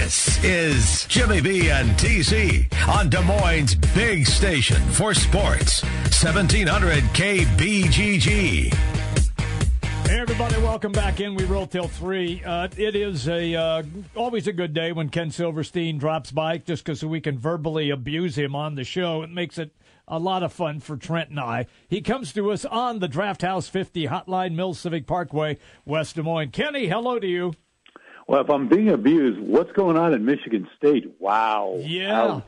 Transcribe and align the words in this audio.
This 0.00 0.42
is 0.42 1.04
Jimmy 1.08 1.42
B 1.42 1.70
and 1.70 1.90
TC 1.90 2.72
on 2.88 3.10
Des 3.10 3.20
Moines' 3.20 3.74
big 3.94 4.26
station 4.26 4.80
for 4.92 5.12
sports, 5.12 5.82
1700 5.82 7.04
KBGG. 7.12 8.74
Hey 10.06 10.18
everybody, 10.18 10.56
welcome 10.62 10.90
back 10.90 11.20
in. 11.20 11.34
We 11.34 11.44
roll 11.44 11.66
till 11.66 11.86
three. 11.86 12.42
Uh, 12.42 12.68
it 12.78 12.96
is 12.96 13.28
a 13.28 13.54
uh, 13.54 13.82
always 14.16 14.46
a 14.46 14.54
good 14.54 14.72
day 14.72 14.90
when 14.92 15.10
Ken 15.10 15.30
Silverstein 15.30 15.98
drops 15.98 16.32
by, 16.32 16.56
just 16.56 16.82
because 16.82 17.04
we 17.04 17.20
can 17.20 17.38
verbally 17.38 17.90
abuse 17.90 18.36
him 18.36 18.56
on 18.56 18.76
the 18.76 18.84
show. 18.84 19.22
It 19.22 19.30
makes 19.30 19.58
it 19.58 19.76
a 20.08 20.18
lot 20.18 20.42
of 20.42 20.50
fun 20.50 20.80
for 20.80 20.96
Trent 20.96 21.28
and 21.28 21.38
I. 21.38 21.66
He 21.88 22.00
comes 22.00 22.32
to 22.32 22.50
us 22.50 22.64
on 22.64 23.00
the 23.00 23.06
Draft 23.06 23.42
House 23.42 23.68
50 23.68 24.06
Hotline 24.06 24.54
Mill 24.54 24.72
Civic 24.72 25.06
Parkway, 25.06 25.58
West 25.84 26.16
Des 26.16 26.22
Moines. 26.22 26.50
Kenny, 26.52 26.88
hello 26.88 27.18
to 27.18 27.26
you. 27.26 27.52
Well, 28.30 28.42
if 28.42 28.48
I'm 28.48 28.68
being 28.68 28.90
abused, 28.90 29.40
what's 29.40 29.72
going 29.72 29.96
on 29.96 30.14
in 30.14 30.24
Michigan 30.24 30.68
State? 30.76 31.16
Wow. 31.18 31.78
Yeah. 31.80 32.22
Ouch. 32.22 32.44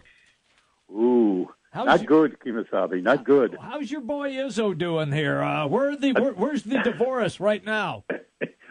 Ooh. 0.92 1.48
How's 1.72 1.86
not 1.86 2.02
your- 2.02 2.28
good, 2.28 2.38
Kemosabe. 2.38 3.02
Not 3.02 3.24
good. 3.24 3.58
How's 3.60 3.90
your 3.90 4.00
boy 4.00 4.30
Izzo 4.30 4.78
doing 4.78 5.10
here? 5.10 5.42
Uh, 5.42 5.66
where 5.66 5.88
are 5.90 5.96
the 5.96 6.12
where, 6.12 6.34
where's 6.34 6.62
the 6.62 6.78
divorce 6.84 7.40
right 7.40 7.64
now? 7.64 8.04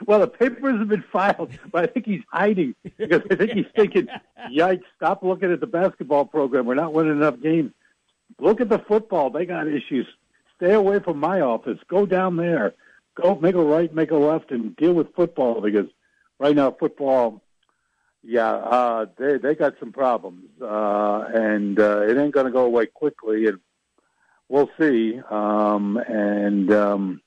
Well, 0.07 0.19
the 0.21 0.27
papers 0.27 0.79
have 0.79 0.87
been 0.87 1.03
filed, 1.13 1.51
but 1.71 1.83
I 1.83 1.87
think 1.87 2.07
he's 2.07 2.23
hiding 2.31 2.73
because 2.97 3.21
I 3.29 3.35
think 3.35 3.51
he's 3.51 3.67
thinking, 3.75 4.07
"Yikes! 4.51 4.81
Stop 4.97 5.21
looking 5.21 5.51
at 5.51 5.59
the 5.59 5.67
basketball 5.67 6.25
program. 6.25 6.65
We're 6.65 6.73
not 6.73 6.91
winning 6.91 7.17
enough 7.17 7.39
games. 7.39 7.71
Look 8.39 8.61
at 8.61 8.67
the 8.69 8.79
football. 8.79 9.29
They 9.29 9.45
got 9.45 9.67
issues. 9.67 10.07
Stay 10.57 10.73
away 10.73 10.99
from 10.99 11.19
my 11.19 11.41
office. 11.41 11.77
Go 11.87 12.07
down 12.07 12.35
there. 12.35 12.73
Go 13.13 13.35
make 13.35 13.53
a 13.53 13.63
right, 13.63 13.93
make 13.93 14.09
a 14.09 14.15
left, 14.17 14.49
and 14.49 14.75
deal 14.75 14.93
with 14.93 15.13
football 15.13 15.61
because 15.61 15.85
right 16.41 16.55
now 16.55 16.71
football, 16.71 17.43
yeah, 18.23 18.51
uh, 18.51 19.05
they 19.17 19.37
they 19.37 19.55
got 19.55 19.75
some 19.79 19.91
problems, 19.91 20.49
uh, 20.61 21.25
and 21.33 21.79
uh, 21.79 22.01
it 22.01 22.17
ain't 22.17 22.33
going 22.33 22.47
to 22.47 22.51
go 22.51 22.65
away 22.65 22.87
quickly. 22.87 23.45
And 23.45 23.59
we'll 24.49 24.69
see. 24.79 25.21
Um, 25.29 25.97
and 25.97 26.71
um, 26.71 27.21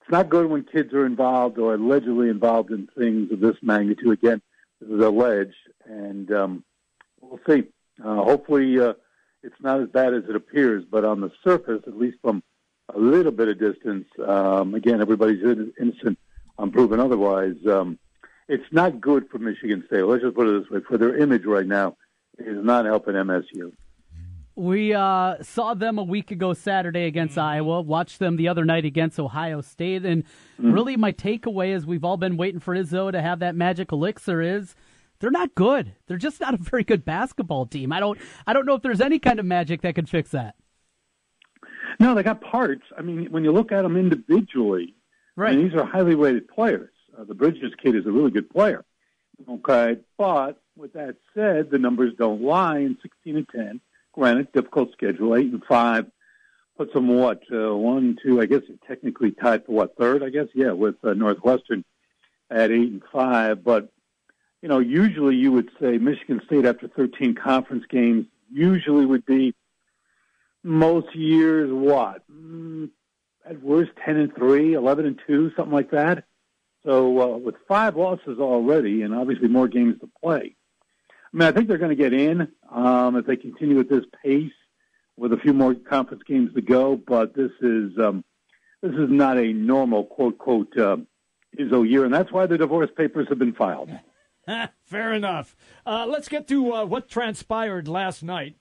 it's 0.00 0.10
not 0.10 0.30
good 0.30 0.46
when 0.46 0.64
kids 0.64 0.92
are 0.94 1.06
involved 1.06 1.58
or 1.58 1.74
allegedly 1.74 2.30
involved 2.30 2.70
in 2.70 2.88
things 2.98 3.30
of 3.30 3.40
this 3.40 3.56
magnitude. 3.62 4.12
Again, 4.12 4.42
this 4.80 4.90
is 4.90 5.04
alleged, 5.04 5.54
and 5.84 6.32
um, 6.32 6.64
we'll 7.20 7.40
see. 7.46 7.64
Uh, 8.02 8.22
hopefully, 8.22 8.78
uh, 8.80 8.94
it's 9.42 9.60
not 9.60 9.80
as 9.80 9.88
bad 9.88 10.14
as 10.14 10.24
it 10.28 10.36
appears. 10.36 10.84
But 10.90 11.04
on 11.04 11.20
the 11.20 11.30
surface, 11.44 11.82
at 11.86 11.98
least 11.98 12.18
from 12.22 12.42
a 12.94 12.98
little 12.98 13.32
bit 13.32 13.48
of 13.48 13.58
distance, 13.58 14.06
um, 14.26 14.74
again, 14.74 15.02
everybody's 15.02 15.42
in- 15.42 15.74
innocent 15.78 16.18
unproven 16.58 17.00
otherwise. 17.00 17.56
Um, 17.66 17.98
it's 18.48 18.72
not 18.72 19.00
good 19.00 19.28
for 19.30 19.38
Michigan 19.38 19.84
State. 19.86 20.02
Let's 20.02 20.22
just 20.22 20.34
put 20.34 20.48
it 20.48 20.62
this 20.62 20.70
way: 20.70 20.80
for 20.86 20.98
their 20.98 21.16
image 21.16 21.44
right 21.44 21.66
now, 21.66 21.96
it 22.38 22.46
is 22.46 22.64
not 22.64 22.84
helping 22.84 23.14
MSU. 23.14 23.72
We 24.54 24.94
uh, 24.94 25.42
saw 25.42 25.74
them 25.74 25.98
a 25.98 26.02
week 26.02 26.30
ago 26.30 26.54
Saturday 26.54 27.04
against 27.04 27.36
Iowa, 27.36 27.82
watched 27.82 28.18
them 28.18 28.36
the 28.36 28.48
other 28.48 28.64
night 28.64 28.86
against 28.86 29.20
Ohio 29.20 29.60
State, 29.60 30.06
and 30.06 30.24
really 30.58 30.96
my 30.96 31.12
takeaway 31.12 31.74
is 31.74 31.84
we've 31.84 32.04
all 32.04 32.16
been 32.16 32.38
waiting 32.38 32.60
for 32.60 32.74
Izzo 32.74 33.12
to 33.12 33.20
have 33.20 33.40
that 33.40 33.54
magic 33.54 33.92
elixir 33.92 34.40
is 34.40 34.74
they're 35.18 35.30
not 35.30 35.54
good. 35.54 35.92
They're 36.06 36.16
just 36.16 36.40
not 36.40 36.54
a 36.54 36.56
very 36.56 36.84
good 36.84 37.04
basketball 37.04 37.66
team. 37.66 37.92
I 37.92 38.00
don't 38.00 38.18
I 38.46 38.54
don't 38.54 38.64
know 38.64 38.74
if 38.74 38.82
there's 38.82 39.02
any 39.02 39.18
kind 39.18 39.38
of 39.38 39.44
magic 39.44 39.82
that 39.82 39.94
could 39.94 40.08
fix 40.08 40.30
that. 40.30 40.54
No, 42.00 42.14
they 42.14 42.22
got 42.22 42.40
parts. 42.40 42.84
I 42.96 43.02
mean, 43.02 43.30
when 43.30 43.44
you 43.44 43.52
look 43.52 43.72
at 43.72 43.82
them 43.82 43.96
individually, 43.96 44.94
I 45.52 45.56
mean, 45.56 45.68
these 45.68 45.78
are 45.78 45.84
highly 45.84 46.14
rated 46.14 46.48
players. 46.48 46.90
Uh, 47.18 47.24
the 47.24 47.34
Bridges 47.34 47.72
kid 47.82 47.94
is 47.94 48.06
a 48.06 48.10
really 48.10 48.30
good 48.30 48.50
player. 48.50 48.84
Okay, 49.48 49.98
but 50.16 50.60
with 50.76 50.94
that 50.94 51.16
said, 51.34 51.70
the 51.70 51.78
numbers 51.78 52.14
don't 52.18 52.42
lie. 52.42 52.78
In 52.78 52.98
16 53.02 53.36
and 53.36 53.48
10, 53.48 53.80
granted, 54.12 54.52
difficult 54.52 54.92
schedule, 54.92 55.36
eight 55.36 55.52
and 55.52 55.62
five, 55.64 56.06
puts 56.76 56.92
them 56.94 57.08
what 57.08 57.42
uh, 57.52 57.74
one, 57.74 58.16
two. 58.22 58.40
I 58.40 58.46
guess 58.46 58.62
technically 58.86 59.32
tied 59.32 59.66
for 59.66 59.72
what 59.72 59.96
third? 59.96 60.22
I 60.22 60.30
guess 60.30 60.48
yeah, 60.54 60.72
with 60.72 60.96
uh, 61.04 61.14
Northwestern 61.14 61.84
at 62.50 62.70
eight 62.70 62.90
and 62.90 63.02
five. 63.12 63.62
But 63.62 63.90
you 64.62 64.68
know, 64.68 64.78
usually 64.78 65.36
you 65.36 65.52
would 65.52 65.70
say 65.80 65.98
Michigan 65.98 66.40
State 66.46 66.64
after 66.64 66.88
13 66.88 67.34
conference 67.34 67.84
games 67.88 68.26
usually 68.50 69.06
would 69.06 69.26
be 69.26 69.54
most 70.62 71.14
years 71.14 71.70
what 71.72 72.22
mm, 72.30 72.88
at 73.48 73.62
worst 73.62 73.92
10 74.04 74.16
and 74.16 74.34
3 74.34 74.74
11 74.74 75.06
and 75.06 75.20
2 75.26 75.52
something 75.56 75.72
like 75.72 75.90
that 75.92 76.24
so 76.86 77.20
uh, 77.20 77.36
with 77.36 77.56
five 77.68 77.96
losses 77.96 78.38
already 78.38 79.02
and 79.02 79.14
obviously 79.14 79.48
more 79.48 79.68
games 79.68 80.00
to 80.00 80.08
play 80.22 80.54
i 81.32 81.36
mean 81.36 81.46
i 81.46 81.52
think 81.52 81.68
they're 81.68 81.76
going 81.76 81.94
to 81.96 82.02
get 82.02 82.14
in 82.14 82.48
um, 82.70 83.16
if 83.16 83.26
they 83.26 83.36
continue 83.36 83.78
at 83.80 83.90
this 83.90 84.04
pace 84.24 84.52
with 85.18 85.32
a 85.34 85.36
few 85.38 85.52
more 85.52 85.74
conference 85.74 86.22
games 86.26 86.54
to 86.54 86.62
go 86.62 86.96
but 86.96 87.34
this 87.34 87.52
is 87.60 87.92
um, 87.98 88.24
this 88.80 88.92
is 88.92 89.10
not 89.10 89.36
a 89.36 89.52
normal 89.52 90.04
quote 90.04 90.38
quote 90.38 90.76
uh, 90.78 90.96
Izzo 91.58 91.88
year 91.88 92.04
and 92.04 92.14
that's 92.14 92.32
why 92.32 92.46
the 92.46 92.56
divorce 92.56 92.90
papers 92.96 93.26
have 93.28 93.38
been 93.38 93.54
filed 93.54 93.90
Fair 94.84 95.12
enough. 95.12 95.56
Uh, 95.84 96.06
let's 96.08 96.28
get 96.28 96.46
to 96.48 96.72
uh, 96.72 96.84
what 96.84 97.08
transpired 97.08 97.88
last 97.88 98.22
night. 98.22 98.56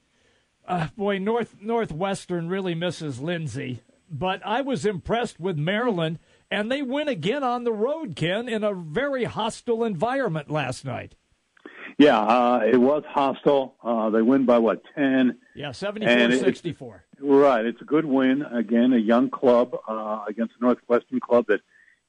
Uh, 0.68 0.88
boy, 0.98 1.20
North 1.20 1.56
Northwestern 1.62 2.50
really 2.50 2.74
misses 2.74 3.20
Lindsey, 3.20 3.82
but 4.10 4.42
I 4.44 4.62
was 4.62 4.86
impressed 4.86 5.40
with 5.40 5.58
Maryland, 5.58 6.18
and 6.60 6.72
they 6.72 6.82
win 6.82 7.08
again 7.08 7.44
on 7.44 7.64
the 7.64 7.72
road, 7.74 8.16
Ken, 8.16 8.48
in 8.50 8.64
a 8.64 8.74
very 8.74 9.24
hostile 9.26 9.84
environment 9.84 10.50
last 10.50 10.86
night. 10.86 11.16
yeah 11.98 12.20
uh, 12.20 12.60
it 12.66 12.78
was 12.78 13.04
hostile 13.08 13.76
uh, 13.84 14.10
they 14.10 14.22
win 14.22 14.46
by 14.46 14.58
what 14.60 14.82
10 14.96 15.38
Yeah, 15.56 15.72
And 15.78 16.34
it- 16.34 16.42
74-64. 16.44 17.02
Right. 17.22 17.66
It's 17.66 17.82
a 17.82 17.86
good 17.86 18.04
win. 18.06 18.42
Again, 18.42 18.92
a 18.92 18.98
young 18.98 19.30
club 19.30 19.76
uh, 19.88 20.26
against 20.28 20.54
a 20.60 20.64
Northwestern 20.64 21.22
club 21.22 21.46
that 21.48 21.62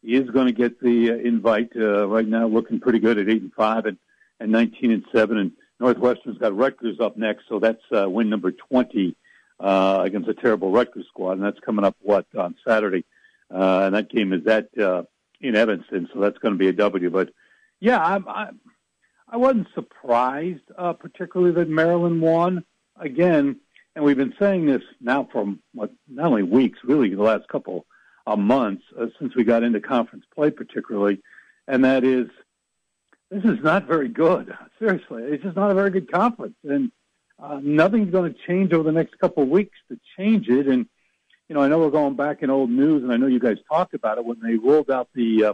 is 0.02 0.28
going 0.30 0.46
to 0.46 0.52
get 0.52 0.80
the 0.80 1.12
uh, 1.12 1.14
invite. 1.14 1.70
Uh, 1.76 2.08
right 2.08 2.26
now, 2.26 2.48
looking 2.48 2.80
pretty 2.80 2.98
good 2.98 3.16
at 3.18 3.28
eight 3.28 3.40
and 3.42 3.52
five 3.54 3.86
and, 3.86 3.98
and 4.40 4.50
nineteen 4.50 4.90
and 4.90 5.04
seven. 5.14 5.36
And 5.38 5.52
Northwestern's 5.78 6.38
got 6.38 6.56
Rutgers 6.56 6.98
up 6.98 7.16
next, 7.16 7.44
so 7.48 7.60
that's 7.60 7.82
uh, 7.96 8.08
win 8.10 8.28
number 8.28 8.50
twenty 8.50 9.14
uh, 9.60 10.00
against 10.04 10.28
a 10.28 10.34
terrible 10.34 10.72
Rutgers 10.72 11.06
squad, 11.06 11.32
and 11.32 11.44
that's 11.44 11.60
coming 11.60 11.84
up 11.84 11.96
what 12.02 12.26
on 12.36 12.56
Saturday. 12.66 13.04
Uh, 13.52 13.82
and 13.84 13.94
that 13.94 14.10
game 14.10 14.32
is 14.32 14.46
at 14.46 14.68
uh, 14.78 15.02
in 15.40 15.54
Evanston, 15.54 16.08
so 16.12 16.20
that's 16.20 16.38
going 16.38 16.54
to 16.54 16.58
be 16.58 16.68
a 16.68 16.72
W. 16.72 17.10
But 17.10 17.30
yeah, 17.80 18.02
I'm, 18.02 18.26
I'm 18.28 18.60
I 19.28 19.36
wasn't 19.36 19.68
surprised, 19.74 20.62
uh, 20.78 20.92
particularly 20.92 21.52
that 21.54 21.68
Maryland 21.68 22.20
won 22.20 22.64
again. 22.98 23.56
And 23.94 24.04
we've 24.04 24.16
been 24.16 24.34
saying 24.38 24.66
this 24.66 24.82
now 25.00 25.28
for 25.32 25.54
what, 25.72 25.90
not 26.08 26.26
only 26.26 26.42
weeks, 26.42 26.78
really 26.84 27.14
the 27.14 27.22
last 27.22 27.48
couple 27.48 27.86
of 28.26 28.38
months 28.38 28.84
uh, 28.98 29.06
since 29.18 29.34
we 29.34 29.42
got 29.42 29.62
into 29.62 29.80
conference 29.80 30.24
play, 30.34 30.50
particularly, 30.50 31.22
and 31.66 31.84
that 31.84 32.04
is 32.04 32.28
this 33.30 33.44
is 33.44 33.58
not 33.62 33.86
very 33.86 34.08
good. 34.08 34.54
Seriously, 34.78 35.24
it's 35.24 35.42
just 35.42 35.56
not 35.56 35.70
a 35.70 35.74
very 35.74 35.90
good 35.90 36.10
conference, 36.10 36.56
and 36.64 36.92
uh, 37.38 37.58
nothing's 37.62 38.10
going 38.10 38.32
to 38.32 38.38
change 38.46 38.72
over 38.72 38.84
the 38.84 38.92
next 38.92 39.18
couple 39.18 39.42
of 39.42 39.48
weeks 39.48 39.78
to 39.88 39.98
change 40.16 40.48
it. 40.48 40.66
And 40.66 40.86
you 41.48 41.54
know, 41.54 41.62
I 41.62 41.68
know 41.68 41.78
we're 41.78 41.90
going 41.90 42.16
back 42.16 42.42
in 42.42 42.50
old 42.50 42.70
news, 42.70 43.02
and 43.02 43.12
I 43.12 43.16
know 43.16 43.26
you 43.26 43.38
guys 43.38 43.58
talked 43.70 43.94
about 43.94 44.18
it 44.18 44.24
when 44.24 44.38
they 44.40 44.54
rolled 44.54 44.90
out 44.90 45.08
the, 45.14 45.44
uh, 45.44 45.52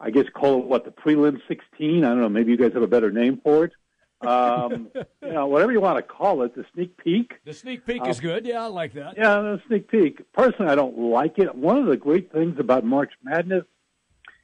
I 0.00 0.10
guess 0.10 0.26
call 0.32 0.60
it 0.60 0.66
what 0.66 0.84
the 0.84 0.92
prelim 0.92 1.40
16. 1.48 2.04
I 2.04 2.08
don't 2.08 2.20
know. 2.20 2.28
Maybe 2.28 2.52
you 2.52 2.56
guys 2.58 2.72
have 2.74 2.82
a 2.82 2.88
better 2.88 3.10
name 3.10 3.40
for 3.42 3.64
it. 3.64 3.72
Um, 4.20 4.88
you 5.22 5.32
know, 5.32 5.46
whatever 5.46 5.72
you 5.72 5.80
want 5.80 5.96
to 5.96 6.02
call 6.02 6.42
it, 6.42 6.54
the 6.54 6.64
sneak 6.74 6.96
peek. 6.96 7.34
The 7.44 7.54
sneak 7.54 7.84
peek 7.84 8.06
is 8.06 8.20
good. 8.20 8.46
Yeah, 8.46 8.64
I 8.64 8.66
like 8.66 8.94
that. 8.94 9.16
Yeah, 9.16 9.40
the 9.40 9.60
sneak 9.66 9.88
peek. 9.88 10.32
Personally, 10.32 10.70
I 10.70 10.76
don't 10.76 10.98
like 10.98 11.38
it. 11.38 11.54
One 11.54 11.78
of 11.78 11.86
the 11.86 11.96
great 11.96 12.32
things 12.32 12.58
about 12.60 12.84
March 12.84 13.12
Madness 13.22 13.64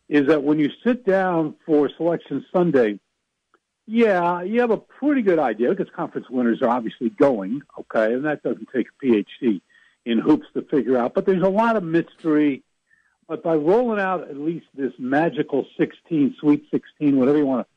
is 0.08 0.26
that 0.26 0.42
when 0.42 0.58
you 0.58 0.70
sit 0.84 1.06
down 1.06 1.54
for 1.64 1.88
Selection 1.96 2.44
Sunday, 2.52 2.98
yeah, 3.86 4.42
you 4.42 4.60
have 4.60 4.70
a 4.70 4.76
pretty 4.76 5.22
good 5.22 5.38
idea 5.38 5.70
because 5.70 5.88
conference 5.94 6.28
winners 6.28 6.60
are 6.60 6.68
obviously 6.68 7.10
going, 7.10 7.60
okay, 7.78 8.12
and 8.14 8.24
that 8.24 8.42
doesn't 8.42 8.68
take 8.74 8.86
a 8.88 9.06
PhD 9.06 9.60
in 10.04 10.18
hoops 10.18 10.46
to 10.54 10.62
figure 10.62 10.96
out. 10.96 11.14
But 11.14 11.26
there's 11.26 11.42
a 11.42 11.48
lot 11.48 11.76
of 11.76 11.82
mystery. 11.82 12.62
But 13.26 13.42
by 13.42 13.54
rolling 13.54 14.00
out 14.00 14.28
at 14.28 14.36
least 14.36 14.66
this 14.74 14.92
magical 14.98 15.66
16, 15.78 16.36
Sweet 16.38 16.66
16, 16.70 17.18
whatever 17.18 17.38
you 17.38 17.46
want 17.46 17.66
to, 17.66 17.72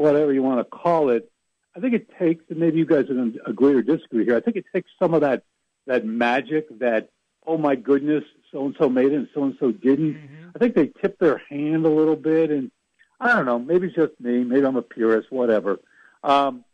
whatever 0.00 0.32
you 0.32 0.42
want 0.42 0.60
to 0.60 0.64
call 0.64 1.10
it, 1.10 1.30
I 1.74 1.80
think 1.80 1.94
it 1.94 2.06
takes, 2.18 2.44
and 2.50 2.58
maybe 2.58 2.78
you 2.78 2.86
guys 2.86 3.10
are 3.10 3.14
going 3.14 3.32
to 3.32 3.48
agree 3.48 3.74
or 3.74 3.82
disagree 3.82 4.24
here. 4.24 4.36
I 4.36 4.40
think 4.40 4.56
it 4.56 4.66
takes 4.72 4.90
some 4.98 5.14
of 5.14 5.22
that 5.22 5.42
that 5.86 6.04
magic, 6.04 6.78
that 6.78 7.08
oh 7.46 7.58
my 7.58 7.74
goodness, 7.74 8.24
so 8.52 8.66
and 8.66 8.76
so 8.78 8.88
made 8.88 9.06
it 9.06 9.14
and 9.14 9.28
so 9.34 9.44
and 9.44 9.56
so 9.58 9.72
didn't. 9.72 10.16
I 10.54 10.58
think 10.58 10.74
they 10.74 10.88
tip 10.88 11.18
their 11.18 11.38
hand 11.48 11.84
a 11.84 11.90
little 11.90 12.16
bit, 12.16 12.50
and 12.50 12.70
I 13.18 13.34
don't 13.34 13.46
know. 13.46 13.58
Maybe 13.58 13.88
it's 13.88 13.96
just 13.96 14.20
me. 14.20 14.44
Maybe 14.44 14.64
I'm 14.64 14.76
a 14.76 14.82
purist. 14.82 15.32
Whatever. 15.32 15.80
Um, 16.22 16.64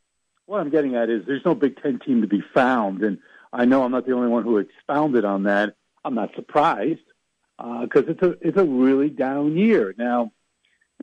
what 0.47 0.61
I'm 0.61 0.71
getting 0.71 0.97
at 0.97 1.11
is 1.11 1.25
there's 1.27 1.45
no 1.45 1.55
Big 1.55 1.81
Ten 1.81 1.99
team 1.99 2.23
to 2.23 2.27
be 2.27 2.43
found, 2.55 3.03
and 3.03 3.19
I 3.53 3.65
know 3.65 3.83
I'm 3.83 3.93
not 3.93 4.07
the 4.07 4.13
only 4.13 4.29
one 4.29 4.43
who 4.45 4.59
expounded 4.59 5.25
on 5.25 5.45
that. 5.45 5.75
I'm 6.05 6.15
not 6.15 6.35
surprised 6.35 7.01
because 7.59 8.05
it's 8.09 8.23
a 8.23 8.37
it's 8.41 8.59
a 8.59 8.65
really 8.65 9.11
down 9.11 9.57
year 9.57 9.95
now. 9.99 10.33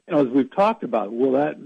You 0.07 0.15
know, 0.15 0.25
as 0.25 0.27
we've 0.27 0.53
talked 0.55 0.83
about, 0.83 1.11
will 1.11 1.33
that 1.33 1.57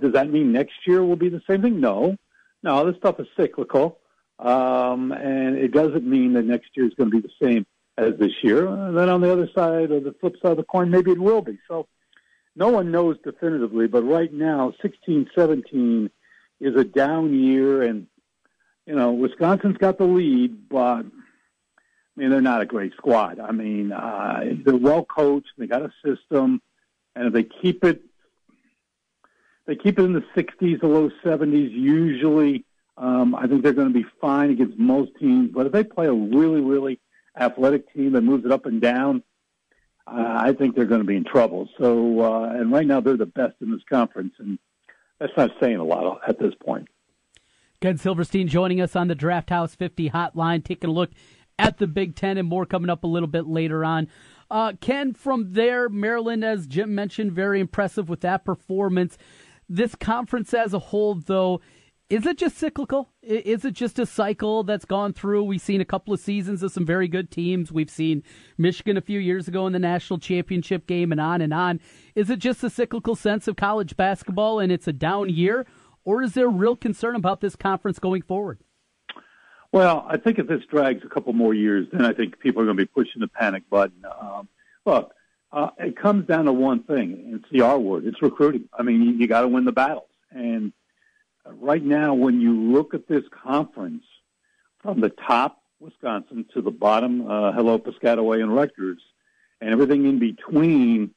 does 0.00 0.12
that 0.12 0.30
mean 0.30 0.52
next 0.52 0.74
year 0.86 1.04
will 1.04 1.16
be 1.16 1.28
the 1.28 1.42
same 1.48 1.62
thing? 1.62 1.80
No, 1.80 2.16
no. 2.62 2.86
This 2.86 2.96
stuff 2.96 3.18
is 3.20 3.26
cyclical, 3.36 3.98
um, 4.38 5.12
and 5.12 5.56
it 5.56 5.72
doesn't 5.72 6.06
mean 6.06 6.34
that 6.34 6.44
next 6.44 6.70
year 6.74 6.86
is 6.86 6.94
going 6.94 7.10
to 7.10 7.20
be 7.20 7.26
the 7.26 7.46
same 7.46 7.66
as 7.96 8.14
this 8.18 8.32
year. 8.42 8.66
And 8.68 8.96
then 8.96 9.08
on 9.08 9.20
the 9.20 9.32
other 9.32 9.48
side, 9.54 9.90
or 9.90 10.00
the 10.00 10.14
flip 10.20 10.36
side 10.42 10.52
of 10.52 10.56
the 10.56 10.64
coin, 10.64 10.90
maybe 10.90 11.10
it 11.10 11.20
will 11.20 11.42
be. 11.42 11.58
So 11.66 11.88
no 12.54 12.68
one 12.68 12.90
knows 12.90 13.16
definitively, 13.24 13.86
but 13.86 14.02
right 14.04 14.32
now, 14.32 14.72
16, 14.82 15.30
17 15.36 16.10
is 16.60 16.76
a 16.76 16.84
down 16.84 17.34
year, 17.34 17.82
and 17.82 18.06
you 18.88 18.94
know 18.94 19.12
Wisconsin's 19.12 19.76
got 19.76 19.98
the 19.98 20.04
lead, 20.04 20.70
but 20.70 21.04
I 21.04 21.04
mean, 22.16 22.30
they're 22.30 22.40
not 22.40 22.62
a 22.62 22.66
great 22.66 22.94
squad. 22.94 23.38
I 23.38 23.52
mean, 23.52 23.92
uh, 23.92 24.44
they're 24.64 24.76
well 24.76 25.04
coached. 25.04 25.52
They 25.58 25.66
got 25.66 25.82
a 25.82 25.92
system, 26.02 26.62
and 27.14 27.26
if 27.26 27.32
they 27.34 27.44
keep 27.44 27.84
it, 27.84 28.02
they 29.66 29.76
keep 29.76 29.98
it 29.98 30.04
in 30.04 30.14
the 30.14 30.24
60s, 30.34 30.80
the 30.80 30.86
low 30.86 31.10
70s. 31.22 31.70
Usually, 31.70 32.64
um, 32.96 33.34
I 33.34 33.46
think 33.46 33.62
they're 33.62 33.74
going 33.74 33.92
to 33.92 33.94
be 33.94 34.06
fine 34.22 34.50
against 34.50 34.78
most 34.78 35.12
teams. 35.20 35.50
But 35.52 35.66
if 35.66 35.72
they 35.72 35.84
play 35.84 36.06
a 36.06 36.12
really, 36.12 36.62
really 36.62 36.98
athletic 37.38 37.92
team 37.92 38.12
that 38.12 38.22
moves 38.22 38.46
it 38.46 38.52
up 38.52 38.64
and 38.64 38.80
down, 38.80 39.22
uh, 40.06 40.38
I 40.40 40.54
think 40.54 40.74
they're 40.74 40.86
going 40.86 41.02
to 41.02 41.06
be 41.06 41.16
in 41.16 41.24
trouble. 41.24 41.68
So, 41.78 42.20
uh, 42.20 42.48
and 42.54 42.72
right 42.72 42.86
now 42.86 43.00
they're 43.02 43.18
the 43.18 43.26
best 43.26 43.56
in 43.60 43.70
this 43.70 43.82
conference, 43.88 44.32
and 44.38 44.58
that's 45.20 45.36
not 45.36 45.50
saying 45.60 45.76
a 45.76 45.84
lot 45.84 46.22
at 46.26 46.38
this 46.38 46.54
point. 46.54 46.88
Ken 47.80 47.96
Silverstein 47.96 48.48
joining 48.48 48.80
us 48.80 48.96
on 48.96 49.06
the 49.06 49.14
Draft 49.14 49.50
House 49.50 49.76
50 49.76 50.10
hotline, 50.10 50.64
taking 50.64 50.90
a 50.90 50.92
look 50.92 51.10
at 51.60 51.78
the 51.78 51.86
Big 51.86 52.16
Ten, 52.16 52.36
and 52.36 52.48
more 52.48 52.66
coming 52.66 52.90
up 52.90 53.04
a 53.04 53.06
little 53.06 53.28
bit 53.28 53.46
later 53.46 53.84
on. 53.84 54.08
Uh, 54.50 54.72
Ken, 54.80 55.12
from 55.12 55.52
there, 55.52 55.88
Maryland, 55.88 56.44
as 56.44 56.66
Jim 56.66 56.92
mentioned, 56.92 57.32
very 57.32 57.60
impressive 57.60 58.08
with 58.08 58.20
that 58.22 58.44
performance. 58.44 59.16
This 59.68 59.94
conference 59.94 60.52
as 60.52 60.74
a 60.74 60.80
whole, 60.80 61.14
though, 61.14 61.60
is 62.10 62.26
it 62.26 62.38
just 62.38 62.56
cyclical? 62.56 63.10
Is 63.22 63.64
it 63.64 63.74
just 63.74 64.00
a 64.00 64.06
cycle 64.06 64.64
that's 64.64 64.84
gone 64.84 65.12
through? 65.12 65.44
We've 65.44 65.60
seen 65.60 65.80
a 65.80 65.84
couple 65.84 66.12
of 66.12 66.18
seasons 66.18 66.64
of 66.64 66.72
some 66.72 66.86
very 66.86 67.06
good 67.06 67.30
teams. 67.30 67.70
We've 67.70 67.90
seen 67.90 68.24
Michigan 68.56 68.96
a 68.96 69.02
few 69.02 69.20
years 69.20 69.46
ago 69.46 69.68
in 69.68 69.72
the 69.72 69.78
national 69.78 70.18
championship 70.18 70.88
game 70.88 71.12
and 71.12 71.20
on 71.20 71.42
and 71.42 71.54
on. 71.54 71.78
Is 72.16 72.28
it 72.28 72.40
just 72.40 72.64
a 72.64 72.70
cyclical 72.70 73.14
sense 73.14 73.46
of 73.46 73.54
college 73.54 73.96
basketball 73.96 74.58
and 74.58 74.72
it's 74.72 74.88
a 74.88 74.92
down 74.92 75.28
year? 75.28 75.64
Or 76.04 76.22
is 76.22 76.34
there 76.34 76.48
real 76.48 76.76
concern 76.76 77.14
about 77.14 77.40
this 77.40 77.56
conference 77.56 77.98
going 77.98 78.22
forward? 78.22 78.58
Well, 79.70 80.06
I 80.08 80.16
think 80.16 80.38
if 80.38 80.46
this 80.46 80.62
drags 80.70 81.04
a 81.04 81.08
couple 81.08 81.32
more 81.34 81.52
years, 81.52 81.86
then 81.92 82.04
I 82.04 82.12
think 82.14 82.38
people 82.38 82.62
are 82.62 82.64
going 82.64 82.76
to 82.76 82.82
be 82.82 82.86
pushing 82.86 83.20
the 83.20 83.28
panic 83.28 83.68
button. 83.68 84.02
Um, 84.20 84.48
look, 84.86 85.12
uh, 85.52 85.70
it 85.78 85.96
comes 85.96 86.26
down 86.26 86.46
to 86.46 86.52
one 86.52 86.82
thing. 86.84 87.34
It's 87.34 87.50
the 87.50 87.62
R 87.62 87.78
word. 87.78 88.06
It's 88.06 88.22
recruiting. 88.22 88.68
I 88.72 88.82
mean, 88.82 89.02
you, 89.02 89.12
you 89.12 89.26
got 89.26 89.42
to 89.42 89.48
win 89.48 89.64
the 89.64 89.72
battles. 89.72 90.08
And 90.30 90.72
right 91.44 91.82
now, 91.82 92.14
when 92.14 92.40
you 92.40 92.72
look 92.72 92.94
at 92.94 93.08
this 93.08 93.24
conference, 93.44 94.04
from 94.82 95.00
the 95.00 95.10
top, 95.10 95.60
Wisconsin, 95.80 96.46
to 96.54 96.62
the 96.62 96.70
bottom, 96.70 97.30
uh, 97.30 97.52
hello, 97.52 97.78
Piscataway 97.78 98.42
and 98.42 98.54
Rutgers, 98.54 99.00
and 99.60 99.70
everything 99.70 100.06
in 100.06 100.18
between. 100.18 101.10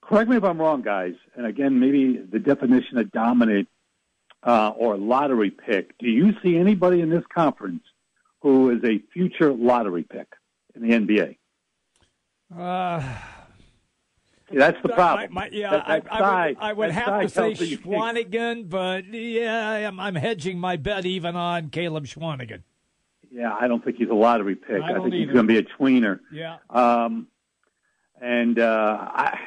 Correct 0.00 0.28
me 0.28 0.36
if 0.36 0.44
I'm 0.44 0.60
wrong, 0.60 0.82
guys. 0.82 1.14
And 1.36 1.46
again, 1.46 1.78
maybe 1.78 2.16
the 2.18 2.38
definition 2.38 2.98
of 2.98 3.10
dominant 3.10 3.68
uh, 4.44 4.70
or 4.76 4.96
lottery 4.96 5.50
pick. 5.50 5.96
Do 5.98 6.08
you 6.08 6.32
see 6.42 6.56
anybody 6.56 7.00
in 7.00 7.10
this 7.10 7.24
conference 7.34 7.82
who 8.40 8.70
is 8.70 8.84
a 8.84 9.02
future 9.12 9.52
lottery 9.52 10.04
pick 10.04 10.28
in 10.74 10.82
the 10.82 10.94
NBA? 10.94 11.36
Uh, 12.56 13.02
that's 14.52 14.80
the 14.82 14.90
problem. 14.90 15.32
My, 15.32 15.48
my, 15.48 15.50
yeah, 15.50 15.70
that, 15.70 15.86
that 15.86 16.12
I, 16.12 16.18
side, 16.18 16.56
I, 16.60 16.72
would, 16.72 16.84
I 16.84 16.88
would 16.88 16.90
have 16.92 17.22
to 17.22 17.28
say 17.28 17.54
Swanigan, 17.54 18.68
but 18.68 19.06
yeah, 19.12 19.88
I'm, 19.88 19.98
I'm, 19.98 20.14
hedging 20.14 20.58
my 20.58 20.76
bet 20.76 21.06
even 21.06 21.34
on 21.36 21.70
Caleb 21.70 22.04
Swanigan. 22.04 22.62
Yeah, 23.30 23.56
I 23.58 23.66
don't 23.66 23.82
think 23.82 23.96
he's 23.96 24.10
a 24.10 24.14
lottery 24.14 24.54
pick. 24.54 24.82
I, 24.82 24.90
I 24.90 24.94
think 24.94 25.06
either. 25.06 25.16
he's 25.16 25.26
going 25.26 25.48
to 25.48 25.52
be 25.52 25.58
a 25.58 25.62
tweener. 25.62 26.20
Yeah. 26.30 26.58
Um, 26.70 27.26
and 28.20 28.58
uh, 28.58 28.98
I, 29.00 29.38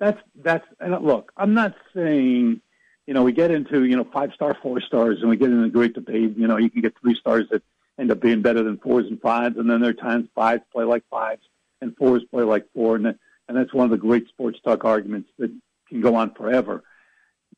that's 0.00 0.20
that's 0.34 0.66
and 0.80 1.04
look. 1.04 1.32
I'm 1.36 1.54
not 1.54 1.74
saying 1.94 2.60
you 3.06 3.14
know, 3.14 3.22
we 3.22 3.32
get 3.32 3.50
into, 3.50 3.84
you 3.84 3.96
know, 3.96 4.06
five 4.12 4.32
star, 4.34 4.56
four 4.62 4.80
stars, 4.80 5.18
and 5.20 5.28
we 5.28 5.36
get 5.36 5.50
into 5.50 5.64
a 5.64 5.70
great 5.70 5.94
debate. 5.94 6.36
You 6.36 6.46
know, 6.46 6.56
you 6.56 6.70
can 6.70 6.82
get 6.82 6.94
three 7.00 7.16
stars 7.16 7.46
that 7.50 7.62
end 7.98 8.10
up 8.10 8.20
being 8.20 8.42
better 8.42 8.62
than 8.62 8.78
fours 8.78 9.06
and 9.06 9.20
fives, 9.20 9.56
and 9.56 9.68
then 9.68 9.80
there 9.80 9.90
are 9.90 9.94
times 9.94 10.28
fives 10.34 10.62
play 10.72 10.84
like 10.84 11.04
fives 11.10 11.42
and 11.80 11.96
fours 11.96 12.22
play 12.30 12.44
like 12.44 12.66
four, 12.72 12.96
and, 12.96 13.06
and 13.06 13.56
that's 13.56 13.74
one 13.74 13.84
of 13.84 13.90
the 13.90 13.96
great 13.96 14.28
sports 14.28 14.58
talk 14.64 14.84
arguments 14.84 15.30
that 15.38 15.50
can 15.88 16.00
go 16.00 16.14
on 16.14 16.32
forever. 16.34 16.84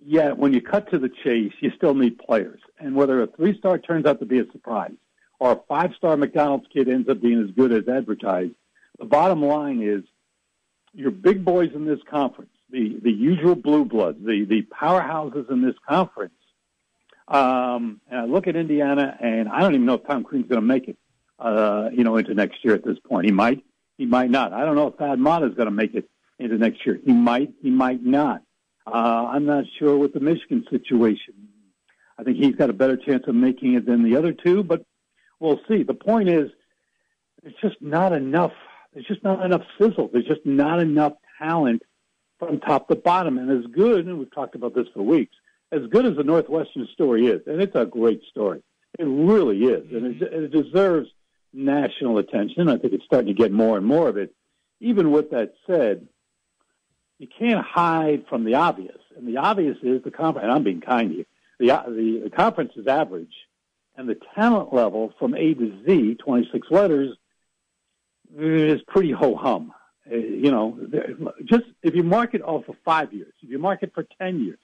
Yet, 0.05 0.39
when 0.39 0.53
you 0.53 0.61
cut 0.61 0.91
to 0.91 0.99
the 0.99 1.09
chase, 1.09 1.53
you 1.61 1.71
still 1.77 1.95
need 1.95 2.19
players. 2.19 2.61
And 2.79 2.95
whether 2.95 3.23
a 3.23 3.27
three 3.27 3.57
star 3.59 3.79
turns 3.79 4.07
out 4.07 4.21
to 4.21 4.27
be 4.27 4.39
a 4.39 4.51
surprise 4.51 4.93
or 5.39 5.53
a 5.53 5.61
five 5.69 5.93
star 5.97 6.17
McDonald's 6.17 6.67
kid 6.73 6.89
ends 6.89 7.09
up 7.09 7.21
being 7.21 7.43
as 7.43 7.51
good 7.55 7.73
as 7.73 7.87
advertised, 7.89 8.55
the 8.99 9.05
bottom 9.05 9.43
line 9.43 9.83
is 9.83 10.05
your 10.95 11.11
big 11.11 11.45
boys 11.45 11.71
in 11.75 11.85
this 11.85 12.01
conference 12.09 12.51
the, 12.71 12.99
the 13.03 13.13
usual 13.13 13.55
blue 13.55 13.85
bloods, 13.85 14.19
the, 14.25 14.45
the 14.45 14.63
powerhouses 14.63 15.51
in 15.51 15.63
this 15.63 15.75
conference. 15.89 16.35
Um, 17.29 18.01
and 18.11 18.21
I 18.21 18.25
look 18.25 18.47
at 18.47 18.57
Indiana, 18.57 19.17
and 19.21 19.49
I 19.49 19.61
don't 19.61 19.75
even 19.75 19.87
know 19.87 19.95
if 19.95 20.07
Tom 20.07 20.25
Crean's 20.25 20.49
going 20.49 20.61
to 20.61 20.67
make 20.67 20.89
it, 20.89 20.99
uh, 21.39 21.89
you 21.93 22.05
know, 22.05 22.17
into 22.17 22.35
next 22.35 22.65
year 22.65 22.75
at 22.75 22.85
this 22.85 22.99
point. 22.99 23.27
He 23.27 23.33
might, 23.33 23.65
he 23.97 24.07
might 24.07 24.31
not. 24.31 24.53
I 24.53 24.65
don't 24.65 24.75
know 24.75 24.89
if 24.89 24.97
Thad 24.97 25.19
Matta 25.19 25.47
is 25.47 25.55
going 25.55 25.67
to 25.67 25.73
make 25.73 25.95
it 25.95 26.09
into 26.39 26.59
next 26.59 26.85
year. 26.85 27.01
He 27.05 27.13
might, 27.13 27.53
he 27.63 27.71
might 27.71 28.03
not. 28.05 28.43
Uh, 28.87 28.91
I'm 28.91 29.47
not 29.47 29.65
sure 29.79 29.97
with 29.97 30.13
the 30.13 30.21
Michigan 30.21 30.67
situation. 30.71 31.35
I 32.19 32.23
think 32.23 32.37
he's 32.37 32.55
got 32.55 32.71
a 32.71 32.75
better 32.75 32.97
chance 32.97 33.25
of 33.27 33.35
making 33.35 33.75
it 33.75 33.87
than 33.87 34.05
the 34.05 34.17
other 34.17 34.33
two, 34.33 34.63
but 34.63 34.85
we'll 35.41 35.61
see. 35.67 35.83
The 35.83 35.95
point 35.95 36.29
is, 36.29 36.51
there's 37.43 37.55
just 37.63 37.81
not 37.81 38.13
enough. 38.13 38.53
There's 38.93 39.07
just 39.07 39.25
not 39.25 39.45
enough 39.45 39.63
sizzle. 39.81 40.11
There's 40.13 40.27
just 40.27 40.45
not 40.45 40.81
enough 40.81 41.15
talent 41.39 41.83
from 42.39 42.61
top 42.61 42.89
to 42.89 42.97
bottom. 42.97 43.39
And 43.39 43.51
as 43.51 43.71
good, 43.71 44.07
and 44.07 44.19
we've 44.19 44.35
talked 44.35 44.55
about 44.55 44.75
this 44.75 44.87
for 44.93 45.03
weeks, 45.03 45.35
as 45.73 45.83
good 45.91 46.07
as 46.07 46.17
the 46.17 46.25
Northwestern 46.25 46.87
story 46.93 47.27
is, 47.27 47.43
and 47.47 47.61
it's 47.61 47.75
a 47.75 47.85
great 47.85 48.23
story, 48.31 48.63
it 48.99 49.05
really 49.05 49.65
is, 49.65 49.91
and 49.93 50.07
it, 50.07 50.21
mm-hmm. 50.21 50.45
it 50.45 50.53
deserves 50.53 51.09
national 51.53 52.19
attention. 52.19 52.69
I 52.69 52.79
think 52.79 52.93
it's 52.93 53.05
starting 53.05 53.35
to 53.35 53.35
get 53.35 53.53
more 53.53 53.77
and 53.77 53.87
more 53.87 54.09
of 54.09 54.17
it. 54.17 54.35
Even 54.81 55.11
with 55.11 55.31
that 55.31 55.55
said, 55.67 56.07
you 57.19 57.29
can't 57.39 57.65
hide 57.65 58.27
from 58.29 58.45
the 58.45 58.55
obvious, 58.55 58.99
and 59.17 59.27
the 59.27 59.39
obvious 59.39 59.77
is 59.83 60.03
the 60.03 60.11
conference. 60.11 60.45
And 60.45 60.53
I'm 60.53 60.65
being 60.65 60.81
kind 60.81 61.11
here. 61.13 61.25
The, 61.59 61.67
the 61.87 62.21
the 62.25 62.31
conference 62.31 62.73
is 62.77 62.87
average, 62.87 63.35
and 63.97 64.09
the 64.09 64.19
talent 64.35 64.75
level 64.75 65.13
from 65.19 65.35
A 65.35 65.55
to 65.55 65.85
Z, 65.87 66.17
26 66.17 66.67
letters, 66.71 67.17
is 68.37 68.83
pretty 68.89 69.13
ho 69.13 69.37
hum. 69.37 69.73
Uh, 70.11 70.17
you 70.17 70.51
know, 70.51 70.79
just 71.45 71.65
if 71.83 71.95
you 71.95 72.03
mark 72.03 72.35
it 72.35 72.43
off 72.43 72.69
of 72.69 72.77
five 72.85 73.13
years, 73.13 73.33
if 73.43 73.49
you 73.49 73.59
mark 73.59 73.83
it 73.83 73.93
for 73.95 74.07
10 74.21 74.45
years, 74.45 74.59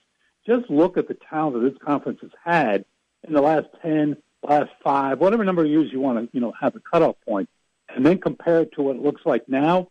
just 0.47 0.69
look 0.71 0.97
at 0.97 1.09
the 1.09 1.17
talent 1.29 1.55
that 1.55 1.71
this 1.71 1.79
conference 1.83 2.19
has 2.23 2.31
had 2.45 2.85
in 3.27 3.33
the 3.33 3.41
last 3.41 3.67
10, 3.83 4.17
last 4.43 4.71
five, 4.83 5.19
whatever 5.19 5.45
number 5.45 5.65
of 5.65 5.71
years 5.71 5.91
you 5.93 6.01
want 6.01 6.19
to, 6.19 6.29
you 6.35 6.41
know, 6.41 6.53
have 6.61 6.77
a 6.77 6.81
cutoff 6.81 7.17
point, 7.27 7.49
and 7.89 8.05
then 8.05 8.19
compare 8.19 8.61
it 8.61 8.73
to 8.73 8.83
what 8.83 8.97
it 8.97 9.03
looks 9.03 9.23
like 9.25 9.49
now. 9.49 9.89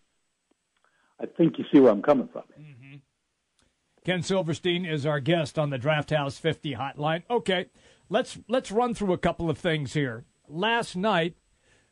I 1.19 1.25
think 1.25 1.57
you 1.57 1.65
see 1.71 1.79
where 1.79 1.91
I'm 1.91 2.01
coming 2.01 2.29
from. 2.31 2.43
Mm-hmm. 2.59 2.95
Ken 4.05 4.23
Silverstein 4.23 4.85
is 4.85 5.05
our 5.05 5.19
guest 5.19 5.59
on 5.59 5.69
the 5.69 5.77
Draft 5.77 6.11
House 6.11 6.37
50 6.37 6.75
hotline. 6.75 7.23
Okay, 7.29 7.67
let's 8.07 8.39
let's 8.47 8.71
run 8.71 8.93
through 8.93 9.13
a 9.13 9.17
couple 9.17 9.49
of 9.49 9.57
things 9.57 9.93
here. 9.93 10.25
Last 10.47 10.95
night, 10.95 11.35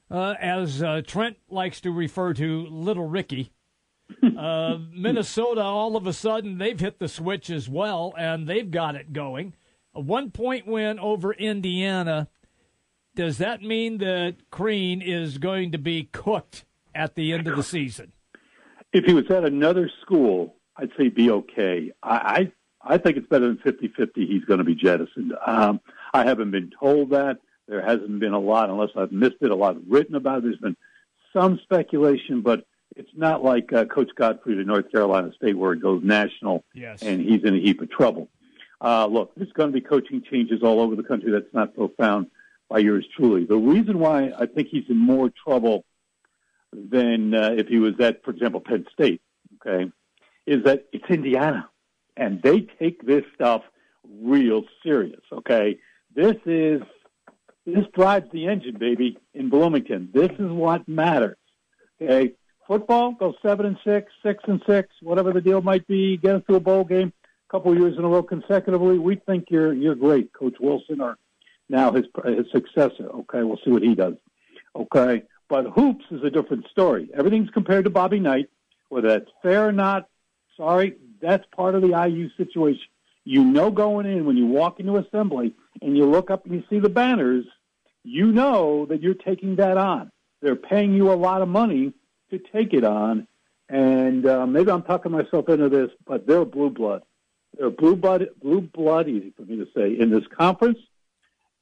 uh, 0.10 0.36
as 0.40 0.82
uh, 0.82 1.02
Trent 1.06 1.38
likes 1.50 1.82
to 1.82 1.92
refer 1.92 2.34
to 2.34 2.68
Little 2.68 3.08
Ricky. 3.08 3.52
Uh, 4.38 4.78
Minnesota, 4.94 5.62
all 5.62 5.96
of 5.96 6.08
a 6.08 6.14
sudden, 6.14 6.58
they've 6.58 6.80
hit 6.80 7.00
the 7.00 7.08
switch 7.08 7.50
as 7.50 7.68
well, 7.68 8.14
and 8.18 8.48
they've 8.48 8.70
got 8.72 8.96
it 8.96 9.14
going. 9.14 9.54
A 9.94 10.00
one 10.00 10.32
point 10.32 10.68
win 10.68 11.00
over 11.00 11.34
Indiana. 11.34 12.28
Does 13.16 13.40
that 13.40 13.62
mean 13.62 13.98
that 13.98 14.36
Crean 14.52 15.02
is 15.02 15.40
going 15.40 15.72
to 15.72 15.80
be 15.80 16.10
cooked 16.12 16.66
at 16.94 17.16
the 17.16 17.34
end 17.34 17.48
of 17.48 17.56
the 17.56 17.64
season? 17.64 18.14
If 18.94 19.06
he 19.06 19.14
was 19.14 19.30
at 19.32 19.44
another 19.44 19.90
school, 20.02 20.56
I'd 20.78 20.92
say 20.98 21.10
be 21.10 21.32
okay. 21.32 21.92
I, 22.04 22.52
I, 22.84 22.94
I 22.94 22.98
think 23.00 23.18
it's 23.18 23.28
better 23.28 23.48
than 23.48 23.58
50 23.58 23.92
50 23.98 24.26
he's 24.28 24.46
going 24.46 24.60
to 24.60 24.64
be 24.64 24.76
jettisoned. 24.76 25.34
Um, 25.46 25.82
I 26.14 26.26
haven't 26.26 26.52
been 26.52 26.72
told 26.80 27.10
that. 27.10 27.40
There 27.68 27.82
hasn't 27.82 28.20
been 28.20 28.34
a 28.34 28.40
lot, 28.40 28.70
unless 28.70 28.90
I've 28.96 29.12
missed 29.12 29.38
it, 29.42 29.52
a 29.52 29.56
lot 29.56 29.76
written 29.88 30.16
about 30.16 30.40
it. 30.40 30.44
There's 30.44 30.58
been 30.58 30.78
some 31.34 31.60
speculation, 31.64 32.42
but 32.42 32.66
it's 32.96 33.12
not 33.16 33.44
like 33.44 33.72
uh, 33.74 33.86
Coach 33.86 34.10
Gottfried 34.16 34.58
at 34.60 34.66
North 34.66 34.92
Carolina 34.92 35.32
State 35.36 35.58
where 35.58 35.74
it 35.74 35.82
goes 35.82 36.02
national 36.04 36.64
yes. 36.74 37.02
and 37.02 37.22
he's 37.22 37.44
in 37.44 37.56
a 37.56 37.60
heap 37.60 37.82
of 37.82 37.92
trouble. 37.92 38.30
Uh, 38.80 39.06
look, 39.08 39.34
there's 39.36 39.52
going 39.54 39.70
to 39.70 39.74
be 39.74 39.82
coaching 39.82 40.24
changes 40.32 40.64
all 40.64 40.80
over 40.80 40.96
the 40.96 41.04
country. 41.04 41.32
That's 41.32 41.54
not 41.54 41.76
profound 41.76 42.28
by 42.70 42.80
yours 42.80 43.06
truly. 43.16 43.46
The 43.46 43.58
reason 43.58 44.00
why 44.00 44.32
I 44.38 44.46
think 44.46 44.70
he's 44.70 44.86
in 44.90 44.98
more 44.98 45.32
trouble 45.46 45.84
than 46.74 47.34
uh, 47.34 47.56
if 47.58 47.68
he 47.68 47.80
was 47.80 48.00
at, 48.00 48.24
for 48.24 48.32
example, 48.32 48.62
Penn 48.62 48.86
State, 48.94 49.22
okay, 49.56 49.92
is 50.46 50.64
that 50.64 50.86
it's 50.92 51.10
Indiana. 51.10 51.70
and 52.18 52.42
they 52.42 52.62
take 52.80 53.06
this 53.06 53.24
stuff 53.36 53.62
real 54.22 54.64
serious. 54.84 55.22
Okay, 55.32 55.78
this 56.16 56.36
is 56.46 56.82
this 57.68 57.86
drives 57.94 58.32
the 58.32 58.48
engine, 58.48 58.78
baby, 58.80 59.18
in 59.34 59.50
Bloomington. 59.50 60.10
This 60.14 60.32
is 60.32 60.50
what 60.50 60.88
matters. 60.88 61.38
Okay, 62.02 62.32
football 62.66 63.12
go 63.12 63.34
seven 63.42 63.66
and 63.66 63.78
six, 63.84 64.10
six 64.24 64.42
and 64.48 64.62
six, 64.66 64.90
whatever 65.02 65.34
the 65.34 65.42
deal 65.42 65.62
might 65.62 65.86
be. 65.86 66.16
Get 66.16 66.38
us 66.38 66.44
to 66.50 66.56
a 66.56 66.60
bowl 66.62 66.86
game, 66.86 67.12
a 67.22 67.52
couple 67.52 67.74
of 67.74 67.78
years 67.78 67.98
in 67.98 68.06
a 68.06 68.08
row 68.08 68.24
consecutively. 68.24 68.98
We 68.98 69.18
think 69.18 69.48
you're 69.50 69.74
you're 69.74 69.96
great, 69.96 70.32
Coach 70.32 70.56
Wilson, 70.62 71.02
or 71.02 71.18
now 71.68 71.92
his 71.92 72.06
his 72.24 72.46
successor. 72.54 73.10
Okay, 73.10 73.44
we'll 73.44 73.60
see 73.66 73.72
what 73.72 73.84
he 73.84 73.96
does. 73.96 74.16
Okay, 74.74 75.24
but 75.50 75.66
hoops 75.66 76.06
is 76.10 76.24
a 76.24 76.30
different 76.30 76.68
story. 76.72 77.10
Everything's 77.14 77.50
compared 77.50 77.84
to 77.84 77.90
Bobby 77.90 78.22
Knight, 78.22 78.50
whether 78.88 79.10
that's 79.10 79.32
fair 79.44 79.68
or 79.68 79.74
not. 79.74 80.08
Sorry, 80.56 80.96
that's 81.22 81.46
part 81.54 81.76
of 81.76 81.82
the 81.82 82.02
IU 82.08 82.30
situation. 82.38 82.82
You 83.26 83.44
know, 83.44 83.72
going 83.72 84.06
in 84.06 84.26
when 84.26 84.38
you 84.38 84.46
walk 84.46 84.80
into 84.80 84.96
assembly 84.96 85.54
and 85.82 85.98
you 85.98 86.06
look 86.06 86.32
up 86.32 86.46
and 86.46 86.54
you 86.54 86.64
see 86.70 86.80
the 86.80 86.88
banners, 86.88 87.44
you 88.08 88.32
know 88.32 88.86
that 88.86 89.02
you're 89.02 89.14
taking 89.14 89.58
that 89.58 89.78
on. 89.78 90.12
They're 90.42 90.56
paying 90.56 90.94
you 90.94 91.12
a 91.12 91.16
lot 91.16 91.42
of 91.42 91.50
money 91.50 91.94
to 92.30 92.40
take 92.40 92.74
it 92.74 92.84
on. 92.84 93.28
And 93.70 94.26
uh, 94.26 94.46
maybe 94.46 94.72
I'm 94.72 94.84
talking 94.84 95.12
myself 95.12 95.50
into 95.50 95.68
this, 95.68 95.90
but 96.06 96.26
they're 96.26 96.46
blue 96.46 96.70
blood. 96.70 97.04
They're 97.58 97.70
blue 97.70 97.96
blood, 97.96 98.30
blue 98.42 98.62
blood, 98.62 99.10
easy 99.10 99.34
for 99.36 99.44
me 99.44 99.58
to 99.58 99.68
say, 99.76 100.00
in 100.00 100.10
this 100.10 100.24
conference. 100.38 100.80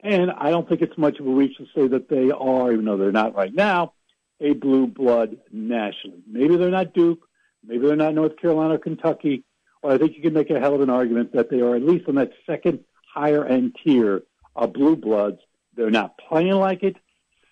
And 0.02 0.30
I 0.30 0.52
don't 0.52 0.70
think 0.70 0.82
it's 0.82 0.98
much 0.98 1.20
of 1.20 1.26
a 1.26 1.32
reach 1.32 1.58
to 1.58 1.66
say 1.76 1.88
that 1.88 2.10
they 2.10 2.30
are, 2.30 2.72
even 2.72 2.86
though 2.86 2.98
they're 2.98 3.12
not 3.12 3.36
right 3.36 3.54
now, 3.54 3.94
a 4.40 4.54
blue 4.54 4.86
blood 4.86 5.38
nationally. 5.52 6.22
Maybe 6.28 6.58
they're 6.58 6.70
not 6.70 6.94
Duke. 6.94 7.28
Maybe 7.66 7.88
they're 7.88 7.96
not 7.96 8.14
North 8.14 8.38
Carolina 8.38 8.76
or 8.76 8.78
Kentucky. 8.78 9.44
Well, 9.82 9.94
I 9.94 9.98
think 9.98 10.16
you 10.16 10.22
can 10.22 10.34
make 10.34 10.52
a 10.52 10.60
hell 10.60 10.76
of 10.76 10.82
an 10.82 10.92
argument 10.92 11.34
that 11.34 11.50
they 11.50 11.62
are 11.62 11.76
at 11.76 11.82
least 11.82 12.08
on 12.08 12.16
that 12.16 12.34
second 12.46 12.84
higher 13.12 13.46
end 13.46 13.78
tier 13.84 14.24
of 14.56 14.74
blue 14.74 14.96
bloods. 14.96 15.40
They're 15.76 15.92
not 15.92 16.18
playing 16.18 16.54
like 16.54 16.84
it. 16.84 16.96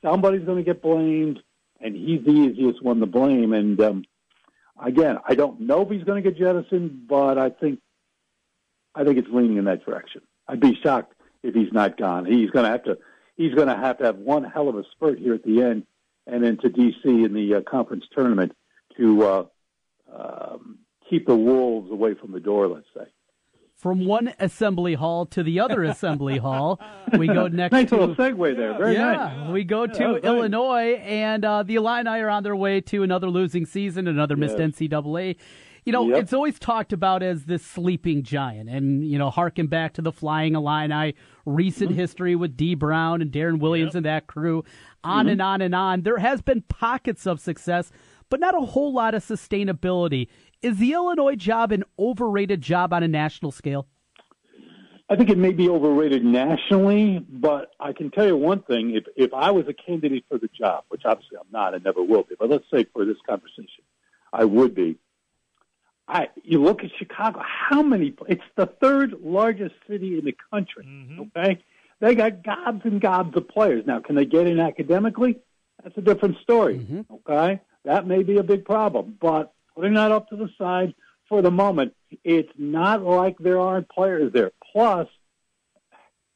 Somebody's 0.02 0.46
going 0.46 0.58
to 0.58 0.64
get 0.64 0.82
blamed 0.82 1.40
and 1.84 1.96
he's 1.96 2.24
the 2.26 2.32
easiest 2.32 2.82
one 2.82 3.00
to 3.02 3.06
blame. 3.06 3.54
And 3.54 3.80
um, 3.82 4.06
again, 4.82 5.18
I 5.28 5.36
don't 5.36 5.62
know 5.62 5.82
if 5.82 5.90
he's 5.90 6.04
going 6.04 6.24
to 6.24 6.30
get 6.30 6.40
jettisoned, 6.40 7.08
but 7.08 7.38
I 7.38 7.50
think 7.50 7.80
I 8.96 9.04
think 9.04 9.18
it's 9.18 9.28
leaning 9.30 9.58
in 9.58 9.66
that 9.66 9.86
direction. 9.86 10.22
I'd 10.48 10.60
be 10.60 10.80
shocked 10.82 11.14
if 11.44 11.54
he's 11.54 11.74
not 11.74 11.98
gone. 11.98 12.26
He's 12.26 12.50
going 12.52 12.66
to 12.66 12.72
have 12.72 12.84
to 12.86 12.98
he's 13.36 13.54
going 13.54 13.68
to 13.68 13.76
have 13.76 13.98
to 14.00 14.06
have 14.06 14.18
one 14.18 14.44
hell 14.44 14.70
of 14.70 14.78
a 14.78 14.84
spurt 14.92 15.20
here 15.20 15.34
at 15.34 15.44
the 15.44 15.62
end, 15.62 15.86
and 16.26 16.44
then 16.44 16.58
to 16.58 16.70
DC 16.70 17.04
in 17.04 17.34
the 17.34 17.56
uh, 17.56 17.62
conference 17.62 18.06
tournament 18.16 18.54
to 18.98 19.24
uh, 19.24 19.46
um, 20.16 20.80
keep 21.10 21.28
the 21.28 21.36
wolves 21.36 21.92
away 21.92 22.14
from 22.14 22.32
the 22.32 22.40
door. 22.40 22.68
Let's 22.68 22.88
say 22.96 23.06
from 23.84 24.06
one 24.06 24.34
assembly 24.40 24.94
hall 24.94 25.26
to 25.28 25.44
the 25.44 25.60
other 25.60 25.84
assembly 25.94 26.38
hall. 26.38 26.80
We 27.18 27.28
go 27.28 27.48
next 27.50 27.74
nice 27.74 27.90
to 27.90 27.98
little 27.98 28.16
segue 28.16 28.56
there. 28.56 28.78
Very 28.78 28.94
yeah, 28.94 29.12
nice. 29.44 29.52
we 29.52 29.66
go 29.66 29.86
to 29.86 30.20
yeah, 30.24 30.30
Illinois, 30.30 30.94
and 31.04 31.44
uh, 31.44 31.64
the 31.64 31.76
Illini 31.76 32.10
are 32.22 32.30
on 32.30 32.44
their 32.44 32.56
way 32.56 32.80
to 32.80 33.04
another 33.04 33.30
losing 33.30 33.66
season, 33.66 34.08
another 34.08 34.38
missed 34.38 34.58
Yes. 34.58 34.72
NCAA. 34.72 35.36
You 35.86 35.92
know, 35.92 36.08
Yep. 36.08 36.18
it's 36.24 36.32
always 36.32 36.58
talked 36.60 36.94
about 36.94 37.22
as 37.22 37.44
this 37.44 37.62
sleeping 37.62 38.24
giant, 38.24 38.70
and 38.70 39.06
you 39.06 39.20
know, 39.20 39.30
harken 39.30 39.68
back 39.68 39.92
to 39.96 40.02
the 40.02 40.14
Flying 40.14 40.56
Illini, 40.56 41.14
recent 41.46 41.90
Mm-hmm. 41.92 42.00
history 42.00 42.36
with 42.38 42.56
Dee 42.56 42.76
Brown 42.76 43.22
and 43.22 43.34
Deron 43.34 43.60
Williams 43.60 43.94
and 43.96 44.06
that 44.06 44.28
crew, 44.28 44.64
on 45.04 45.26
Mm-hmm. 45.26 45.32
and 45.34 45.42
on 45.42 45.62
and 45.62 45.76
on. 45.76 46.02
There 46.04 46.20
has 46.20 46.42
been 46.42 46.62
pockets 46.70 47.28
of 47.28 47.42
success, 47.42 47.92
but 48.30 48.40
not 48.40 48.56
a 48.56 48.62
whole 48.66 48.94
lot 48.94 49.14
of 49.14 49.26
sustainability. 49.26 50.30
Is 50.64 50.78
the 50.78 50.94
Illinois 50.94 51.36
job 51.36 51.74
an 51.74 51.84
overrated 52.00 52.62
job 52.62 52.94
on 52.94 53.04
a 53.04 53.08
national 53.08 53.52
scale? 53.52 53.86
I 55.10 55.18
think 55.18 55.30
it 55.30 55.38
may 55.38 55.52
be 55.52 55.68
overrated 55.68 56.24
nationally, 56.24 57.20
but 57.20 57.72
I 57.82 57.92
can 57.92 58.10
tell 58.10 58.26
you 58.26 58.38
one 58.38 58.62
thing: 58.62 58.96
if 58.96 59.04
if 59.18 59.34
I 59.34 59.52
was 59.52 59.68
a 59.68 59.74
candidate 59.74 60.24
for 60.30 60.38
the 60.38 60.48
job, 60.48 60.86
which 60.88 61.02
obviously 61.04 61.38
I'm 61.38 61.52
not, 61.52 61.74
and 61.76 61.84
never 61.84 62.02
will 62.02 62.24
be, 62.24 62.36
but 62.40 62.50
let's 62.50 62.64
say 62.74 62.86
for 62.94 63.04
this 63.04 63.18
conversation, 63.28 63.84
I 64.32 64.46
would 64.46 64.74
be. 64.74 64.98
I 66.08 66.30
you 66.44 66.64
look 66.64 66.84
at 66.84 66.92
Chicago. 66.98 67.42
How 67.44 67.84
many? 67.84 68.14
It's 68.30 68.42
the 68.56 68.66
third 68.66 69.16
largest 69.22 69.76
city 69.88 70.18
in 70.18 70.24
the 70.24 70.36
country. 70.50 70.86
Mm-hmm. 70.86 71.20
Okay, 71.38 71.62
they 72.00 72.16
got 72.16 72.42
gobs 72.42 72.82
and 72.86 73.02
gobs 73.02 73.36
of 73.36 73.50
players. 73.50 73.86
Now, 73.86 74.00
can 74.00 74.16
they 74.16 74.26
get 74.26 74.48
in 74.48 74.62
academically? 74.62 75.40
That's 75.84 75.98
a 75.98 76.02
different 76.02 76.38
story. 76.42 76.80
Mm-hmm. 76.80 77.14
Okay, 77.16 77.60
that 77.84 78.08
may 78.08 78.24
be 78.24 78.38
a 78.38 78.44
big 78.44 78.64
problem, 78.64 79.18
but 79.20 79.54
putting 79.76 79.94
that 79.96 80.12
up 80.12 80.30
to 80.30 80.36
the 80.36 80.50
side 80.58 80.94
for 81.30 81.42
the 81.42 81.52
moment, 81.52 81.94
it's 82.24 82.52
not 82.58 83.04
like 83.04 83.38
there 83.40 83.60
aren't 83.60 83.90
players 83.90 84.32
there. 84.34 84.52
Plus, 84.72 85.08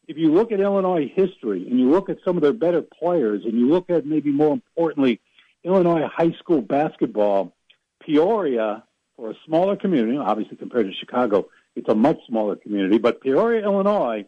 if 0.08 0.18
you 0.18 0.34
look 0.34 0.52
at 0.52 0.60
Illinois 0.60 1.12
history 1.14 1.68
and 1.68 1.80
you 1.80 1.90
look 1.90 2.10
at 2.10 2.18
some 2.24 2.38
of 2.38 2.42
their 2.42 2.54
better 2.54 2.82
players 2.82 3.44
and 3.44 3.54
you 3.60 3.68
look 3.68 3.90
at 3.90 4.06
maybe 4.06 4.32
more 4.32 4.54
importantly, 4.54 5.20
Illinois 5.64 6.08
high 6.08 6.32
school 6.40 6.62
basketball, 6.62 7.54
Peoria, 8.02 8.84
for 9.18 9.32
a 9.32 9.36
smaller 9.46 9.76
community, 9.76 10.18
obviously 10.18 10.56
compared 10.56 10.86
to 10.86 10.94
Chicago, 10.94 11.48
it's 11.76 11.90
a 11.90 11.96
much 11.96 12.20
smaller 12.28 12.56
community, 12.56 12.98
but 12.98 13.22
Peoria, 13.22 13.64
Illinois 13.64 14.26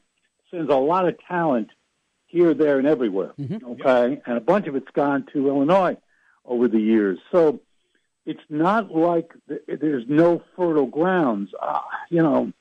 sends 0.51 0.69
a 0.69 0.75
lot 0.75 1.07
of 1.07 1.15
talent 1.27 1.69
here, 2.27 2.53
there, 2.53 2.77
and 2.77 2.87
everywhere. 2.87 3.33
Mm-hmm. 3.39 3.65
Okay, 3.71 4.21
and 4.25 4.37
a 4.37 4.41
bunch 4.41 4.67
of 4.67 4.75
it's 4.75 4.91
gone 4.93 5.25
to 5.33 5.47
Illinois 5.47 5.97
over 6.45 6.67
the 6.67 6.79
years. 6.79 7.17
So 7.31 7.61
it's 8.29 8.45
not 8.47 8.91
like 8.91 9.33
th- 9.47 9.61
there's 9.81 10.03
no 10.07 10.43
fertile 10.55 10.85
grounds. 10.85 11.49
Uh, 11.59 11.79
you 12.11 12.21
know, 12.21 12.53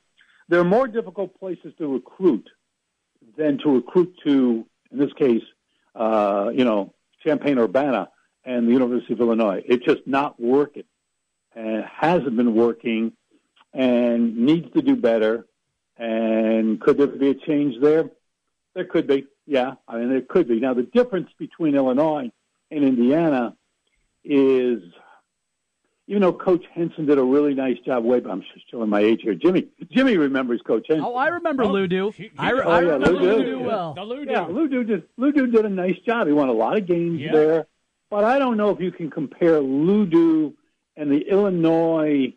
there 0.47 0.59
are 0.59 0.65
more 0.65 0.87
difficult 0.87 1.39
places 1.39 1.71
to 1.77 1.93
recruit 1.93 2.49
than 3.37 3.59
to 3.59 3.75
recruit 3.75 4.11
to, 4.23 4.65
in 4.91 4.97
this 4.97 5.13
case, 5.13 5.43
uh, 5.93 6.49
you 6.51 6.65
know, 6.65 6.91
Champaign 7.23 7.59
Urbana 7.59 8.09
and 8.43 8.67
the 8.67 8.71
University 8.71 9.13
of 9.13 9.21
Illinois. 9.21 9.61
It's 9.63 9.85
just 9.85 10.07
not 10.07 10.39
working 10.39 10.85
and 11.55 11.85
hasn't 11.85 12.35
been 12.35 12.55
working 12.55 13.13
and 13.71 14.35
needs 14.37 14.73
to 14.73 14.81
do 14.81 14.95
better. 14.95 15.45
And 15.97 16.81
could 16.81 16.97
there 16.97 17.05
be 17.05 17.29
a 17.29 17.35
change 17.35 17.79
there? 17.79 18.09
There 18.73 18.85
could 18.85 19.05
be. 19.05 19.27
Yeah, 19.45 19.73
I 19.87 19.97
mean, 19.97 20.09
there 20.09 20.21
could 20.21 20.47
be. 20.47 20.59
Now, 20.59 20.73
the 20.73 20.83
difference 20.83 21.29
between 21.37 21.75
Illinois 21.75 22.31
and 22.71 22.83
Indiana 22.83 23.55
is, 24.23 24.81
even 26.09 26.23
though 26.23 26.33
Coach 26.33 26.65
Henson 26.73 27.05
did 27.05 27.17
a 27.19 27.23
really 27.23 27.53
nice 27.53 27.77
job 27.85 28.03
way, 28.03 28.19
back, 28.19 28.31
I'm 28.33 28.41
just 28.53 28.69
showing 28.69 28.89
my 28.89 28.99
age 28.99 29.21
here. 29.23 29.35
Jimmy, 29.35 29.67
Jimmy 29.91 30.17
remembers 30.17 30.59
Coach 30.65 30.87
Henson. 30.89 31.05
Oh, 31.05 31.15
I 31.15 31.27
remember 31.27 31.63
Oh, 31.63 31.71
Lou 31.71 31.87
Do. 31.87 32.09
he- 32.11 32.23
he- 32.23 32.29
I, 32.37 32.49
re- 32.49 32.61
oh, 32.65 32.69
I 32.69 32.81
yeah, 32.81 32.89
remember 32.93 33.11
Lou 33.13 33.19
Lou 33.19 33.37
Do. 33.43 33.51
Do 33.51 33.59
well. 33.59 33.93
The 33.93 34.03
Lou 34.03 34.23
Yeah, 34.25 34.45
do. 34.47 34.51
Lou 34.53 34.67
did 34.83 35.03
Lou 35.17 35.31
did 35.31 35.65
a 35.65 35.69
nice 35.69 35.97
job. 36.05 36.25
He 36.27 36.33
won 36.33 36.49
a 36.49 36.53
lot 36.53 36.77
of 36.77 36.87
games 36.87 37.21
Yeah. 37.21 37.31
there, 37.31 37.67
but 38.09 38.23
I 38.23 38.39
don't 38.39 38.57
know 38.57 38.71
if 38.71 38.79
you 38.81 38.91
can 38.91 39.09
compare 39.11 39.61
Ludu 39.61 40.53
and 40.97 41.11
the 41.11 41.21
Illinois 41.29 42.33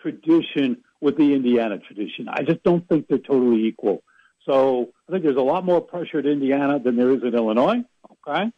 tradition 0.00 0.84
with 1.00 1.16
the 1.16 1.34
Indiana 1.34 1.78
tradition. 1.78 2.28
I 2.28 2.42
just 2.42 2.62
don't 2.62 2.86
think 2.88 3.08
they're 3.08 3.18
totally 3.18 3.64
equal. 3.64 4.02
So 4.46 4.90
I 5.08 5.12
think 5.12 5.24
there's 5.24 5.36
a 5.36 5.40
lot 5.42 5.64
more 5.64 5.80
pressure 5.80 6.18
at 6.18 6.26
Indiana 6.26 6.78
than 6.78 6.96
there 6.96 7.10
is 7.10 7.24
at 7.24 7.32
Illinois. 7.34 7.82
Okay, 8.26 8.52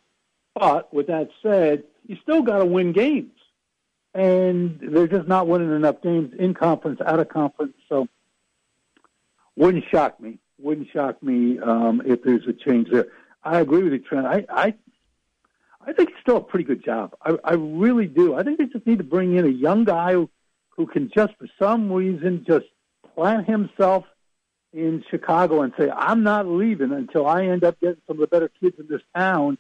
but 0.54 0.92
with 0.92 1.06
that 1.06 1.28
said, 1.42 1.84
you 2.06 2.16
still 2.22 2.42
got 2.42 2.58
to 2.58 2.64
win 2.64 2.92
games, 2.92 3.30
and 4.16 4.78
they're 4.80 5.06
just 5.06 5.28
not 5.28 5.46
winning 5.46 5.70
enough 5.70 6.00
games 6.00 6.32
in 6.38 6.54
conference, 6.54 7.00
out 7.04 7.20
of 7.20 7.28
conference. 7.28 7.74
So 7.86 8.08
wouldn't 9.56 9.84
shock 9.90 10.18
me. 10.18 10.38
Wouldn't 10.58 10.88
shock 10.90 11.22
me 11.22 11.58
um, 11.58 12.00
if 12.04 12.22
there's 12.22 12.46
a 12.46 12.54
change 12.54 12.88
there. 12.90 13.08
I 13.44 13.60
agree 13.60 13.82
with 13.82 13.92
you, 13.92 13.98
Trent. 13.98 14.26
I, 14.26 14.46
I, 14.48 14.74
I 15.86 15.92
think 15.92 16.10
it's 16.10 16.20
still 16.22 16.38
a 16.38 16.42
pretty 16.42 16.64
good 16.64 16.82
job. 16.82 17.14
I, 17.22 17.36
I 17.44 17.52
really 17.54 18.06
do. 18.06 18.34
I 18.34 18.42
think 18.42 18.56
they 18.56 18.64
just 18.64 18.86
need 18.86 18.98
to 18.98 19.04
bring 19.04 19.36
in 19.36 19.44
a 19.44 19.50
young 19.50 19.84
guy 19.84 20.14
who, 20.14 20.30
who 20.70 20.86
can 20.86 21.10
just, 21.14 21.34
for 21.36 21.46
some 21.58 21.92
reason, 21.92 22.46
just 22.48 22.64
plant 23.14 23.46
himself 23.46 24.04
in 24.72 25.04
Chicago 25.10 25.60
and 25.60 25.74
say, 25.78 25.90
"I'm 25.90 26.22
not 26.22 26.46
leaving 26.46 26.92
until 26.92 27.26
I 27.26 27.44
end 27.44 27.64
up 27.64 27.78
getting 27.80 28.00
some 28.06 28.16
of 28.16 28.20
the 28.20 28.26
better 28.26 28.50
kids 28.60 28.76
in 28.78 28.88
this 28.88 29.02
town." 29.14 29.58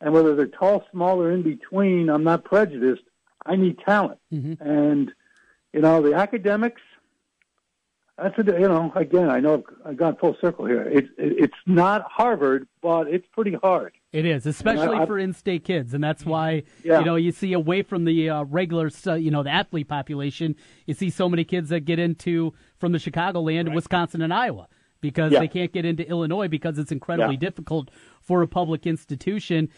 And 0.00 0.12
whether 0.12 0.36
they're 0.36 0.46
tall, 0.46 0.84
small, 0.92 1.20
or 1.20 1.32
in 1.32 1.42
between, 1.42 2.08
I'm 2.08 2.22
not 2.22 2.44
prejudiced. 2.44 3.02
I 3.48 3.56
need 3.56 3.78
talent, 3.80 4.20
and 4.30 5.10
you 5.72 5.80
know 5.80 6.02
the 6.02 6.14
academics. 6.14 6.82
That's 8.16 8.36
a, 8.38 8.42
you 8.44 8.66
know 8.68 8.92
again 8.96 9.30
I 9.30 9.38
know 9.40 9.62
I've, 9.86 9.96
gone 9.96 10.16
full 10.16 10.36
circle 10.40 10.66
here. 10.66 10.82
It's 10.82 11.08
it's 11.16 11.54
not 11.66 12.02
Harvard, 12.10 12.66
but 12.82 13.08
it's 13.08 13.26
pretty 13.32 13.54
hard. 13.54 13.94
It 14.12 14.24
is, 14.26 14.44
especially 14.46 14.96
I- 14.96 15.06
for 15.06 15.18
in-state 15.18 15.64
kids, 15.64 15.94
and 15.94 16.02
that's 16.02 16.26
why 16.26 16.64
Yeah. 16.82 16.98
you 17.00 17.04
know 17.06 17.14
you 17.16 17.30
see 17.32 17.52
away 17.52 17.82
from 17.82 18.04
the 18.04 18.28
uh, 18.28 18.42
regular, 18.44 18.90
uh, 19.06 19.14
you 19.14 19.30
know, 19.30 19.42
the 19.42 19.50
athlete 19.50 19.88
population, 19.88 20.56
you 20.86 20.94
see 20.94 21.10
so 21.10 21.28
many 21.28 21.44
kids 21.44 21.68
that 21.70 21.80
get 21.80 21.98
into 21.98 22.52
from 22.78 22.92
the 22.92 22.98
Chicagoland, 22.98 23.72
Wisconsin, 23.74 24.20
and 24.22 24.34
Iowa 24.34 24.66
because 25.00 25.30
Yeah. 25.30 25.38
they 25.38 25.48
can't 25.48 25.72
get 25.72 25.84
into 25.84 26.04
Illinois 26.08 26.48
because 26.48 26.76
it's 26.76 26.90
incredibly 26.90 27.34
Yeah. 27.36 27.40
difficult 27.40 27.88
for 28.20 28.42
a 28.42 28.48
public 28.48 28.84
institution. 28.84 29.68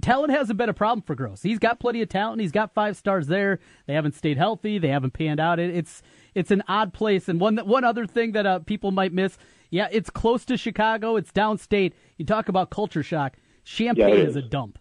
Talent 0.00 0.32
hasn't 0.32 0.56
been 0.58 0.68
a 0.68 0.74
problem 0.74 1.02
for 1.02 1.14
Groce. 1.14 1.42
He's 1.42 1.58
got 1.58 1.78
plenty 1.80 2.00
of 2.02 2.08
talent. 2.08 2.40
He's 2.40 2.52
got 2.52 2.72
five 2.74 2.96
stars 2.96 3.26
there. 3.26 3.60
They 3.86 3.94
haven't 3.94 4.14
stayed 4.14 4.36
healthy. 4.38 4.78
They 4.78 4.88
haven't 4.88 5.12
panned 5.12 5.40
out. 5.40 5.58
It, 5.58 5.74
it's 5.74 6.02
it's 6.34 6.50
an 6.50 6.62
odd 6.68 6.92
place. 6.92 7.28
And 7.28 7.40
one 7.40 7.56
one 7.58 7.84
other 7.84 8.06
thing 8.06 8.32
that 8.32 8.46
uh, 8.46 8.58
people 8.60 8.90
might 8.90 9.12
miss, 9.12 9.36
yeah, 9.70 9.88
it's 9.92 10.10
close 10.10 10.44
to 10.46 10.56
Chicago. 10.56 11.16
It's 11.16 11.30
downstate. 11.32 11.92
You 12.16 12.24
talk 12.24 12.48
about 12.48 12.70
culture 12.70 13.02
shock. 13.02 13.36
Champaign 13.64 14.08
Yeah, 14.08 14.14
is 14.14 14.30
is. 14.30 14.36
a 14.36 14.42
dump. 14.42 14.78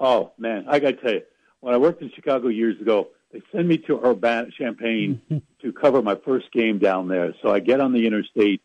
Oh 0.00 0.32
man, 0.38 0.66
I 0.68 0.78
got 0.80 0.90
to 0.90 0.96
tell 0.96 1.12
you, 1.12 1.22
when 1.60 1.74
I 1.74 1.78
worked 1.78 2.02
in 2.02 2.10
Chicago 2.14 2.48
years 2.48 2.80
ago, 2.80 3.08
they 3.32 3.42
sent 3.52 3.66
me 3.66 3.78
to 3.78 4.00
Urbana, 4.04 4.48
Champaign 4.56 5.20
to 5.62 5.72
cover 5.72 6.02
my 6.02 6.16
first 6.24 6.50
game 6.52 6.78
down 6.78 7.08
there. 7.08 7.34
So 7.42 7.50
I 7.52 7.60
get 7.60 7.80
on 7.80 7.92
the 7.92 8.06
interstate. 8.06 8.60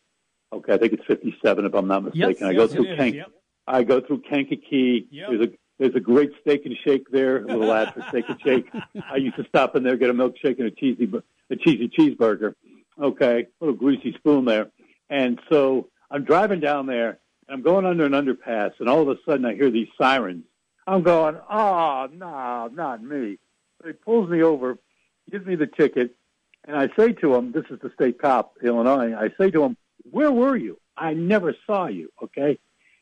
Okay, 0.52 0.74
I 0.74 0.78
think 0.78 0.94
it's 0.94 1.06
57 1.06 1.66
if 1.66 1.74
I'm 1.76 1.88
not 1.88 2.04
mistaken. 2.04 2.48
I 2.48 2.54
go 2.54 2.64
yes, 2.64 2.72
through 2.74 2.86
Kank- 2.96 3.16
yep. 3.16 3.32
I 3.68 3.84
go 3.84 4.02
through 4.02 4.22
Kankakee. 4.28 5.08
Yep. 5.12 5.30
There's 5.30 5.42
a 5.46 5.50
there's 5.80 5.96
a 5.96 6.00
great 6.00 6.32
steak 6.42 6.66
and 6.66 6.76
shake 6.84 7.10
there, 7.10 7.38
a 7.38 7.48
little 7.48 7.72
ad 7.72 7.94
for 7.94 8.02
steak 8.10 8.26
and 8.28 8.40
shake. 8.42 8.70
I 9.12 9.16
used 9.16 9.38
to 9.38 9.46
stop 9.46 9.76
in 9.76 9.84
there, 9.84 9.96
get 9.98 10.10
a 10.10 10.14
milkshake 10.14 10.60
and 10.60 10.68
a 10.68 10.72
cheesy 10.72 11.10
a 11.50 11.56
cheesy 11.56 11.88
cheeseburger. 11.88 12.54
Okay, 13.02 13.48
little 13.62 13.76
greasy 13.76 14.14
spoon 14.14 14.46
there. 14.46 14.70
And 15.10 15.40
so 15.50 15.88
I'm 16.12 16.26
driving 16.26 16.60
down 16.60 16.86
there, 16.86 17.20
and 17.48 17.56
I'm 17.56 17.62
going 17.62 17.86
under 17.86 18.06
an 18.06 18.12
underpass, 18.12 18.74
and 18.80 18.90
all 18.90 19.02
of 19.02 19.08
a 19.08 19.16
sudden 19.26 19.46
I 19.46 19.56
hear 19.56 19.72
these 19.72 19.88
sirens. 20.00 20.44
I'm 20.86 21.02
going, 21.02 21.38
oh 21.50 22.10
no, 22.12 22.70
not 22.74 23.02
me. 23.02 23.40
So 23.82 23.88
he 23.88 23.94
pulls 23.94 24.30
me 24.30 24.44
over, 24.44 24.78
gives 25.32 25.46
me 25.46 25.56
the 25.56 25.68
ticket, 25.68 26.16
and 26.66 26.76
I 26.76 26.90
say 26.98 27.14
to 27.14 27.36
him, 27.36 27.54
this 27.54 27.66
is 27.70 27.80
the 27.80 27.92
state 27.96 28.22
cop, 28.22 28.58
Illinois. 28.62 29.16
I 29.16 29.30
say 29.40 29.50
to 29.52 29.64
him, 29.64 29.78
where 30.12 30.32
were 30.32 30.58
you? 30.58 30.80
I 30.98 31.14
never 31.14 31.56
saw 31.66 31.88
you. 31.88 32.12
Okay. 32.22 32.60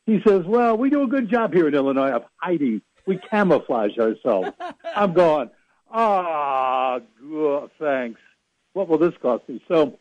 He 0.08 0.22
says, 0.26 0.46
well, 0.46 0.78
we 0.78 0.90
do 0.90 1.04
a 1.04 1.08
good 1.08 1.30
job 1.30 1.54
here 1.54 1.68
in 1.68 1.76
Illinois 1.76 2.12
of 2.12 2.24
hiding. 2.38 2.82
We 3.06 3.18
camouflage 3.18 3.98
ourselves. 4.00 4.52
I'm 4.96 5.14
going, 5.14 5.50
ah, 5.92 7.00
good, 7.20 7.70
thanks. 7.78 8.20
What 8.72 8.88
will 8.88 8.98
this 8.98 9.14
cost 9.22 9.48
me? 9.50 9.62
So, 9.68 10.00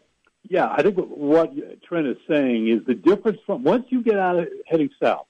yeah, 0.48 0.68
I 0.70 0.82
think 0.82 0.96
what 0.96 1.52
Trent 1.82 2.06
is 2.06 2.18
saying 2.30 2.68
is 2.68 2.86
the 2.86 2.94
difference 2.94 3.38
from 3.44 3.64
once 3.64 3.86
you 3.88 4.00
get 4.00 4.16
out 4.16 4.38
of 4.38 4.48
heading 4.66 4.90
south 5.02 5.26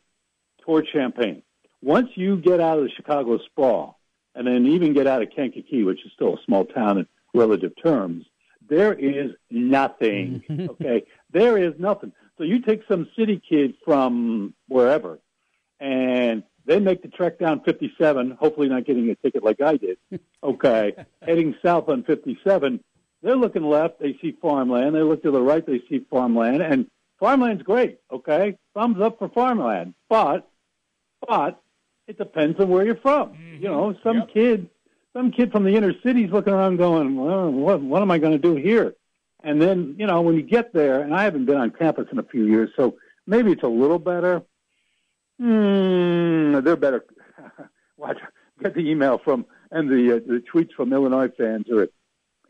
toward 0.63 0.87
Champaign, 0.93 1.43
once 1.81 2.11
you 2.15 2.37
get 2.37 2.61
out 2.61 2.79
of 2.79 2.85
the 2.85 2.91
Chicago 2.91 3.39
sprawl, 3.39 3.99
and 4.35 4.47
then 4.47 4.67
even 4.67 4.93
get 4.93 5.07
out 5.07 5.23
of 5.23 5.31
Kankakee, 5.35 5.85
which 5.85 6.05
is 6.05 6.13
still 6.13 6.35
a 6.35 6.43
small 6.45 6.67
town 6.67 6.99
in 6.99 7.07
relative 7.33 7.73
terms, 7.83 8.27
there 8.69 8.93
is 8.93 9.31
nothing. 9.51 10.43
okay, 10.71 11.05
there 11.33 11.57
is 11.57 11.73
nothing. 11.79 12.13
So 12.39 12.45
you 12.45 12.61
take 12.61 12.83
some 12.89 13.09
city 13.19 13.41
kid 13.49 13.75
from 13.85 14.55
wherever, 14.69 15.19
and 15.81 16.43
they 16.67 16.81
make 16.81 17.03
the 17.03 17.09
trek 17.09 17.39
down 17.39 17.61
57, 17.65 18.33
hopefully 18.33 18.69
not 18.69 18.85
getting 18.85 19.09
a 19.11 19.15
ticket 19.17 19.43
like 19.43 19.61
I 19.61 19.77
did. 19.77 19.99
Okay, 20.43 20.95
heading 21.23 21.57
south 21.61 21.89
on 21.89 22.05
57, 22.05 22.79
they're 23.21 23.35
looking 23.35 23.65
left, 23.65 23.99
they 23.99 24.17
see 24.23 24.37
farmland. 24.41 24.95
They 24.95 25.03
look 25.03 25.25
to 25.25 25.33
the 25.33 25.43
right, 25.43 25.67
they 25.67 25.81
see 25.91 26.07
farmland, 26.09 26.63
and 26.63 26.89
farmland's 27.19 27.65
great. 27.65 27.99
Okay, 28.13 28.57
thumbs 28.75 29.01
up 29.01 29.19
for 29.19 29.29
farmland, 29.29 29.95
but 30.09 30.49
but 31.27 31.61
it 32.07 32.17
depends 32.19 32.61
on 32.61 32.69
where 32.69 32.85
you're 32.85 32.95
from. 32.97 33.31
Mm-hmm. 33.31 33.63
You 33.65 33.69
know, 33.71 33.97
some 34.05 34.19
Yep. 34.19 34.29
kid, 34.35 34.71
some 35.13 35.33
kid 35.33 35.51
from 35.51 35.65
the 35.65 35.75
inner 35.75 35.93
city's 36.05 36.31
looking 36.31 36.53
around 36.53 36.77
going, 36.77 37.17
well, 37.17 37.51
what, 37.51 37.81
what 37.81 38.03
am 38.03 38.13
I 38.13 38.19
going 38.19 38.33
to 38.33 38.39
do 38.39 38.55
here? 38.55 38.95
And 39.47 39.63
then, 39.63 39.95
you 39.97 40.09
know, 40.09 40.23
when 40.23 40.35
you 40.35 40.43
get 40.43 40.73
there, 40.73 41.01
and 41.03 41.15
I 41.15 41.23
haven't 41.23 41.45
been 41.45 41.57
on 41.57 41.71
campus 41.71 42.09
in 42.11 42.19
a 42.19 42.25
few 42.25 42.47
years, 42.47 42.71
so 42.75 42.97
maybe 43.29 43.53
it's 43.53 43.63
a 43.63 43.69
little 43.69 44.01
better. 44.01 44.43
Hmm, 45.39 46.53
they're 46.65 46.75
better. 46.75 47.05
Watch, 47.97 48.19
get 48.61 48.75
the 48.75 48.91
email 48.91 49.19
from 49.19 49.47
and 49.71 49.89
the 49.89 50.17
uh, 50.17 50.21
the 50.27 50.43
tweets 50.53 50.73
from 50.73 50.93
Illinois 50.93 51.29
fans 51.39 51.67
or 51.71 51.89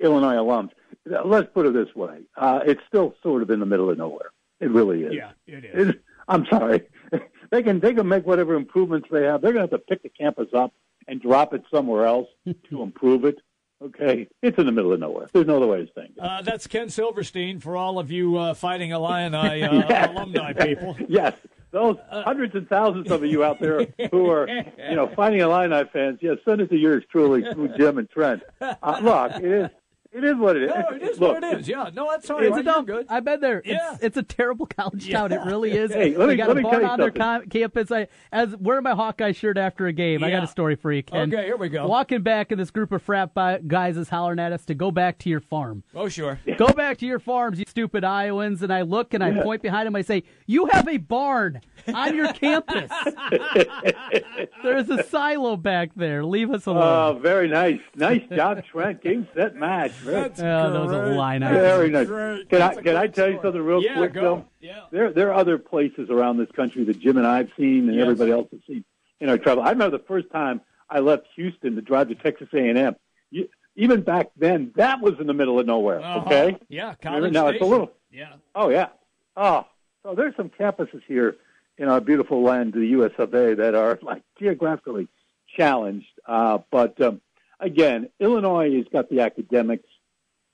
Illinois 0.01 0.37
alums. 0.37 0.71
Let's 1.05 1.49
put 1.53 1.67
it 1.67 1.75
this 1.75 1.95
way: 1.95 2.21
uh, 2.35 2.61
it's 2.65 2.81
still 2.89 3.15
sort 3.23 3.43
of 3.43 3.51
in 3.51 3.61
the 3.61 3.67
middle 3.67 3.91
of 3.91 3.99
nowhere. 3.99 4.31
It 4.61 4.71
really 4.71 5.03
is. 5.03 5.13
Yeah, 5.15 5.33
it 5.47 5.65
is. 5.67 5.89
It- 5.89 6.03
I'm 6.29 6.45
sorry. 6.51 6.83
they 7.51 7.63
can 7.63 7.79
they 7.79 7.93
can 7.95 8.09
make 8.09 8.27
whatever 8.27 8.55
improvements 8.55 9.09
they 9.13 9.23
have. 9.25 9.43
They're 9.43 9.53
going 9.53 9.69
to 9.69 9.73
have 9.73 9.81
to 9.81 9.87
pick 9.87 10.03
the 10.03 10.09
campus 10.09 10.49
up 10.55 10.73
and 11.07 11.21
drop 11.21 11.53
it 11.55 11.63
somewhere 11.73 12.07
else 12.07 12.29
to 12.71 12.83
improve 12.83 13.25
it. 13.27 13.37
Okay, 13.83 14.27
it's 14.43 14.57
in 14.59 14.65
the 14.67 14.73
middle 14.73 14.93
of 14.93 15.01
nowhere. 15.01 15.29
There's 15.33 15.47
no 15.47 15.57
other 15.57 15.67
way 15.67 15.85
to 15.85 15.87
say 15.95 16.05
it. 16.05 16.13
Uh, 16.19 16.41
that's 16.43 16.67
Ken 16.67 16.89
Silverstein 16.89 17.61
for 17.61 17.77
all 17.77 17.99
of 17.99 18.11
you 18.11 18.37
uh, 18.39 18.55
Fighting 18.55 18.91
Illini 18.91 19.37
uh, 19.37 19.53
Yeah. 19.91 20.11
alumni 20.13 20.55
people. 20.55 20.97
Yes, 21.09 21.35
those 21.73 21.97
hundreds 22.11 22.55
and 22.55 22.67
thousands 22.69 23.11
of 23.11 23.23
you 23.25 23.45
out 23.45 23.61
there 23.61 23.87
who 24.11 24.31
are, 24.31 24.49
you 24.49 24.95
know, 24.97 25.09
fighting 25.15 25.41
Illini 25.41 25.85
fans. 25.93 26.21
Yes, 26.23 26.39
send 26.47 26.63
it 26.63 26.71
to 26.71 26.77
yours 26.77 27.05
truly 27.13 27.43
through 27.53 27.77
Jim 27.77 27.99
and 27.99 28.09
Trent. 28.09 28.43
Uh, 28.63 28.99
look, 29.03 29.33
it 29.43 29.45
is 29.45 29.71
it 30.17 30.25
is 30.25 30.37
what 30.37 30.57
it 30.57 30.63
is. 30.65 30.71
No, 30.71 30.89
it 30.97 31.03
is 31.03 31.21
look, 31.21 31.35
what 31.41 31.45
it 31.45 31.61
is. 31.61 31.69
Yeah, 31.69 31.91
no, 31.95 32.09
that's 32.11 32.29
all 32.31 32.39
right. 32.39 32.47
It's 32.47 32.53
a 32.55 32.57
You're 32.57 32.63
dump. 32.65 32.87
good. 32.87 33.07
I've 33.09 33.25
been 33.25 33.41
there. 33.41 33.63
Yeah. 33.65 33.95
It's 33.95 34.03
it's 34.05 34.17
a 34.17 34.23
terrible 34.23 34.67
college 34.67 35.11
town. 35.11 35.33
It 35.33 35.41
really 35.45 35.73
is. 35.77 35.93
Hey, 35.93 36.17
let 36.17 36.27
they 36.27 36.33
me- 36.33 36.37
got 36.37 36.49
let 36.49 36.57
a 36.57 36.61
me 36.61 36.63
barn 36.63 36.73
tell 36.75 36.83
you 36.83 36.89
on 36.89 36.99
their 36.99 37.09
something. 37.09 37.23
com- 37.23 37.49
campus. 37.49 37.91
I 37.93 38.09
as 38.33 38.57
wearing 38.57 38.83
my 38.85 38.95
Hawkeye 38.95 39.33
shirt 39.33 39.59
after 39.59 39.87
a 39.87 39.93
game. 39.93 40.25
I 40.25 40.31
got 40.31 40.43
a 40.45 40.47
story 40.47 40.77
for 40.77 40.93
you, 40.93 41.03
Ken. 41.03 41.33
Okay, 41.35 41.45
here 41.47 41.57
we 41.57 41.69
go. 41.69 41.87
Walking 41.87 42.23
back, 42.23 42.51
and 42.51 42.61
this 42.61 42.71
group 42.71 42.93
of 42.93 43.03
frat 43.03 43.33
guys 43.69 43.97
is 43.97 44.09
hollering 44.09 44.39
at 44.39 44.53
us 44.53 44.65
to 44.67 44.75
go 44.75 44.91
back 44.91 45.19
to 45.19 45.29
your 45.29 45.41
farm. 45.41 45.83
Oh, 45.95 46.09
sure. 46.09 46.39
Go 46.57 46.69
back 46.69 46.99
to 46.99 47.07
your 47.07 47.19
farms, 47.19 47.59
you 47.59 47.65
stupid 47.69 48.05
Iowans. 48.05 48.63
And 48.63 48.73
I 48.73 48.83
look 48.83 49.13
and 49.15 49.23
I 49.23 49.43
point 49.43 49.63
behind 49.63 49.87
him. 49.87 49.97
I 49.97 50.03
say, 50.03 50.23
You 50.47 50.67
have 50.67 50.89
a 50.89 50.97
barn 50.97 51.61
on 51.93 52.15
your 52.17 52.33
campus. 52.33 52.91
There's 54.63 54.89
a 54.91 55.03
silo 55.05 55.57
back 55.57 55.91
there. 55.97 56.25
Leave 56.25 56.51
us 56.51 56.67
alone." 56.67 56.83
Oh, 56.83 57.11
alone. 57.13 57.23
very 57.23 57.49
nice, 57.49 57.81
nice 57.95 58.23
job, 58.35 58.63
Trent. 58.71 59.03
Game, 59.03 59.29
set, 59.35 59.57
match. 59.57 59.93
Very, 60.07 60.23
That's 60.23 60.41
Oh, 60.41 60.73
those 60.73 60.93
are 60.93 61.05
great. 61.07 61.17
line 61.17 61.41
That's 61.43 61.55
very 61.55 61.91
nice. 61.91 62.07
great. 62.07 62.49
Can 62.49 62.63
I 62.63 62.67
That's 62.69 62.79
a 62.79 62.83
can 62.83 62.97
I 62.97 63.01
great 63.01 63.15
tell 63.15 63.29
you 63.31 63.39
something 63.43 63.63
real 63.63 63.83
yeah, 63.83 63.97
quick, 63.97 64.13
go. 64.15 64.21
Bill? 64.21 64.45
Yeah. 64.61 64.81
There, 64.91 65.13
there 65.13 65.29
are 65.31 65.35
other 65.35 65.59
places 65.59 66.11
around 66.11 66.39
this 66.39 66.51
country 66.53 66.85
that 66.85 66.99
Jim 67.01 67.17
and 67.19 67.27
I've 67.27 67.51
seen, 67.57 67.89
and 67.89 67.95
Yes. 67.95 68.03
everybody 68.03 68.31
else 68.33 68.49
has 68.53 68.61
seen 68.67 68.85
in 69.21 69.29
our 69.29 69.39
travel. 69.39 69.63
I 69.65 69.71
remember 69.71 69.97
the 69.99 70.05
first 70.05 70.31
time 70.31 70.61
I 70.89 71.01
left 71.01 71.27
Houston 71.37 71.75
to 71.77 71.83
drive 71.83 72.09
to 72.09 72.15
Texas 72.15 72.49
A&M. 72.53 72.95
You, 73.31 73.49
even 73.75 74.01
back 74.03 74.29
then, 74.37 74.73
that 74.77 75.01
was 75.01 75.15
in 75.21 75.27
the 75.27 75.35
middle 75.35 75.59
of 75.59 75.67
nowhere. 75.67 76.01
Uh-huh. 76.01 76.21
Okay. 76.27 76.57
Yeah, 76.69 76.95
Remember, 77.05 77.29
College 77.29 77.33
now 77.33 77.47
it's 77.49 77.61
a 77.61 77.65
little. 77.67 77.93
Yeah. 78.11 78.35
Oh 78.55 78.71
yeah. 78.71 78.89
Oh, 79.37 79.67
so 80.03 80.15
there's 80.15 80.35
some 80.37 80.49
campuses 80.49 81.03
here 81.07 81.37
in 81.77 81.89
our 81.89 82.01
beautiful 82.01 82.43
land, 82.43 82.73
the 82.73 82.87
U.S. 82.89 83.11
of 83.19 83.35
A., 83.35 83.55
that 83.57 83.75
are 83.75 83.99
like 84.01 84.23
geographically 84.39 85.09
challenged. 85.57 86.07
Uh, 86.27 86.59
but 86.71 86.99
um, 87.03 87.21
again, 87.61 88.09
Illinois 88.21 88.75
has 88.77 88.87
got 88.93 89.11
the 89.11 89.21
academics. 89.21 89.89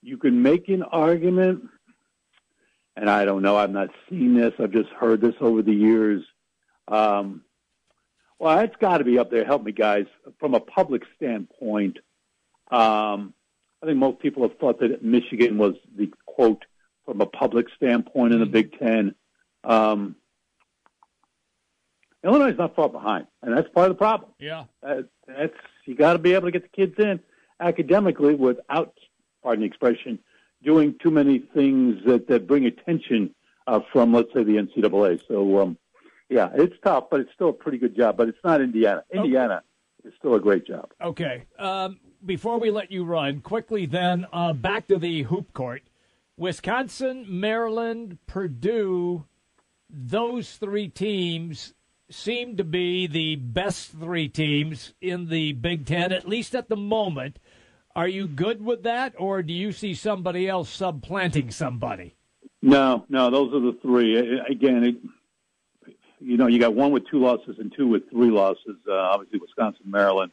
You 0.03 0.17
can 0.17 0.41
make 0.41 0.67
an 0.67 0.83
argument, 0.83 1.69
and 2.95 3.09
I 3.09 3.23
don't 3.23 3.41
know. 3.41 3.55
I've 3.55 3.71
not 3.71 3.89
seen 4.09 4.35
this. 4.35 4.53
I've 4.59 4.71
just 4.71 4.89
heard 4.89 5.21
this 5.21 5.35
over 5.39 5.61
the 5.61 5.73
years. 5.73 6.23
Um, 6.89 7.43
well, 8.37 8.59
it's 8.59 8.75
got 8.75 8.97
to 8.97 9.05
be 9.05 9.17
up 9.17 9.31
there. 9.31 9.45
Help 9.45 9.63
me, 9.63 9.71
guys. 9.71 10.05
From 10.39 10.53
a 10.53 10.59
public 10.59 11.03
standpoint, 11.15 11.99
um, 12.69 13.33
I 13.81 13.85
think 13.85 13.97
most 13.97 14.19
people 14.19 14.43
have 14.43 14.57
thought 14.57 14.81
that 14.81 15.03
Michigan 15.03 15.57
was 15.57 15.75
the 15.95 16.11
quote 16.25 16.65
from 17.05 17.21
a 17.21 17.25
public 17.25 17.67
standpoint 17.77 18.33
in 18.33 18.39
the 18.39 18.45
Big 18.45 18.77
Ten. 18.77 19.15
Um, 19.63 20.17
Illinois 22.23 22.51
is 22.51 22.57
not 22.57 22.75
far 22.75 22.89
behind, 22.89 23.27
and 23.41 23.57
that's 23.57 23.69
part 23.69 23.89
of 23.89 23.95
the 23.95 23.99
problem. 23.99 24.31
Yeah. 24.39 24.65
Uh, 24.85 25.03
that's 25.27 25.53
you 25.85 25.95
got 25.95 26.13
to 26.13 26.19
be 26.19 26.33
able 26.33 26.47
to 26.47 26.51
get 26.51 26.63
the 26.63 26.69
kids 26.69 26.95
in 26.97 27.19
academically 27.59 28.35
without, 28.35 28.93
pardon 29.43 29.61
the 29.61 29.67
expression, 29.67 30.17
doing 30.63 30.95
too 31.01 31.11
many 31.11 31.39
things 31.39 31.99
that, 32.05 32.27
that 32.27 32.47
bring 32.47 32.65
attention 32.65 33.35
uh, 33.67 33.81
from, 33.91 34.13
let's 34.13 34.33
say, 34.33 34.43
the 34.43 34.53
NCAA. 34.53 35.21
So, 35.27 35.59
um, 35.59 35.77
yeah, 36.29 36.49
it's 36.55 36.75
tough, 36.83 37.05
but 37.11 37.19
it's 37.19 37.33
still 37.33 37.49
a 37.49 37.53
pretty 37.53 37.77
good 37.77 37.95
job. 37.95 38.17
But 38.17 38.29
it's 38.29 38.43
not 38.43 38.61
Indiana. 38.61 39.03
Indiana 39.13 39.61
is 40.03 40.13
still 40.17 40.35
a 40.35 40.39
great 40.39 40.65
job. 40.65 40.89
Okay. 41.01 41.43
Um, 41.59 41.99
before 42.25 42.59
we 42.59 42.71
let 42.71 42.91
you 42.91 43.03
run, 43.03 43.41
quickly 43.41 43.85
then, 43.85 44.25
uh, 44.31 44.53
back 44.53 44.87
to 44.87 44.97
the 44.97 45.23
hoop 45.23 45.53
court. 45.53 45.83
Wisconsin, 46.37 47.25
Maryland, 47.27 48.17
Purdue, 48.25 49.25
those 49.89 50.55
three 50.55 50.87
teams 50.87 51.73
seem 52.09 52.57
to 52.57 52.63
be 52.63 53.07
the 53.07 53.35
best 53.35 53.91
three 53.91 54.27
teams 54.27 54.93
in 55.01 55.29
the 55.29 55.53
Big 55.53 55.85
Ten, 55.85 56.11
at 56.11 56.27
least 56.27 56.55
at 56.55 56.69
the 56.69 56.75
moment. 56.75 57.37
Are 57.95 58.07
you 58.07 58.27
good 58.27 58.63
with 58.63 58.83
that, 58.83 59.13
or 59.17 59.43
do 59.43 59.53
you 59.53 59.71
see 59.71 59.93
somebody 59.93 60.47
else 60.47 60.69
supplanting 60.69 61.51
somebody? 61.51 62.15
No, 62.61 63.05
no, 63.07 63.29
those 63.29 63.53
are 63.53 63.59
the 63.59 63.77
three. 63.81 64.39
Again, 64.49 64.83
it, 64.83 64.95
you 66.19 66.37
know, 66.37 66.47
you 66.47 66.59
got 66.59 66.73
one 66.73 66.91
with 66.91 67.07
two 67.09 67.19
losses 67.19 67.57
and 67.59 67.71
two 67.75 67.87
with 67.87 68.09
three 68.09 68.31
losses. 68.31 68.77
Uh, 68.87 68.93
obviously, 68.93 69.39
Wisconsin, 69.39 69.85
Maryland. 69.85 70.31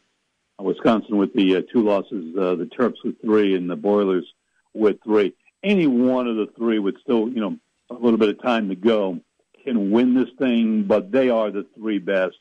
Uh, 0.59 0.63
Wisconsin 0.63 1.19
with 1.19 1.35
the 1.35 1.57
uh, 1.57 1.63
two 1.73 1.83
losses, 1.83 2.35
uh, 2.37 2.55
the 2.55 2.69
Terps 2.79 3.05
with 3.05 3.21
three, 3.21 3.55
and 3.55 3.69
the 3.69 3.77
Boilers 3.77 4.25
with 4.73 5.03
three. 5.03 5.35
Any 5.63 5.87
one 5.87 6.29
of 6.29 6.37
the 6.37 6.49
three 6.57 6.79
with 6.79 6.99
still, 7.03 7.29
you 7.29 7.41
know, 7.41 7.57
a 7.91 7.95
little 7.95 8.19
bit 8.19 8.31
of 8.31 8.41
time 8.41 8.69
to 8.71 8.75
go 8.75 9.21
can 9.65 9.91
win 9.91 10.15
this 10.15 10.31
thing, 10.39 10.85
but 10.85 11.13
they 11.13 11.29
are 11.29 11.51
the 11.51 11.67
three 11.77 11.99
best. 11.99 12.37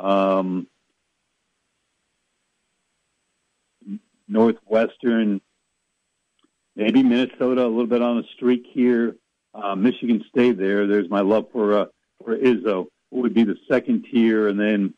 Um, 0.00 0.66
Northwestern, 4.32 5.40
maybe 6.74 7.02
Minnesota, 7.02 7.64
a 7.64 7.68
little 7.68 7.86
bit 7.86 8.02
on 8.02 8.18
a 8.18 8.22
streak 8.34 8.64
here. 8.72 9.16
Uh, 9.54 9.74
Michigan 9.74 10.24
State 10.28 10.58
there. 10.58 10.86
There's 10.86 11.10
my 11.10 11.20
love 11.20 11.46
for 11.52 11.78
uh, 11.78 11.84
for 12.24 12.36
Izzo. 12.36 12.86
Would 13.10 13.34
be 13.34 13.44
the 13.44 13.58
second 13.68 14.06
tier, 14.10 14.48
and 14.48 14.58
then 14.58 14.94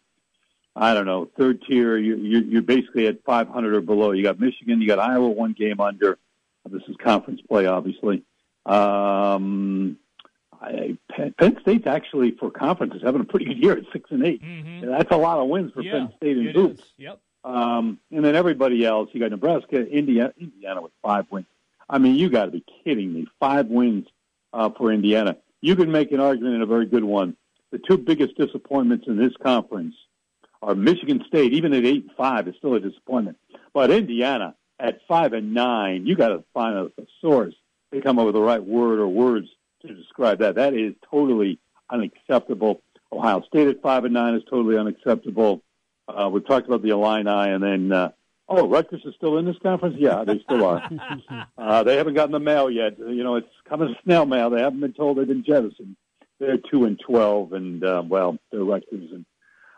I 0.76 0.94
don't 0.94 1.06
know, 1.06 1.28
third 1.36 1.62
tier. 1.62 1.96
You, 1.96 2.16
you, 2.16 2.38
you're 2.40 2.62
basically 2.62 3.06
at 3.06 3.22
500 3.24 3.74
or 3.74 3.80
below. 3.80 4.12
You 4.12 4.22
got 4.22 4.40
Michigan, 4.40 4.80
you 4.80 4.88
got 4.88 4.98
Iowa, 4.98 5.28
one 5.28 5.52
game 5.52 5.80
under. 5.80 6.18
This 6.68 6.82
is 6.88 6.96
conference 6.96 7.40
play, 7.42 7.66
obviously. 7.66 8.22
Um, 8.66 9.98
I, 10.60 10.96
Penn 11.38 11.58
State's 11.60 11.86
actually 11.86 12.32
for 12.32 12.50
conference 12.50 12.94
is 12.94 13.02
having 13.02 13.20
a 13.20 13.24
pretty 13.24 13.44
good 13.44 13.58
year 13.58 13.72
at 13.72 13.84
six 13.92 14.10
and 14.10 14.24
8 14.24 14.42
mm-hmm. 14.42 14.90
That's 14.90 15.10
a 15.10 15.16
lot 15.16 15.38
of 15.38 15.48
wins 15.48 15.72
for 15.72 15.82
yeah, 15.82 15.92
Penn 15.92 16.12
State 16.16 16.36
and. 16.38 16.70
Is. 16.72 16.80
Yep. 16.96 17.20
Um, 17.44 17.98
and 18.10 18.24
then 18.24 18.34
everybody 18.34 18.84
else, 18.84 19.10
you 19.12 19.20
got 19.20 19.30
Nebraska, 19.30 19.86
Indiana, 19.86 20.32
Indiana 20.40 20.82
with 20.82 20.92
five 21.02 21.26
wins. 21.30 21.46
I 21.88 21.98
mean, 21.98 22.14
you 22.14 22.30
got 22.30 22.46
to 22.46 22.50
be 22.50 22.64
kidding 22.82 23.12
me! 23.12 23.26
Five 23.38 23.66
wins 23.66 24.06
uh, 24.54 24.70
for 24.70 24.90
Indiana. 24.90 25.36
You 25.60 25.76
can 25.76 25.92
make 25.92 26.12
an 26.12 26.20
argument, 26.20 26.54
and 26.54 26.62
a 26.62 26.66
very 26.66 26.86
good 26.86 27.04
one. 27.04 27.36
The 27.70 27.78
two 27.78 27.98
biggest 27.98 28.36
disappointments 28.36 29.06
in 29.06 29.16
this 29.18 29.32
conference 29.42 29.94
are 30.62 30.74
Michigan 30.74 31.22
State, 31.26 31.52
even 31.52 31.74
at 31.74 31.84
eight 31.84 32.04
and 32.04 32.12
five, 32.16 32.48
is 32.48 32.54
still 32.56 32.74
a 32.74 32.80
disappointment. 32.80 33.36
But 33.74 33.90
Indiana 33.90 34.54
at 34.78 35.00
five 35.06 35.32
and 35.32 35.52
nine, 35.52 36.06
you 36.06 36.16
got 36.16 36.28
to 36.28 36.44
find 36.54 36.76
a, 36.76 36.90
source 37.20 37.54
to 37.92 38.00
come 38.00 38.18
up 38.18 38.26
with 38.26 38.34
the 38.34 38.40
right 38.40 38.62
word 38.62 38.98
or 38.98 39.08
words 39.08 39.48
to 39.82 39.94
describe 39.94 40.38
that. 40.38 40.56
That 40.56 40.74
is 40.74 40.94
totally 41.10 41.58
unacceptable. 41.90 42.82
Ohio 43.12 43.42
State 43.42 43.68
at 43.68 43.82
five 43.82 44.04
and 44.04 44.14
nine 44.14 44.34
is 44.34 44.42
totally 44.48 44.76
unacceptable. 44.76 45.62
Uh, 46.08 46.28
we've 46.28 46.46
talked 46.46 46.66
about 46.66 46.82
the 46.82 46.90
Illini, 46.90 47.50
and 47.50 47.62
then 47.62 47.92
uh, 47.92 48.10
oh, 48.48 48.68
Rutgers 48.68 49.02
is 49.04 49.14
still 49.16 49.38
in 49.38 49.46
this 49.46 49.56
conference. 49.62 49.96
Yeah, 49.98 50.24
they 50.24 50.40
still 50.40 50.64
are. 50.64 50.88
uh, 51.58 51.82
they 51.82 51.96
haven't 51.96 52.14
gotten 52.14 52.32
the 52.32 52.40
mail 52.40 52.70
yet. 52.70 52.98
You 52.98 53.22
know, 53.22 53.36
it's 53.36 53.48
coming 53.68 53.94
snail 54.04 54.26
mail. 54.26 54.50
They 54.50 54.60
haven't 54.60 54.80
been 54.80 54.92
told 54.92 55.18
they've 55.18 55.26
been 55.26 55.44
jettisoned. 55.44 55.96
They're 56.38 56.58
two 56.70 56.84
and 56.84 57.00
twelve, 57.04 57.52
and 57.52 57.82
uh, 57.84 58.02
well, 58.06 58.38
they're 58.50 58.64
Rutgers, 58.64 59.12
and 59.12 59.24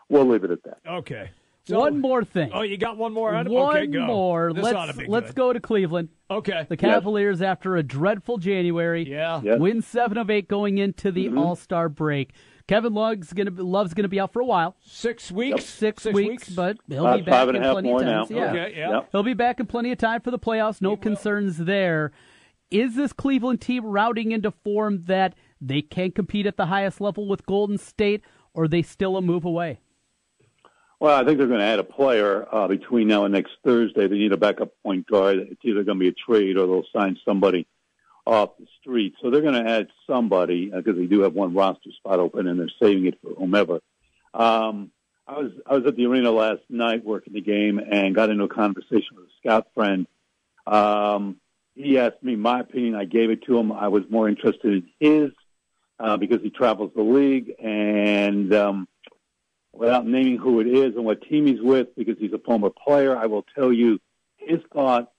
we'll 0.09 0.27
leave 0.27 0.43
it 0.43 0.51
at 0.51 0.63
that. 0.63 0.79
Okay. 0.87 1.29
So, 1.67 1.79
one 1.79 1.99
more 1.99 2.23
thing. 2.23 2.51
Oh, 2.53 2.61
you 2.61 2.77
got 2.77 2.95
one 2.95 3.11
more? 3.11 3.33
One 3.33 3.47
okay, 3.47 3.87
go. 3.87 4.05
more. 4.05 4.53
This 4.53 4.63
let's 4.63 4.97
let's 5.07 5.31
go 5.33 5.51
to 5.51 5.59
Cleveland. 5.59 6.07
Okay. 6.31 6.65
The 6.67 6.77
Cavaliers, 6.77 7.41
yes. 7.41 7.47
after 7.47 7.75
a 7.75 7.83
dreadful 7.83 8.37
January, 8.37 9.09
yeah, 9.09 9.41
yes. 9.43 9.59
win 9.59 9.81
seven 9.81 10.17
of 10.17 10.29
eight 10.29 10.47
going 10.47 10.77
into 10.77 11.11
the 11.11 11.25
mm-hmm. 11.25 11.37
All 11.37 11.55
Star 11.57 11.89
break. 11.89 12.31
Kevin 12.67 12.93
Love's 12.93 13.31
gonna 13.33 13.51
be, 13.51 13.61
Love's 13.63 13.93
gonna 13.93 14.07
be 14.09 14.19
out 14.19 14.33
for 14.33 14.41
a 14.41 14.45
while. 14.45 14.75
Six 14.85 15.31
weeks. 15.31 15.51
Yep. 15.51 15.59
Six, 15.61 16.03
Six 16.03 16.13
weeks, 16.15 16.29
weeks, 16.29 16.49
but 16.49 16.77
he'll 16.89 17.05
About 17.07 17.17
be 17.17 17.21
back 17.23 17.33
five 17.33 17.47
and 17.49 17.57
in 17.57 17.63
a 17.63 17.65
half 17.65 17.73
plenty 17.75 17.89
more 17.89 18.01
of 18.01 18.05
time. 18.07 18.35
now. 18.35 18.41
Yeah. 18.41 18.49
Okay, 18.49 18.73
yeah. 18.77 18.89
Yep. 18.91 19.09
He'll 19.11 19.23
be 19.23 19.33
back 19.33 19.59
in 19.59 19.65
plenty 19.65 19.91
of 19.91 19.97
time 19.97 20.21
for 20.21 20.31
the 20.31 20.39
playoffs. 20.39 20.81
No 20.81 20.97
concerns 20.97 21.57
there. 21.57 22.11
Is 22.69 22.95
this 22.95 23.13
Cleveland 23.13 23.61
team 23.61 23.85
routing 23.85 24.33
into 24.33 24.51
form 24.51 25.03
that 25.05 25.35
they 25.61 25.81
can 25.81 26.11
compete 26.11 26.45
at 26.45 26.57
the 26.57 26.65
highest 26.65 26.99
level 26.99 27.25
with 27.27 27.45
Golden 27.45 27.77
State, 27.77 28.21
or 28.53 28.65
are 28.65 28.67
they 28.67 28.81
still 28.81 29.15
a 29.15 29.21
move 29.21 29.45
away? 29.45 29.79
Well, 30.99 31.15
I 31.15 31.23
think 31.23 31.37
they're 31.37 31.47
going 31.47 31.59
to 31.59 31.65
add 31.65 31.79
a 31.79 31.83
player 31.83 32.45
uh, 32.53 32.67
between 32.67 33.07
now 33.07 33.23
and 33.23 33.33
next 33.33 33.51
Thursday. 33.63 34.07
They 34.07 34.17
need 34.17 34.33
a 34.33 34.37
backup 34.37 34.71
point 34.83 35.07
guard. 35.07 35.37
It's 35.37 35.61
either 35.63 35.83
going 35.83 35.99
to 35.99 36.03
be 36.03 36.07
a 36.09 36.11
trade 36.11 36.57
or 36.57 36.65
they'll 36.67 36.83
sign 36.91 37.17
somebody 37.23 37.67
off 38.27 38.57
the 38.59 38.67
street. 38.81 39.15
So 39.21 39.29
they're 39.29 39.41
going 39.41 39.63
to 39.63 39.69
add 39.69 39.87
somebody 40.05 40.65
because 40.65 40.95
uh, 40.95 40.99
they 40.99 41.05
do 41.05 41.21
have 41.21 41.33
one 41.33 41.53
roster 41.53 41.91
spot 41.91 42.19
open 42.19 42.45
and 42.47 42.59
they're 42.59 42.69
saving 42.81 43.05
it 43.05 43.17
for 43.21 43.33
whomever. 43.33 43.79
Um, 44.33 44.91
I 45.25 45.39
was 45.39 45.51
I 45.65 45.75
was 45.75 45.85
at 45.85 45.95
the 45.95 46.05
arena 46.05 46.31
last 46.31 46.61
night 46.69 47.05
working 47.05 47.33
the 47.33 47.41
game 47.41 47.79
and 47.79 48.13
got 48.13 48.29
into 48.29 48.43
a 48.43 48.49
conversation 48.49 49.15
with 49.15 49.25
a 49.25 49.31
scout 49.39 49.67
friend. 49.73 50.07
Um, 50.65 51.37
he 51.73 51.97
asked 51.97 52.21
me 52.21 52.35
my 52.35 52.59
opinion. 52.59 52.95
I 52.95 53.05
gave 53.05 53.29
it 53.29 53.43
to 53.43 53.57
him. 53.57 53.71
I 53.71 53.87
was 53.87 54.03
more 54.09 54.27
interested 54.27 54.73
in 54.73 54.89
his 54.99 55.31
uh, 55.99 56.17
because 56.17 56.41
he 56.41 56.49
travels 56.49 56.91
the 56.95 57.03
league 57.03 57.53
and. 57.59 58.53
Um, 58.53 58.87
without 59.73 60.07
naming 60.07 60.37
who 60.37 60.59
it 60.59 60.65
is 60.65 60.95
and 60.95 61.05
what 61.05 61.21
team 61.21 61.45
he's 61.45 61.61
with 61.61 61.95
because 61.95 62.15
he's 62.17 62.33
a 62.33 62.39
former 62.39 62.71
player, 62.71 63.15
I 63.15 63.27
will 63.27 63.45
tell 63.55 63.71
you 63.71 63.99
his 64.37 64.59
thought 64.73 65.11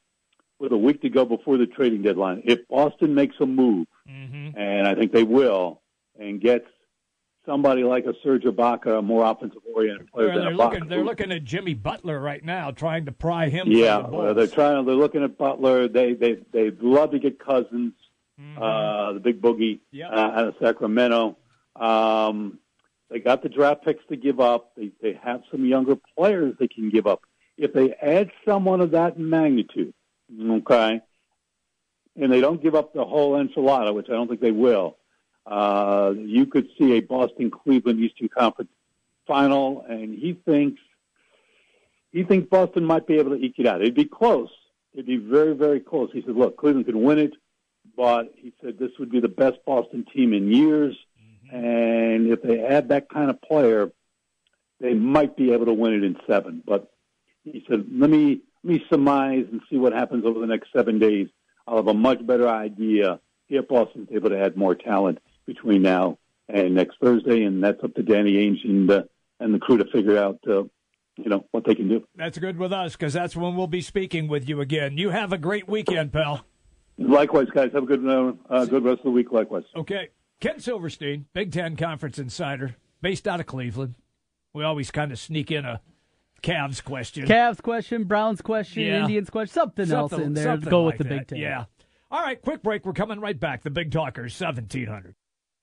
with 0.58 0.72
a 0.72 0.76
week 0.76 1.02
to 1.02 1.08
go 1.08 1.24
before 1.24 1.56
the 1.56 1.66
trading 1.66 2.02
deadline. 2.02 2.42
If 2.44 2.66
Boston 2.68 3.14
makes 3.14 3.36
a 3.40 3.46
move, 3.46 3.86
mm-hmm. 4.08 4.58
and 4.58 4.88
I 4.88 4.94
think 4.94 5.12
they 5.12 5.22
will, 5.22 5.82
and 6.18 6.40
gets 6.40 6.66
somebody 7.46 7.82
like 7.82 8.04
a 8.04 8.12
Serge 8.22 8.42
Ibaka, 8.42 8.98
a 8.98 9.02
more 9.02 9.24
offensive 9.24 9.62
oriented 9.74 10.10
player 10.12 10.28
well, 10.28 10.36
than 10.36 10.44
they're 10.44 10.54
Ibaka. 10.54 10.72
Looking, 10.72 10.88
they're 10.88 11.04
looking 11.04 11.32
at 11.32 11.44
Jimmy 11.44 11.74
Butler 11.74 12.20
right 12.20 12.44
now, 12.44 12.70
trying 12.70 13.06
to 13.06 13.12
pry 13.12 13.48
him. 13.48 13.68
Yeah, 13.70 14.02
the 14.02 14.08
well, 14.08 14.34
they're 14.34 14.46
trying. 14.46 14.84
They're 14.84 14.94
looking 14.94 15.24
at 15.24 15.38
Butler. 15.38 15.88
They 15.88 16.12
they 16.14 16.38
they 16.52 16.70
love 16.70 17.12
to 17.12 17.18
get 17.18 17.38
Cousins, 17.38 17.94
mm-hmm. 18.40 18.62
uh, 18.62 19.14
the 19.14 19.20
big 19.20 19.40
boogie 19.40 19.80
yep. 19.90 20.10
uh, 20.12 20.14
out 20.16 20.48
of 20.48 20.54
Sacramento. 20.60 21.36
Um, 21.76 22.58
they 23.10 23.20
got 23.20 23.42
the 23.42 23.48
draft 23.48 23.84
picks 23.84 24.04
to 24.08 24.16
give 24.16 24.40
up. 24.40 24.72
They 24.76 24.90
they 25.00 25.18
have 25.22 25.42
some 25.50 25.64
younger 25.64 25.96
players 26.16 26.54
they 26.58 26.68
can 26.68 26.90
give 26.90 27.06
up. 27.06 27.22
If 27.56 27.72
they 27.72 27.94
add 27.94 28.30
someone 28.44 28.80
of 28.80 28.92
that 28.92 29.18
magnitude, 29.18 29.94
okay, 30.50 31.00
and 32.20 32.32
they 32.32 32.40
don't 32.40 32.62
give 32.62 32.74
up 32.74 32.92
the 32.92 33.04
whole 33.04 33.32
enchilada, 33.32 33.94
which 33.94 34.08
I 34.08 34.12
don't 34.12 34.28
think 34.28 34.40
they 34.40 34.50
will, 34.50 34.96
uh, 35.46 36.12
you 36.16 36.46
could 36.46 36.68
see 36.78 36.94
a 36.94 37.00
Boston 37.00 37.50
Cleveland 37.50 38.00
Eastern 38.00 38.28
Conference 38.28 38.70
final, 39.26 39.84
and 39.88 40.18
he 40.18 40.34
thinks 40.44 40.80
he 42.12 42.24
thinks 42.24 42.48
Boston 42.48 42.84
might 42.84 43.06
be 43.06 43.18
able 43.18 43.36
to 43.36 43.42
eke 43.44 43.58
it 43.58 43.66
out. 43.66 43.80
It'd 43.82 43.94
be 43.94 44.04
close. 44.04 44.50
It'd 44.94 45.06
be 45.06 45.16
very 45.16 45.54
very 45.54 45.80
close. 45.80 46.10
He 46.12 46.22
said, 46.22 46.36
"Look, 46.36 46.56
Cleveland 46.56 46.86
could 46.86 46.96
win 46.96 47.18
it." 47.18 47.32
But 47.96 48.32
he 48.36 48.52
said 48.62 48.78
this 48.78 48.92
would 49.00 49.10
be 49.10 49.18
the 49.18 49.28
best 49.28 49.58
Boston 49.66 50.04
team 50.14 50.32
in 50.32 50.52
years. 50.52 50.96
And 51.50 52.28
if 52.28 52.42
they 52.42 52.60
add 52.60 52.90
that 52.90 53.08
kind 53.08 53.28
of 53.28 53.42
player, 53.42 53.90
they 54.80 54.94
might 54.94 55.36
be 55.36 55.52
able 55.52 55.66
to 55.66 55.72
win 55.72 55.94
it 55.94 56.04
in 56.04 56.16
seven. 56.26 56.62
But 56.64 56.92
he 57.42 57.64
said, 57.68 57.86
let 57.90 58.08
me 58.08 58.42
me 58.62 58.84
surmise 58.88 59.46
and 59.50 59.60
see 59.70 59.76
what 59.76 59.92
happens 59.92 60.24
over 60.24 60.40
the 60.40 60.46
next 60.46 60.72
seven 60.72 60.98
days. 60.98 61.28
I'll 61.66 61.76
have 61.76 61.88
a 61.88 61.94
much 61.94 62.24
better 62.26 62.48
idea 62.48 63.20
if 63.48 63.68
Boston's 63.68 64.08
able 64.10 64.30
to 64.30 64.38
add 64.38 64.56
more 64.56 64.74
talent 64.74 65.18
between 65.46 65.82
now 65.82 66.18
and 66.48 66.74
next 66.74 66.96
Thursday, 67.00 67.44
and 67.44 67.62
that's 67.62 67.82
up 67.82 67.94
to 67.94 68.02
Danny 68.02 68.34
Ainge 68.34 68.64
and 68.64 68.90
uh, 68.90 69.02
and 69.40 69.54
the 69.54 69.58
crew 69.58 69.78
to 69.78 69.84
figure 69.90 70.18
out. 70.18 70.38
Uh, 70.46 70.64
you 71.16 71.28
know 71.28 71.44
what 71.50 71.64
they 71.64 71.74
can 71.74 71.88
do. 71.88 72.06
That's 72.14 72.38
good 72.38 72.56
with 72.56 72.72
us 72.72 72.92
because 72.92 73.12
that's 73.12 73.34
when 73.34 73.56
we'll 73.56 73.66
be 73.66 73.80
speaking 73.80 74.28
with 74.28 74.48
you 74.48 74.60
again. 74.60 74.96
You 74.96 75.10
have 75.10 75.32
a 75.32 75.38
great 75.38 75.68
weekend, 75.68 76.12
pal. 76.12 76.44
Likewise, 76.96 77.48
guys. 77.52 77.70
Have 77.74 77.82
a 77.82 77.86
good 77.86 78.06
uh, 78.08 78.32
uh, 78.48 78.64
good 78.66 78.84
rest 78.84 79.00
of 79.00 79.04
the 79.04 79.10
week. 79.10 79.32
Likewise. 79.32 79.64
Okay. 79.74 80.10
Ken 80.40 80.60
Silverstein, 80.60 81.26
Big 81.32 81.50
Ten 81.50 81.74
Conference 81.74 82.16
Insider, 82.16 82.76
based 83.02 83.26
out 83.26 83.40
of 83.40 83.46
Cleveland. 83.46 83.96
We 84.52 84.62
always 84.62 84.92
kind 84.92 85.10
of 85.10 85.18
sneak 85.18 85.50
in 85.50 85.64
a 85.64 85.80
Cavs 86.42 86.83
question. 86.83 87.27
Cavs 87.27 87.61
question, 87.62 88.05
Browns 88.05 88.40
question, 88.40 88.83
Yeah. 88.85 89.01
Indians 89.03 89.29
question, 89.31 89.53
something, 89.55 89.87
Something- 89.87 90.18
else 90.18 90.27
in 90.27 90.35
there. 90.35 90.44
something 90.44 90.70
Go 90.70 90.85
like 90.85 90.98
with 90.98 91.09
the 91.09 91.14
that. 91.14 91.18
Big 91.20 91.29
Ten. 91.29 91.38
Yeah. 91.38 91.64
All 92.11 92.22
right, 92.22 92.40
quick 92.40 92.62
break. 92.62 92.87
We're 92.87 92.92
coming 92.92 93.20
right 93.20 93.38
back. 93.38 93.62
The 93.62 93.70
Big 93.70 93.90
Talkers, 93.92 94.35
1700. 94.35 95.14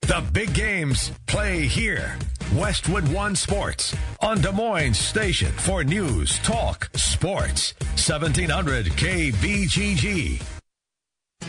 The 0.02 0.24
big 0.34 0.54
games 0.54 1.12
play 1.26 1.62
here. 1.66 2.16
Westwood 2.54 3.08
One 3.12 3.36
Sports 3.36 3.96
on 4.22 4.40
Des 4.40 4.52
Moines 4.52 4.94
Station 4.98 5.52
for 5.54 5.84
news, 5.84 6.38
talk, 6.40 6.90
sports. 6.96 7.74
1700 7.96 8.86
KBGG. 8.92 10.42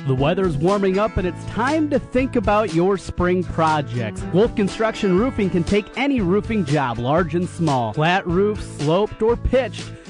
The 0.06 0.14
weather's 0.14 0.56
warming 0.56 0.98
up 0.98 1.16
and 1.16 1.26
it's 1.26 1.44
time 1.46 1.90
to 1.90 1.98
think 1.98 2.37
about 2.37 2.74
your 2.74 2.96
spring 2.96 3.42
projects. 3.42 4.22
Wolf 4.32 4.54
Construction 4.54 5.18
Roofing 5.18 5.50
can 5.50 5.64
take 5.64 5.87
any 5.96 6.20
roofing 6.20 6.64
job, 6.64 6.98
large 6.98 7.35
and 7.35 7.48
small. 7.48 7.92
Flat 7.92 8.26
roof, 8.26 8.62
sloped, 8.78 9.22
or 9.22 9.37
pitched. 9.37 9.90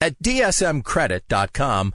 At 0.00 0.18
dsmcredit.com, 0.18 1.94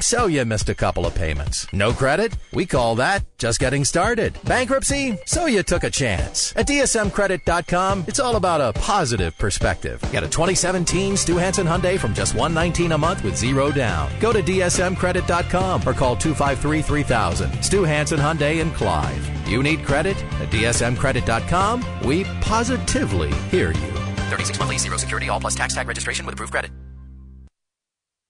so 0.00 0.26
you 0.26 0.44
missed 0.44 0.68
a 0.68 0.74
couple 0.74 1.06
of 1.06 1.14
payments. 1.14 1.72
No 1.72 1.92
credit? 1.92 2.36
We 2.52 2.66
call 2.66 2.96
that 2.96 3.24
just 3.38 3.60
getting 3.60 3.84
started. 3.84 4.36
Bankruptcy? 4.44 5.16
So 5.24 5.46
you 5.46 5.62
took 5.62 5.84
a 5.84 5.90
chance. 5.90 6.52
At 6.56 6.66
DSMCredit.com, 6.66 8.04
it's 8.08 8.18
all 8.18 8.34
about 8.34 8.60
a 8.60 8.72
positive 8.80 9.38
perspective. 9.38 10.00
Get 10.10 10.24
a 10.24 10.28
2017 10.28 11.16
Stu 11.16 11.36
Hansen 11.36 11.66
Hyundai 11.66 11.98
from 11.98 12.12
just 12.12 12.34
119 12.34 12.92
a 12.92 12.98
month 12.98 13.22
with 13.22 13.36
zero 13.36 13.70
down. 13.70 14.10
Go 14.18 14.32
to 14.32 14.42
DSMCredit.com 14.42 15.82
or 15.86 15.94
call 15.94 16.16
253 16.16 16.82
3000. 16.82 17.62
Stu 17.62 17.84
Hansen 17.84 18.18
Hyundai 18.18 18.60
in 18.60 18.72
Clive. 18.72 19.48
You 19.48 19.62
need 19.62 19.84
credit? 19.84 20.16
At 20.40 20.50
DSMCredit.com, 20.50 21.84
we 22.04 22.24
positively 22.40 23.32
hear 23.50 23.68
you. 23.68 23.92
36 24.30 24.58
monthly 24.58 24.78
zero 24.78 24.96
security 24.96 25.28
all 25.28 25.40
plus 25.40 25.54
tax 25.54 25.74
tag 25.74 25.86
registration 25.86 26.26
with 26.26 26.34
approved 26.34 26.52
credit. 26.52 26.72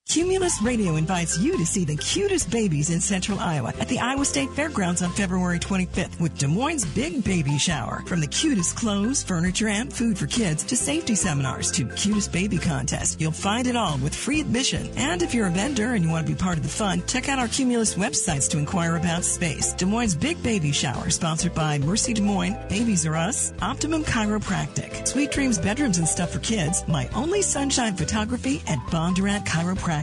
Cumulus 0.08 0.62
Radio 0.62 0.96
invites 0.96 1.38
you 1.38 1.58
to 1.58 1.66
see 1.66 1.84
the 1.84 1.94
cutest 1.94 2.50
babies 2.50 2.88
in 2.88 2.98
central 2.98 3.38
Iowa 3.38 3.74
at 3.78 3.88
the 3.88 3.98
Iowa 3.98 4.24
State 4.24 4.48
Fairgrounds 4.52 5.02
on 5.02 5.10
February 5.10 5.58
25th 5.58 6.18
with 6.18 6.38
Des 6.38 6.46
Moines 6.46 6.86
Big 6.86 7.22
Baby 7.22 7.58
Shower. 7.58 8.02
From 8.06 8.20
the 8.20 8.26
cutest 8.26 8.74
clothes, 8.74 9.22
furniture, 9.22 9.68
and 9.68 9.92
food 9.92 10.18
for 10.18 10.26
kids 10.26 10.64
to 10.64 10.78
safety 10.78 11.14
seminars 11.14 11.70
to 11.72 11.84
cutest 11.84 12.32
baby 12.32 12.56
contest, 12.56 13.20
you'll 13.20 13.32
find 13.32 13.66
it 13.66 13.76
all 13.76 13.98
with 13.98 14.14
free 14.14 14.40
admission. 14.40 14.88
And 14.96 15.20
if 15.20 15.34
you're 15.34 15.48
a 15.48 15.50
vendor 15.50 15.92
and 15.92 16.02
you 16.02 16.10
want 16.10 16.26
to 16.26 16.32
be 16.32 16.38
part 16.38 16.56
of 16.56 16.62
the 16.62 16.70
fun, 16.70 17.02
check 17.06 17.28
out 17.28 17.38
our 17.38 17.48
Cumulus 17.48 17.94
websites 17.94 18.48
to 18.52 18.58
inquire 18.58 18.96
about 18.96 19.24
space. 19.24 19.74
Des 19.74 19.84
Moines 19.84 20.14
Big 20.14 20.42
Baby 20.42 20.72
Shower, 20.72 21.10
sponsored 21.10 21.54
by 21.54 21.76
Mercy 21.80 22.14
Des 22.14 22.22
Moines, 22.22 22.56
Babies 22.70 23.06
R 23.06 23.14
Us, 23.14 23.52
Optimum 23.60 24.04
Chiropractic, 24.04 25.06
Sweet 25.06 25.32
Dreams 25.32 25.58
Bedrooms 25.58 25.98
and 25.98 26.08
Stuff 26.08 26.30
for 26.30 26.38
Kids, 26.38 26.82
My 26.88 27.08
Only 27.08 27.42
Sunshine 27.42 27.94
Photography, 27.94 28.62
and 28.68 28.80
Bondurant 28.88 29.44
Chiropractic. 29.44 29.97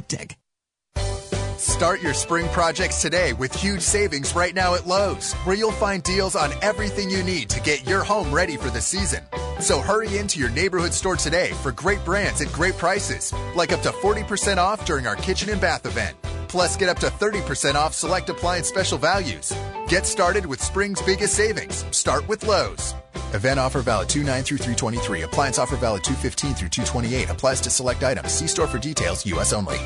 Start 1.57 2.01
your 2.01 2.13
spring 2.13 2.47
projects 2.49 3.01
today 3.01 3.33
with 3.33 3.53
huge 3.53 3.81
savings 3.81 4.35
right 4.35 4.53
now 4.53 4.75
at 4.75 4.87
Lowe's, 4.87 5.33
where 5.43 5.55
you'll 5.55 5.71
find 5.71 6.03
deals 6.03 6.35
on 6.35 6.51
everything 6.61 7.09
you 7.09 7.23
need 7.23 7.49
to 7.49 7.61
get 7.61 7.85
your 7.87 8.03
home 8.03 8.33
ready 8.33 8.55
for 8.57 8.69
the 8.69 8.81
season. 8.81 9.23
So 9.59 9.79
hurry 9.79 10.17
into 10.17 10.39
your 10.39 10.49
neighborhood 10.49 10.93
store 10.93 11.15
today 11.15 11.51
for 11.63 11.71
great 11.71 12.03
brands 12.05 12.41
at 12.41 12.51
great 12.51 12.77
prices, 12.77 13.33
like 13.55 13.73
up 13.73 13.81
to 13.81 13.89
40% 13.89 14.57
off 14.57 14.85
during 14.85 15.07
our 15.07 15.15
kitchen 15.15 15.49
and 15.49 15.59
bath 15.59 15.85
event. 15.85 16.17
Plus, 16.47 16.77
get 16.77 16.89
up 16.89 16.99
to 16.99 17.07
30% 17.07 17.75
off 17.75 17.93
select 17.93 18.29
appliance 18.29 18.67
special 18.67 18.97
values. 18.97 19.53
Get 19.87 20.05
started 20.05 20.45
with 20.45 20.61
spring's 20.61 21.01
biggest 21.01 21.33
savings. 21.33 21.85
Start 21.91 22.27
with 22.27 22.45
Lowe's. 22.47 22.93
Event 23.35 23.59
offer 23.59 23.81
valid 23.81 24.09
29 24.09 24.43
through 24.43 24.57
323. 24.57 25.21
Appliance 25.23 25.59
offer 25.59 25.75
valid 25.75 26.03
215 26.03 26.55
through 26.55 26.69
228. 26.69 27.29
Applies 27.29 27.61
to 27.61 27.69
select 27.69 28.03
items. 28.03 28.31
See 28.31 28.47
store 28.47 28.67
for 28.67 28.79
details. 28.79 29.25
U.S. 29.25 29.53
only. 29.53 29.77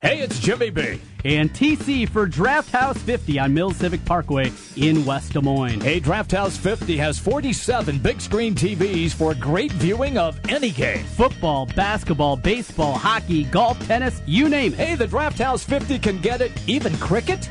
Hey, 0.00 0.20
it's 0.20 0.38
Jimmy 0.38 0.70
B. 0.70 1.00
And 1.24 1.52
TC 1.52 2.08
for 2.08 2.24
Draft 2.26 2.70
House 2.70 2.96
50 2.98 3.40
on 3.40 3.52
Mills 3.52 3.76
Civic 3.78 4.04
Parkway 4.04 4.52
in 4.76 5.04
West 5.04 5.32
Des 5.32 5.40
Moines. 5.40 5.80
Hey, 5.80 5.98
Draft 5.98 6.30
House 6.30 6.56
50 6.56 6.96
has 6.98 7.18
47 7.18 7.98
big 7.98 8.20
screen 8.20 8.54
TVs 8.54 9.12
for 9.12 9.34
great 9.34 9.72
viewing 9.72 10.16
of 10.16 10.38
any 10.48 10.70
game. 10.70 11.02
Football, 11.04 11.66
basketball, 11.74 12.36
baseball, 12.36 12.92
hockey, 12.92 13.42
golf, 13.42 13.84
tennis, 13.88 14.22
you 14.24 14.48
name 14.48 14.72
it. 14.74 14.78
Hey, 14.78 14.94
the 14.94 15.08
Draft 15.08 15.38
House 15.38 15.64
50 15.64 15.98
can 15.98 16.20
get 16.20 16.42
it, 16.42 16.52
even 16.68 16.96
cricket. 16.98 17.50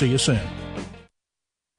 See 0.01 0.07
you 0.09 0.17
soon. 0.17 0.60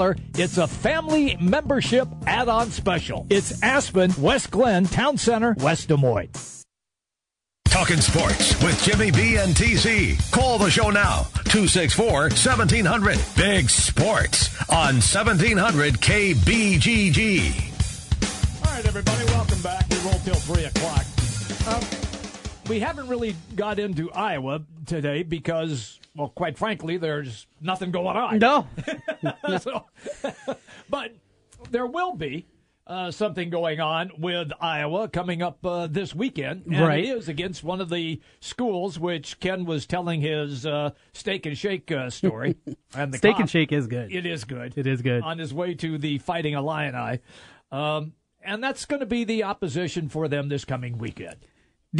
it's 0.00 0.58
a 0.58 0.66
family 0.66 1.36
membership 1.40 2.06
add 2.26 2.48
on 2.48 2.70
special. 2.70 3.26
It's 3.30 3.62
Aspen, 3.62 4.12
West 4.18 4.50
Glen, 4.50 4.84
Town 4.84 5.16
Center, 5.16 5.56
West 5.58 5.88
Des 5.88 5.96
Moines. 5.96 6.64
Talking 7.64 8.00
sports 8.00 8.62
with 8.62 8.82
Jimmy 8.82 9.10
B 9.10 9.36
and 9.36 9.54
TC. 9.54 10.30
Call 10.32 10.58
the 10.58 10.70
show 10.70 10.90
now. 10.90 11.26
264 11.44 12.22
1700. 12.22 13.18
Big 13.36 13.70
Sports 13.70 14.48
on 14.70 14.96
1700 14.96 15.94
KBGG. 15.94 17.72
All 18.66 18.72
right, 18.72 18.86
everybody, 18.86 19.24
welcome 19.26 19.62
back. 19.62 19.86
We 19.90 19.96
roll 19.98 20.18
till 20.20 20.34
3 20.34 20.64
o'clock. 20.64 21.06
Um, 21.68 22.05
we 22.68 22.80
haven't 22.80 23.08
really 23.08 23.36
got 23.54 23.78
into 23.78 24.10
Iowa 24.12 24.62
today 24.86 25.22
because 25.22 26.00
well, 26.14 26.28
quite 26.28 26.56
frankly, 26.56 26.96
there's 26.96 27.46
nothing 27.60 27.90
going 27.90 28.16
on. 28.16 28.38
No. 28.38 28.66
so, 29.60 29.84
but 30.88 31.12
there 31.70 31.86
will 31.86 32.14
be 32.14 32.46
uh, 32.86 33.10
something 33.10 33.50
going 33.50 33.80
on 33.80 34.10
with 34.18 34.50
Iowa 34.60 35.08
coming 35.08 35.42
up 35.42 35.64
uh, 35.64 35.86
this 35.86 36.14
weekend. 36.14 36.66
And 36.66 36.80
right. 36.80 37.04
It 37.04 37.18
is 37.18 37.28
against 37.28 37.62
one 37.62 37.80
of 37.80 37.90
the 37.90 38.20
schools 38.40 38.98
which 38.98 39.40
Ken 39.40 39.64
was 39.64 39.86
telling 39.86 40.20
his 40.20 40.64
uh, 40.64 40.90
steak 41.12 41.46
and 41.46 41.58
shake 41.58 41.90
uh, 41.92 42.10
story. 42.10 42.56
and 42.94 43.12
the 43.12 43.18
steak 43.18 43.32
cop, 43.32 43.40
and 43.40 43.50
shake 43.50 43.72
is 43.72 43.86
good. 43.86 44.12
It 44.12 44.26
is 44.26 44.44
good. 44.44 44.76
It 44.76 44.86
is 44.86 45.02
good. 45.02 45.22
On 45.22 45.38
his 45.38 45.52
way 45.52 45.74
to 45.74 45.98
the 45.98 46.18
Fighting 46.18 46.54
Illini. 46.54 47.20
Um, 47.70 48.14
and 48.42 48.62
that's 48.62 48.84
going 48.84 49.00
to 49.00 49.06
be 49.06 49.24
the 49.24 49.42
opposition 49.44 50.08
for 50.08 50.28
them 50.28 50.48
this 50.48 50.64
coming 50.64 50.98
weekend. 50.98 51.36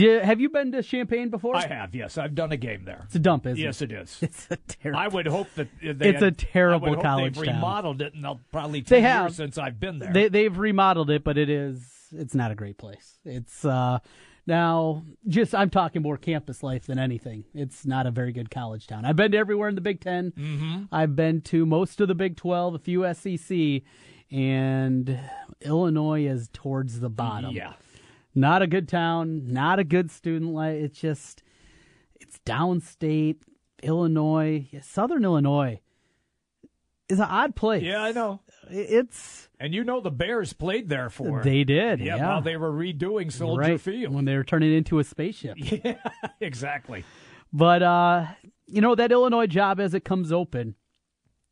You, 0.00 0.20
have 0.20 0.40
you 0.40 0.48
been 0.48 0.72
to 0.72 0.82
Champaign 0.82 1.30
before? 1.30 1.56
I 1.56 1.66
have, 1.66 1.94
yes. 1.94 2.18
I've 2.18 2.34
done 2.34 2.52
a 2.52 2.56
game 2.56 2.84
there. 2.84 3.02
It's 3.04 3.14
a 3.14 3.18
dump, 3.18 3.46
isn't 3.46 3.58
yes, 3.58 3.82
it? 3.82 3.90
Yes, 3.90 4.20
it 4.20 4.26
is. 4.26 4.36
It's 4.36 4.48
a 4.50 4.56
terrible. 4.56 5.00
I 5.00 5.08
would 5.08 5.26
hope 5.26 5.48
that 5.54 5.68
they 5.80 6.10
it's 6.10 6.22
had, 6.22 6.22
a 6.22 6.30
terrible 6.32 6.88
I 6.88 6.90
would 6.90 7.00
college 7.00 7.36
hope 7.36 7.44
they've 7.44 7.52
town. 7.52 7.62
remodeled 7.62 8.02
it, 8.02 8.14
and 8.14 8.24
they'll 8.24 8.40
probably 8.52 8.80
they 8.80 9.00
ten 9.00 9.02
have 9.02 9.24
years 9.26 9.36
since 9.36 9.58
I've 9.58 9.80
been 9.80 9.98
there. 9.98 10.12
They, 10.12 10.28
they've 10.28 10.56
remodeled 10.56 11.10
it, 11.10 11.24
but 11.24 11.38
it 11.38 11.48
is 11.48 11.96
it's 12.12 12.34
not 12.34 12.50
a 12.50 12.54
great 12.54 12.78
place. 12.78 13.18
It's 13.24 13.64
uh, 13.64 13.98
now 14.46 15.04
just 15.26 15.54
I'm 15.54 15.70
talking 15.70 16.02
more 16.02 16.16
campus 16.16 16.62
life 16.62 16.86
than 16.86 16.98
anything. 16.98 17.44
It's 17.54 17.86
not 17.86 18.06
a 18.06 18.10
very 18.10 18.32
good 18.32 18.50
college 18.50 18.86
town. 18.86 19.04
I've 19.04 19.16
been 19.16 19.32
to 19.32 19.38
everywhere 19.38 19.68
in 19.68 19.74
the 19.74 19.80
Big 19.80 20.00
10 20.00 20.32
mm-hmm. 20.32 20.82
I've 20.92 21.16
been 21.16 21.40
to 21.42 21.66
most 21.66 22.00
of 22.00 22.08
the 22.08 22.14
Big 22.14 22.36
Twelve, 22.36 22.74
a 22.74 22.78
few 22.78 23.02
SEC. 23.14 23.82
and 24.30 25.18
Illinois 25.60 26.26
is 26.26 26.48
towards 26.52 27.00
the 27.00 27.08
bottom. 27.08 27.52
Yeah. 27.52 27.74
Not 28.36 28.60
a 28.62 28.66
good 28.66 28.86
town, 28.88 29.52
not 29.52 29.78
a 29.78 29.84
good 29.84 30.10
student 30.10 30.52
life. 30.52 30.76
It's 30.76 31.00
just, 31.00 31.42
it's 32.20 32.38
downstate. 32.46 33.36
Illinois, 33.82 34.66
Southern 34.82 35.22
Illinois 35.24 35.80
is 37.08 37.18
an 37.20 37.26
odd 37.28 37.54
place. 37.54 37.82
Yeah, 37.82 38.02
I 38.02 38.12
know. 38.12 38.40
It's 38.70 39.48
And 39.60 39.74
you 39.74 39.84
know 39.84 40.00
the 40.00 40.10
Bears 40.10 40.52
played 40.52 40.88
there 40.88 41.08
for. 41.10 41.42
they 41.42 41.62
did. 41.62 42.00
yeah, 42.00 42.16
Yeah, 42.16 42.28
while 42.28 42.40
they 42.42 42.56
were 42.56 42.72
redoing 42.72 43.30
Soldier 43.32 43.60
right 43.60 43.80
Field. 43.80 44.12
when 44.14 44.24
they 44.24 44.34
were 44.36 44.44
turning 44.44 44.72
it 44.72 44.76
into 44.76 44.98
a 44.98 45.04
spaceship. 45.04 45.56
Yeah, 45.60 45.96
exactly. 46.40 47.04
But 47.52 47.82
uh, 47.82 48.26
you 48.66 48.80
know 48.80 48.94
that 48.94 49.12
Illinois 49.12 49.46
job 49.46 49.78
as 49.78 49.94
it 49.94 50.04
comes 50.04 50.32
open. 50.32 50.74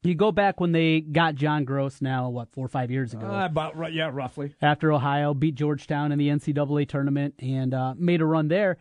You 0.04 0.14
go 0.14 0.30
back 0.32 0.60
when 0.60 0.72
they 0.72 1.00
got 1.00 1.34
John 1.34 1.64
Groce 1.64 2.02
now, 2.02 2.28
what 2.28 2.52
four 2.52 2.66
or 2.66 2.68
five 2.68 2.90
years 2.90 3.14
ago, 3.14 3.26
Uh, 3.26 3.46
about 3.46 3.92
yeah, 3.94 4.10
roughly. 4.12 4.54
after 4.60 4.92
Ohio 4.92 5.32
beat 5.32 5.54
Georgetown 5.54 6.12
in 6.12 6.18
the 6.18 6.28
NCAA 6.28 6.86
tournament 6.86 7.34
and 7.38 7.72
uh, 7.72 7.94
made 7.96 8.20
a 8.20 8.26
run 8.26 8.48
there. 8.48 8.76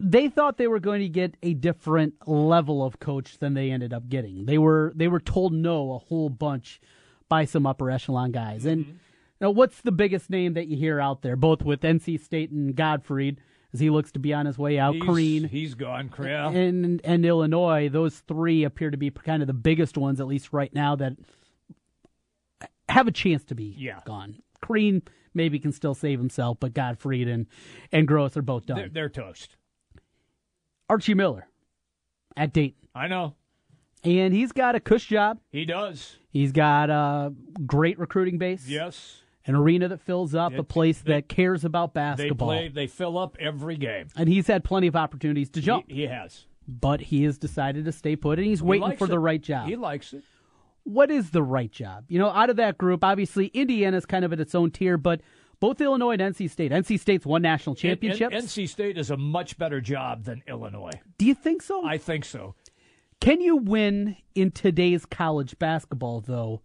They 0.00 0.28
thought 0.28 0.58
they 0.58 0.68
were 0.68 0.78
going 0.78 1.00
to 1.00 1.08
get 1.08 1.36
a 1.42 1.54
different 1.54 2.14
level 2.28 2.84
of 2.84 3.00
coach 3.00 3.38
than 3.38 3.54
they 3.54 3.70
ended 3.70 3.92
up 3.92 4.08
getting. 4.08 4.44
They 4.44 4.58
were 4.58 4.92
they 4.94 5.08
were 5.08 5.18
told 5.18 5.52
no 5.52 5.92
a 5.94 5.98
whole 5.98 6.28
bunch 6.28 6.80
by 7.28 7.44
some 7.46 7.66
upper 7.66 7.90
echelon 7.90 8.30
guys. 8.30 8.64
And 8.64 9.00
now, 9.40 9.50
what's 9.50 9.80
the 9.80 9.90
biggest 9.92 10.30
name 10.30 10.54
that 10.54 10.68
you 10.68 10.76
hear 10.76 11.00
out 11.00 11.22
there, 11.22 11.36
both 11.36 11.62
with 11.62 11.80
NC 11.80 12.20
State 12.20 12.50
and 12.50 12.76
Gottfried, 12.76 13.40
as 13.72 13.80
he 13.80 13.90
looks 13.90 14.12
to 14.12 14.18
be 14.18 14.32
on 14.34 14.46
his 14.46 14.58
way 14.58 14.78
out? 14.78 14.94
He's, 14.94 15.02
Crean 15.04 15.44
he's 15.44 15.74
gone. 15.74 16.10
Yeah. 16.20 16.48
and 16.50 17.00
and 17.04 17.24
Illinois, 17.26 17.88
those 17.88 18.18
three 18.20 18.64
appear 18.64 18.90
to 18.90 18.96
be 18.96 19.10
kind 19.10 19.42
of 19.42 19.46
the 19.46 19.52
biggest 19.54 19.96
ones, 19.98 20.20
at 20.20 20.26
least 20.26 20.52
right 20.52 20.72
now, 20.74 20.96
that 20.96 21.14
have 22.88 23.06
a 23.06 23.12
chance 23.12 23.44
to 23.44 23.54
be 23.54 23.74
Yeah. 23.78 24.00
gone. 24.06 24.38
Crean 24.60 25.02
maybe 25.34 25.58
can 25.58 25.72
still 25.72 25.94
save 25.94 26.18
himself, 26.18 26.58
but 26.60 26.74
Gottfried 26.74 27.28
and 27.28 27.46
and 27.92 28.08
Groce 28.08 28.36
are 28.36 28.42
both 28.42 28.66
done. 28.66 28.78
They're, 28.78 28.88
they're 28.88 29.08
toast. 29.08 29.56
Archie 30.90 31.14
Miller 31.14 31.46
at 32.36 32.52
Dayton, 32.52 32.88
I 32.94 33.08
know. 33.08 33.34
and 34.04 34.32
he's 34.32 34.52
got 34.52 34.74
a 34.74 34.80
cush 34.80 35.06
job. 35.06 35.38
He 35.50 35.64
does. 35.66 36.16
He's 36.30 36.50
got 36.52 36.88
a 36.88 37.32
great 37.66 37.98
recruiting 37.98 38.38
base, 38.38 38.66
Yes. 38.66 39.22
An 39.48 39.56
arena 39.56 39.88
that 39.88 40.00
fills 40.00 40.34
up, 40.34 40.52
a 40.56 40.62
place 40.62 41.00
they- 41.00 41.14
that 41.14 41.28
cares 41.28 41.64
about 41.64 41.94
basketball. 41.94 42.48
They 42.50 42.54
play. 42.56 42.68
They 42.68 42.86
fill 42.86 43.18
up 43.18 43.36
every 43.40 43.76
game. 43.76 44.06
and 44.16 44.28
he's 44.28 44.46
had 44.46 44.62
plenty 44.62 44.86
of 44.86 44.94
opportunities 44.94 45.50
to 45.50 45.60
jump. 45.60 45.86
He, 45.88 45.94
he 45.96 46.02
has. 46.06 46.44
but 46.68 47.00
he 47.00 47.24
has 47.24 47.38
decided 47.38 47.84
to 47.86 47.92
stay 47.92 48.14
put, 48.14 48.38
and 48.38 48.46
he's 48.46 48.62
waiting 48.62 48.82
likes 48.88 48.98
for 48.98 49.06
it. 49.06 49.08
the 49.08 49.18
right 49.18 49.40
job. 49.42 49.66
He 49.68 49.74
likes 49.76 50.12
it. 50.12 50.22
what 50.84 51.10
is 51.10 51.30
the 51.30 51.42
right 51.42 51.72
job? 51.72 52.04
You 52.08 52.18
know, 52.18 52.28
out 52.28 52.50
of 52.50 52.56
that 52.56 52.78
group, 52.78 53.02
obviously 53.02 53.46
Indiana's 53.48 54.06
kind 54.06 54.24
of 54.24 54.32
at 54.32 54.40
its 54.40 54.54
own 54.54 54.70
tier, 54.70 54.96
but 54.96 55.20
both 55.60 55.80
Illinois 55.80 56.12
and 56.12 56.20
NC 56.22 56.48
State. 56.50 56.70
NC 56.70 57.00
State's 57.00 57.26
won 57.26 57.42
national 57.42 57.74
championships. 57.74 58.34
N- 58.34 58.42
NC 58.42 58.68
State 58.68 58.96
is 58.96 59.10
a 59.10 59.16
much 59.16 59.58
better 59.58 59.80
job 59.80 60.24
than 60.24 60.42
Illinois. 60.46 60.92
Do 61.18 61.26
you 61.26 61.34
think 61.34 61.62
so? 61.62 61.84
I 61.84 61.98
think 61.98 62.24
so. 62.24 62.54
Can 63.20 63.40
you 63.40 63.56
win 63.56 64.16
in 64.36 64.50
today's 64.52 65.04
college 65.04 65.58
basketball, 65.58 66.20
though? 66.20 66.62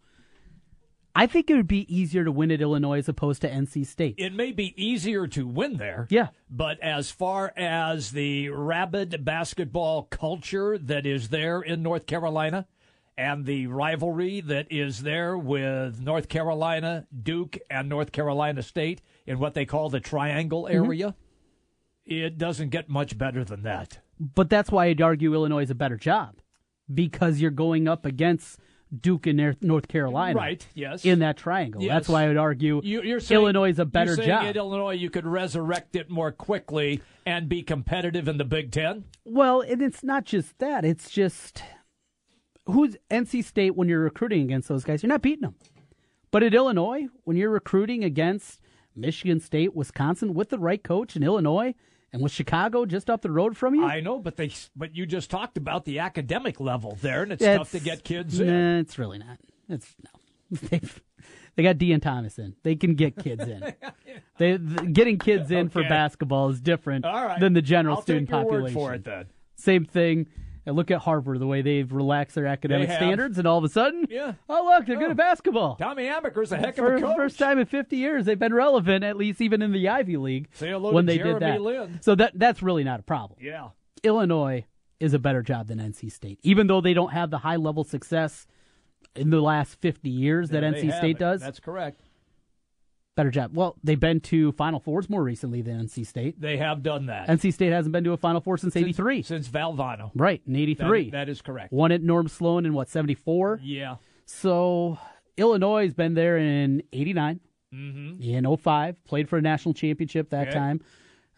I 1.15 1.28
think 1.28 1.49
it 1.49 1.56
would 1.56 1.67
be 1.67 1.93
easier 1.95 2.23
to 2.23 2.32
win 2.32 2.52
at 2.52 2.60
Illinois 2.62 2.97
as 2.97 3.08
opposed 3.08 3.41
to 3.41 3.49
NC 3.49 3.86
State. 3.86 4.15
It 4.17 4.34
may 4.34 4.52
be 4.52 4.73
easier 4.84 5.28
to 5.28 5.45
win 5.45 5.78
there. 5.78 6.08
Yeah. 6.10 6.30
But 6.49 6.80
as 6.82 7.12
far 7.12 7.54
as 7.56 8.12
the 8.12 8.49
rabid 8.49 9.23
basketball 9.23 10.04
culture 10.04 10.78
that 10.80 11.06
is 11.06 11.30
there 11.30 11.62
in 11.62 11.84
North 11.84 12.08
Carolina 12.08 12.65
and 13.15 13.45
the 13.45 13.67
rivalry 13.67 14.41
that 14.41 14.71
is 14.71 15.04
there 15.04 15.38
with 15.38 16.02
North 16.02 16.30
Carolina, 16.30 17.06
Duke, 17.21 17.60
and 17.69 17.88
North 17.89 18.12
Carolina 18.12 18.63
State 18.63 19.02
in 19.28 19.38
what 19.38 19.54
they 19.54 19.65
call 19.65 19.89
the 19.89 19.99
triangle 19.99 20.63
Mm-hmm. 20.63 20.86
area, 20.86 21.15
it 22.08 22.39
doesn't 22.39 22.69
get 22.69 22.89
much 22.89 23.17
better 23.17 23.43
than 23.43 23.62
that. 23.63 23.99
But 24.19 24.49
that's 24.49 24.71
why 24.71 24.86
I'd 24.88 25.02
argue 25.02 25.34
Illinois 25.36 25.63
is 25.63 25.69
a 25.69 25.76
better 25.76 25.95
job 25.97 26.38
because 26.91 27.39
you're 27.39 27.52
going 27.52 27.88
up 27.88 28.04
against 28.06 28.60
Duke 29.01 29.27
and 29.27 29.58
North- 29.62 29.88
Carolina. 29.88 30.38
Right, 30.38 30.65
yes. 30.73 31.03
In 31.06 31.19
that 31.19 31.38
triangle. 31.38 31.82
Yes. 31.82 31.89
That's 31.91 32.10
why 32.10 32.23
I 32.23 32.27
would 32.27 32.38
argue 32.38 32.82
You, 32.84 33.01
you're 33.01 33.19
saying, 33.19 33.41
Illinois 33.41 33.69
is 33.69 33.79
a 33.79 33.86
better 33.86 34.12
you're 34.12 34.17
saying 34.17 34.27
job. 34.29 34.43
At 34.45 34.58
Illinois, 34.58 34.93
you 34.93 35.10
could 35.10 35.25
resurrect 35.25 35.95
it 35.95 36.10
more 36.10 36.32
quickly 36.32 37.01
and 37.25 37.49
be 37.49 37.63
competitive 37.63 38.27
in 38.27 38.38
the 38.38 38.45
Big 38.45 38.71
Ten. 38.71 39.06
Well, 39.25 39.62
and 39.62 39.82
it's 39.82 40.03
not 40.03 40.25
just 40.25 40.60
that. 40.60 40.86
It's 40.86 41.10
just 41.10 41.63
who's 42.65 42.95
NC 43.10 43.43
State 43.43 43.75
when 43.75 43.88
you're 43.89 44.01
recruiting 44.03 44.41
against 44.43 44.67
those 44.69 44.84
guys, 44.84 45.03
you're 45.03 45.10
not 45.10 45.21
beating 45.21 45.41
them. 45.41 45.56
But 46.32 46.43
at 46.43 46.53
Illinois, 46.53 47.08
when 47.23 47.38
you're 47.38 47.49
recruiting 47.49 48.03
against 48.03 48.60
Michigan 48.95 49.39
State, 49.39 49.75
Wisconsin 49.75 50.34
with 50.34 50.49
the 50.49 50.60
right 50.60 50.84
coach 50.84 51.15
in 51.15 51.23
Illinois, 51.23 51.75
and 52.13 52.21
with 52.21 52.32
Chicago 52.32 52.86
just 52.86 53.10
up 53.10 53.21
the 53.21 53.32
road 53.32 53.58
from 53.58 53.76
you, 53.76 53.84
I 53.84 53.99
know, 53.99 54.19
but 54.19 54.38
they 54.38 54.52
but 54.76 54.95
you 54.95 55.06
just 55.06 55.30
talked 55.30 55.58
about 55.58 55.84
the 55.86 55.99
academic 55.99 56.60
level 56.60 56.97
there, 57.02 57.23
and 57.23 57.34
it's 57.34 57.41
it's- 57.41 57.58
tough 57.58 57.71
to 57.71 57.80
get 57.80 58.04
kids 58.04 58.39
in. 58.39 58.47
Nah, 58.47 58.80
it's 58.80 58.97
really 58.97 59.17
not. 59.17 59.39
It's 59.67 59.95
no. 60.04 60.58
They've, 60.69 61.02
they 61.56 61.63
got 61.63 61.78
Dean 61.78 61.99
Thomas 61.99 62.38
in. 62.38 62.56
They 62.63 62.76
can 62.76 62.95
get 62.95 63.17
kids 63.17 63.43
in. 63.43 63.73
they 64.38 64.58
the, 64.58 64.86
getting 64.86 65.17
kids 65.17 65.52
in 65.52 65.69
for 65.69 65.84
basketball 65.84 66.49
is 66.49 66.62
different 66.62 67.06
right, 67.06 67.39
than 67.39 67.54
the 67.54 67.62
general 67.62 67.97
I'll 67.97 68.02
student 68.04 68.30
population. 68.30 68.73
For 68.73 68.93
it 68.93 69.04
then. 69.04 69.26
Same 69.56 69.86
thing. 69.86 70.28
And 70.65 70.76
look 70.78 70.91
at 70.91 70.99
Harvard, 70.99 71.39
the 71.39 71.47
way 71.47 71.62
they've 71.62 71.91
relaxed 71.91 72.36
their 72.36 72.45
academic 72.47 72.89
standards, 72.89 73.38
and 73.38 73.45
all 73.45 73.58
of 73.58 73.63
a 73.65 73.69
sudden, 73.69 74.06
Yeah. 74.10 74.34
oh 74.49 74.63
look, 74.65 74.86
they're 74.86 74.95
good 74.97 75.08
Oh. 75.10 75.12
at 75.12 75.17
basketball. 75.17 75.76
Tommy 75.76 76.06
Amaker's 76.06 76.52
a 76.54 76.58
heck 76.58 76.78
of 76.78 76.86
For 76.86 76.95
a 76.95 76.99
the 77.02 77.06
coach. 77.08 77.17
first 77.17 77.38
time 77.38 77.60
in 77.60 77.65
50 77.65 77.97
years, 77.97 78.26
they've 78.26 78.39
been 78.39 78.54
relevant, 78.54 79.04
at 79.04 79.17
least 79.17 79.41
even 79.41 79.62
in 79.62 79.73
the 79.73 79.89
Ivy 79.89 80.15
League, 80.15 80.47
Say 80.54 80.69
hello 80.69 80.93
when 80.93 81.06
to 81.06 81.12
they 81.12 81.17
Jeremy 81.17 81.34
did 81.34 81.41
that. 81.41 81.62
Lin. 81.62 81.99
So 82.02 82.15
that 82.15 82.32
that's 82.39 82.63
really 82.63 82.84
not 82.86 83.02
a 83.02 83.04
problem. 83.04 83.39
Yeah, 83.41 83.69
Illinois 84.04 84.65
is 84.99 85.13
a 85.13 85.19
better 85.19 85.41
job 85.41 85.67
than 85.67 85.80
NC 85.80 86.10
State, 86.10 86.39
even 86.43 86.67
though 86.67 86.80
they 86.80 86.93
don't 86.93 87.12
have 87.12 87.30
the 87.30 87.39
high 87.39 87.58
level 87.58 87.84
success 87.84 88.47
in 89.15 89.30
the 89.32 89.41
last 89.41 89.76
50 89.82 90.10
years 90.10 90.49
that 90.52 90.63
Yeah, 90.63 90.71
they 90.71 90.82
NC 90.84 90.97
State 90.97 91.15
it. 91.17 91.19
does. 91.19 91.41
That's 91.41 91.60
correct. 91.60 92.02
Better 93.15 93.30
job. 93.32 93.56
Well, 93.56 93.76
they've 93.84 93.99
been 93.99 94.19
to 94.21 94.52
Final 94.54 94.80
Fours 94.80 95.10
more 95.10 95.23
recently 95.23 95.62
than 95.62 95.80
NC 95.88 96.06
State. 96.06 96.39
They 96.39 96.58
have 96.58 96.82
done 96.84 97.06
that. 97.08 97.28
NC 97.28 97.54
State 97.54 97.71
hasn't 97.71 97.91
been 97.93 98.04
to 98.06 98.12
a 98.13 98.17
Final 98.17 98.41
Four 98.41 98.58
since 98.58 98.73
Since- 98.73 98.84
'83. 98.84 99.21
since 99.21 99.47
Valvano. 99.47 100.12
Right, 100.15 100.41
in 100.47 100.54
That- 100.54 100.60
'83. 100.60 101.10
that 101.12 101.30
is 101.30 101.41
correct. 101.41 101.71
One 101.71 101.91
at 101.91 102.02
Norm 102.02 102.28
Sloan 102.28 102.65
in 102.65 102.73
what 102.73 102.89
'74. 102.89 103.60
Yeah. 103.63 103.95
So 104.26 104.97
Illinois 105.38 105.84
has 105.86 105.93
been 105.93 106.13
there 106.13 106.38
in 106.38 106.84
'89, 106.91 107.39
Mm-hmm. 107.73 108.21
in 108.21 108.45
05, 108.58 109.04
played 109.04 109.28
for 109.30 109.38
a 109.38 109.41
national 109.41 109.73
championship 109.73 110.30
that 110.30 110.49
Okay. 110.49 110.58
time, 110.58 110.82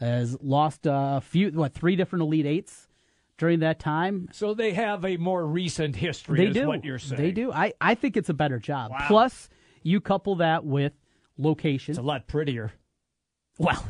has 0.02 0.38
lost 0.42 0.82
a 0.86 1.22
few, 1.22 1.50
what, 1.52 1.74
three 1.74 1.96
different 1.96 2.24
Elite 2.24 2.46
Eights 2.46 2.90
during 3.38 3.60
that 3.62 3.80
time. 3.80 4.28
So 4.34 4.54
they 4.54 4.74
have 4.74 5.06
a 5.06 5.16
more 5.16 5.46
recent 5.48 5.96
history. 5.96 6.38
They 6.38 6.48
is 6.48 6.54
do. 6.54 6.68
What 6.68 6.84
you're 6.84 7.00
saying? 7.00 7.22
They 7.22 7.32
do. 7.32 7.52
I, 7.54 7.72
I 7.80 7.96
think 7.96 8.18
it's 8.18 8.28
a 8.30 8.34
better 8.34 8.60
job. 8.60 8.92
Wow. 8.92 9.06
Plus, 9.08 9.48
you 9.84 10.02
couple 10.02 10.36
that 10.36 10.66
with 10.66 10.92
location. 11.38 11.91
It's 11.91 12.00
a 12.00 12.04
lot 12.04 12.28
prettier. 12.28 12.71
well, 13.58 13.86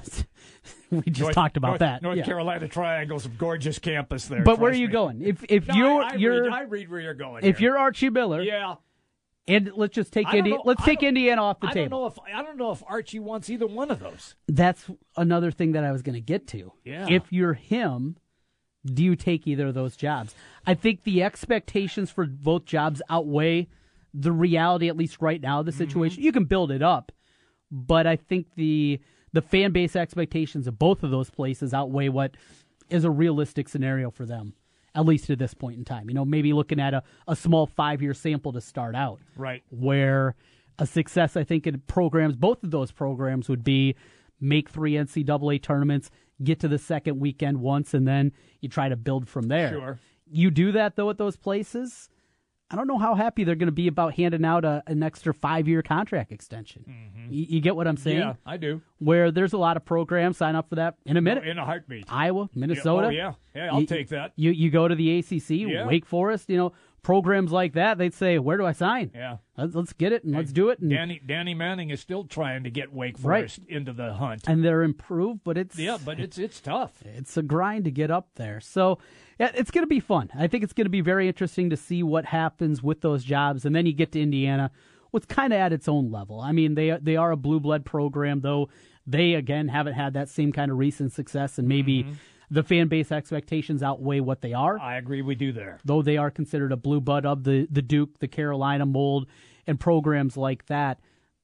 we 0.91 1.01
just 1.03 1.21
North- 1.21 1.35
talked 1.35 1.57
about 1.57 1.67
North- 1.69 1.79
that. 1.79 2.01
North 2.01 2.17
yeah. 2.17 2.25
Carolina 2.25 2.67
Triangle's 2.67 3.25
a 3.25 3.29
gorgeous 3.29 3.79
campus 3.79 4.27
there. 4.27 4.43
But 4.43 4.59
where 4.59 4.71
are 4.71 4.75
you 4.75 4.87
me. 4.87 4.93
going? 4.93 5.21
If 5.21 5.43
if 5.49 5.67
No, 5.67 5.75
you're 5.75 6.03
I, 6.03 6.09
I 6.09 6.15
you're 6.15 6.43
read, 6.43 6.53
I 6.53 6.61
read 6.63 6.89
where 6.89 6.99
you're 6.99 7.13
going. 7.13 7.43
if 7.43 7.57
here. 7.57 7.69
you're 7.71 7.77
Archie 7.79 8.09
Miller, 8.09 8.41
yeah. 8.41 8.75
and 9.47 9.71
let's 9.75 9.95
just 9.95 10.13
take 10.13 10.31
Indiana. 10.33 10.61
Let's 10.65 10.83
take 10.83 11.01
Indiana 11.03 11.41
off 11.43 11.59
the 11.59 11.67
I 11.67 11.73
table. 11.73 11.99
don't 12.07 12.17
know 12.17 12.23
if 12.25 12.35
I 12.37 12.41
don't 12.43 12.57
know 12.57 12.71
if 12.71 12.83
Archie 12.87 13.19
wants 13.19 13.49
either 13.49 13.67
one 13.67 13.89
of 13.91 13.99
those. 13.99 14.35
That's 14.47 14.85
another 15.17 15.51
thing 15.51 15.71
that 15.73 15.83
I 15.83 15.91
was 15.91 16.01
going 16.03 16.15
to 16.15 16.21
get 16.21 16.47
to. 16.49 16.71
Yeah. 16.83 17.07
If 17.09 17.31
you're 17.31 17.53
him, 17.55 18.17
do 18.85 19.03
you 19.03 19.15
take 19.15 19.47
either 19.47 19.67
of 19.67 19.73
those 19.73 19.95
jobs? 19.95 20.35
I 20.67 20.75
think 20.75 21.03
the 21.03 21.23
expectations 21.23 22.11
for 22.11 22.25
both 22.27 22.65
jobs 22.65 23.01
outweigh 23.09 23.67
the 24.13 24.31
reality, 24.31 24.87
at 24.89 24.95
least 24.95 25.17
right 25.21 25.41
now, 25.41 25.59
of 25.61 25.65
the 25.65 25.71
Mm-hmm. 25.71 25.79
situation. 25.79 26.23
You 26.23 26.31
can 26.31 26.45
build 26.45 26.71
it 26.71 26.81
up, 26.83 27.11
but 27.71 28.07
I 28.07 28.15
think 28.15 28.47
the 28.55 28.99
the 29.33 29.41
fan 29.41 29.71
base 29.71 29.95
expectations 29.95 30.65
of 30.67 30.79
both 30.79 31.03
of 31.03 31.11
those 31.11 31.29
places 31.29 31.73
outweigh 31.73 32.07
what 32.09 32.35
is 32.89 33.03
a 33.03 33.11
realistic 33.11 33.67
scenario 33.67 34.09
for 34.09 34.25
them, 34.25 34.53
at 34.93 35.05
least 35.05 35.29
at 35.29 35.39
this 35.39 35.53
point 35.53 35.77
in 35.77 35.83
time. 35.83 36.07
You 36.09 36.15
know, 36.15 36.23
maybe 36.23 36.53
looking 36.53 36.79
at 36.79 36.93
a, 36.93 37.03
a 37.27 37.35
small 37.35 37.65
five 37.67 38.01
year 38.01 38.13
sample 38.13 38.53
to 38.53 38.61
start 38.61 38.95
out 38.95 39.19
Right. 39.35 39.61
where 39.71 40.35
a 40.79 40.85
success, 40.85 41.35
I 41.35 41.43
think, 41.43 41.67
in 41.67 41.81
programs, 41.87 42.35
both 42.35 42.63
of 42.63 42.71
those 42.71 42.91
programs 42.91 43.49
would 43.49 43.63
be 43.63 43.95
make 44.39 44.69
three 44.69 44.93
NCAA 44.93 45.61
tournaments, 45.61 46.11
get 46.43 46.59
to 46.61 46.67
the 46.67 46.77
second 46.77 47.19
weekend 47.19 47.59
once, 47.61 47.93
and 47.93 48.07
then 48.07 48.31
you 48.61 48.69
try 48.69 48.87
to 48.89 48.95
build 48.95 49.27
from 49.27 49.47
there. 49.47 49.69
Sure. 49.69 49.99
You 50.29 50.49
do 50.51 50.71
that, 50.73 50.95
though, 50.95 51.09
at 51.09 51.17
those 51.17 51.35
places. 51.37 52.09
I 52.71 52.75
don't 52.75 52.87
know 52.87 52.97
how 52.97 53.13
happy 53.13 53.43
they're 53.43 53.55
going 53.55 53.67
to 53.67 53.71
be 53.71 53.87
about 53.87 54.15
handing 54.15 54.43
out 54.43 54.65
a, 54.65 54.81
an 54.87 55.03
extra 55.03 55.33
five 55.33 55.67
year 55.67 55.83
contract 55.83 56.31
extension. 56.31 56.83
You, 57.29 57.45
you 57.49 57.61
get 57.61 57.75
what 57.75 57.87
I'm 57.87 57.97
saying? 57.97 58.19
Mm-hmm. 58.19 58.29
Yeah, 58.47 58.53
I 58.53 58.57
do. 58.57 58.81
Where 58.97 59.29
there's 59.31 59.53
a 59.53 59.57
lot 59.57 59.77
of 59.77 59.85
programs, 59.85 60.37
sign 60.37 60.55
up 60.55 60.69
for 60.69 60.75
that 60.75 60.95
in 61.05 61.15
a 61.15 61.21
minute. 61.21 61.45
In 61.47 61.59
a 61.59 61.65
heartbeat. 61.65 62.05
Iowa, 62.09 62.49
Minnesota. 62.55 63.07
oh, 63.07 63.09
yeah. 63.11 63.33
Yeah, 63.55 63.69
I'll 63.71 63.81
You- 63.81 63.87
take 63.87 64.09
that. 64.09 64.33
You 64.35 64.51
you 64.51 64.71
go 64.71 64.87
to 64.87 64.95
the 64.95 65.19
ACC, 65.19 65.49
Yeah. 65.51 65.85
Wake 65.85 66.05
Forest, 66.05 66.49
you 66.49 66.57
know, 66.57 66.73
programs 67.03 67.51
like 67.51 67.73
that, 67.73 67.99
they'd 67.99 68.15
say, 68.15 68.39
"Where 68.39 68.57
do 68.57 68.65
I 68.65 68.71
sign? 68.71 69.11
Yeah, 69.13 69.37
let's, 69.57 69.75
let's 69.75 69.93
get 69.93 70.11
it 70.11 70.23
and 70.23 70.33
let's 70.33 70.51
do 70.51 70.69
it." 70.69 70.79
And, 70.79 70.89
Danny 70.89 71.21
Danny 71.23 71.53
Manning 71.53 71.91
is 71.91 72.01
still 72.01 72.23
trying 72.23 72.63
to 72.63 72.71
get 72.71 72.91
Wake 72.91 73.19
Forest 73.19 73.59
right. 73.59 73.69
into 73.69 73.93
the 73.93 74.13
hunt, 74.15 74.43
and 74.47 74.65
they're 74.65 74.81
improved, 74.81 75.41
but 75.43 75.55
it's 75.57 75.77
yeah, 75.77 75.97
but 76.03 76.19
it's 76.19 76.39
it's 76.39 76.59
tough. 76.59 76.93
It's 77.05 77.37
a 77.37 77.43
grind 77.43 77.85
to 77.85 77.91
get 77.91 78.09
up 78.09 78.29
there. 78.35 78.59
So 78.59 78.97
yeah, 79.39 79.51
it's 79.53 79.71
going 79.71 79.83
to 79.83 79.87
be 79.87 79.99
fun. 79.99 80.29
I 80.37 80.47
think 80.47 80.63
it's 80.63 80.73
going 80.73 80.85
to 80.85 80.89
be 80.91 81.01
very 81.01 81.27
interesting 81.27 81.69
to 81.69 81.77
see 81.77 82.03
what 82.03 82.25
happens 82.25 82.81
with 82.81 83.01
those 83.01 83.23
jobs, 83.23 83.65
and 83.65 83.75
then 83.75 83.85
you 83.85 83.93
get 83.93 84.11
to 84.13 84.21
Indiana, 84.21 84.71
what's 85.11 85.25
kind 85.25 85.53
of 85.53 85.59
at 85.59 85.73
its 85.73 85.87
own 85.87 86.11
level. 86.11 86.39
I 86.39 86.51
mean, 86.51 86.75
they 86.75 86.97
they 87.01 87.17
are 87.17 87.31
a 87.31 87.37
blue 87.37 87.59
blood 87.59 87.85
program, 87.85 88.41
though 88.41 88.69
they 89.05 89.33
again 89.33 89.67
haven't 89.67 89.93
had 89.93 90.13
that 90.13 90.29
same 90.29 90.51
kind 90.51 90.71
of 90.71 90.77
recent 90.77 91.13
success, 91.13 91.57
and 91.57 91.67
maybe. 91.67 92.03
Mm-hmm 92.03 92.13
the 92.51 92.63
fan 92.63 92.87
base 92.87 93.11
expectations 93.11 93.81
outweigh 93.81 94.19
what 94.19 94.41
they 94.41 94.53
are. 94.53 94.79
I 94.79 94.97
agree 94.97 95.21
we 95.21 95.35
do 95.35 95.51
there. 95.51 95.79
Though 95.83 96.01
they 96.01 96.17
are 96.17 96.29
considered 96.29 96.71
a 96.71 96.77
blue 96.77 97.01
bud 97.01 97.25
of 97.25 97.43
the, 97.43 97.67
the 97.71 97.81
Duke, 97.81 98.19
the 98.19 98.27
Carolina 98.27 98.85
mold, 98.85 99.27
and 99.67 99.79
programs 99.79 100.37
like 100.37 100.65
that, 100.67 100.99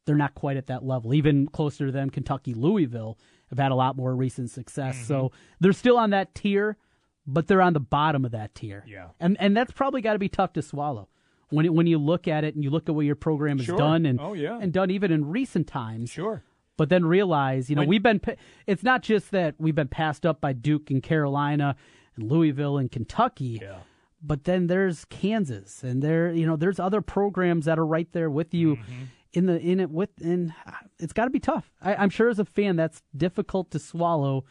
they're 0.05 0.15
not 0.15 0.35
quite 0.35 0.57
at 0.57 0.67
that 0.67 0.85
level. 0.85 1.13
Even 1.13 1.47
closer 1.47 1.87
to 1.87 1.91
them, 1.91 2.09
Kentucky, 2.09 2.53
Louisville 2.53 3.17
have 3.49 3.59
had 3.59 3.71
a 3.71 3.75
lot 3.75 3.95
more 3.95 4.15
recent 4.15 4.49
success. 4.49 4.95
Mm-hmm. 4.95 5.05
So 5.05 5.31
they're 5.59 5.73
still 5.73 5.97
on 5.97 6.11
that 6.11 6.33
tier, 6.35 6.77
but 7.25 7.47
they're 7.47 7.61
on 7.61 7.73
the 7.73 7.79
bottom 7.79 8.25
of 8.25 8.31
that 8.31 8.55
tier. 8.55 8.83
Yeah. 8.87 9.09
And 9.19 9.37
and 9.39 9.55
that's 9.55 9.71
probably 9.71 10.01
got 10.01 10.13
to 10.13 10.19
be 10.19 10.29
tough 10.29 10.53
to 10.53 10.61
swallow. 10.61 11.07
When 11.49 11.65
it, 11.65 11.73
when 11.73 11.85
you 11.85 11.97
look 11.97 12.29
at 12.29 12.45
it 12.45 12.55
and 12.55 12.63
you 12.63 12.69
look 12.69 12.87
at 12.87 12.95
what 12.95 13.05
your 13.05 13.15
program 13.15 13.57
has 13.57 13.65
sure. 13.65 13.77
done 13.77 14.05
and 14.05 14.21
oh, 14.21 14.31
yeah. 14.31 14.57
and 14.61 14.71
done 14.71 14.89
even 14.89 15.11
in 15.11 15.29
recent 15.29 15.67
times. 15.67 16.09
Sure 16.09 16.43
but 16.81 16.89
then 16.89 17.05
realize, 17.05 17.69
you 17.69 17.75
know, 17.75 17.83
when, 17.83 17.89
we've 17.89 18.01
been, 18.01 18.19
it's 18.65 18.81
not 18.81 19.03
just 19.03 19.29
that 19.29 19.53
we've 19.59 19.75
been 19.75 19.87
passed 19.87 20.25
up 20.25 20.41
by 20.41 20.51
Duke 20.51 20.89
and 20.89 21.03
Carolina 21.03 21.75
and 22.15 22.31
Louisville 22.31 22.79
and 22.79 22.91
Kentucky. 22.91 23.59
Yeah. 23.61 23.81
But 24.23 24.45
then 24.45 24.65
there's 24.65 25.05
Kansas, 25.05 25.83
and 25.83 26.01
there, 26.01 26.31
you 26.31 26.47
know, 26.47 26.55
there's 26.55 26.79
other 26.79 27.01
programs 27.01 27.65
that 27.65 27.77
are 27.77 27.85
right 27.85 28.11
there 28.13 28.31
with 28.31 28.53
you 28.55 28.77
mm-hmm. 28.77 29.03
in 29.33 29.45
the 29.45 29.59
in 29.59 29.79
it 29.79 29.91
with, 29.91 30.09
and 30.23 30.53
it's 30.97 31.13
got 31.13 31.25
to 31.25 31.31
be 31.31 31.39
tough. 31.39 31.71
I, 31.81 31.93
I'm 31.93 32.09
sure 32.09 32.29
as 32.29 32.39
a 32.39 32.45
fan, 32.45 32.75
that's 32.75 33.03
difficult 33.15 33.69
to 33.71 33.79
swallow 33.79 34.45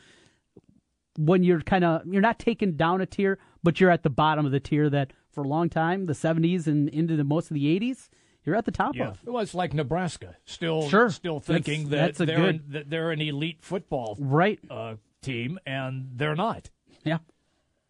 when 1.24 1.42
you're 1.42 1.60
kind 1.60 1.84
of 1.84 2.06
you're 2.06 2.22
not 2.22 2.38
taken 2.38 2.76
down 2.76 3.00
a 3.00 3.06
tier, 3.06 3.38
but 3.62 3.80
you're 3.80 3.90
at 3.90 4.02
the 4.02 4.10
bottom 4.10 4.46
of 4.46 4.52
the 4.52 4.60
tier 4.60 4.88
that 4.90 5.12
for 5.30 5.44
a 5.44 5.48
long 5.48 5.68
time, 5.68 6.06
the 6.06 6.12
70s 6.12 6.66
and 6.66 6.88
into 6.88 7.16
the 7.16 7.24
most 7.24 7.50
of 7.50 7.54
the 7.54 7.80
80s, 7.80 8.08
you're 8.44 8.56
at 8.56 8.64
the 8.64 8.72
top 8.72 8.96
yeah. 8.96 9.08
of. 9.08 9.20
It 9.24 9.30
was 9.30 9.54
like 9.54 9.74
Nebraska, 9.74 10.36
still 10.44 10.88
sure. 10.88 11.10
still 11.10 11.40
thinking 11.40 11.88
that's, 11.88 12.18
that 12.18 12.26
that's 12.26 12.38
they're 12.38 12.52
good... 12.52 12.72
that 12.72 12.90
they're 12.90 13.10
an 13.10 13.20
elite 13.20 13.58
football 13.60 14.16
right 14.18 14.58
uh, 14.70 14.94
team, 15.22 15.58
and 15.66 16.10
they're 16.16 16.34
not. 16.34 16.70
Yeah. 17.04 17.18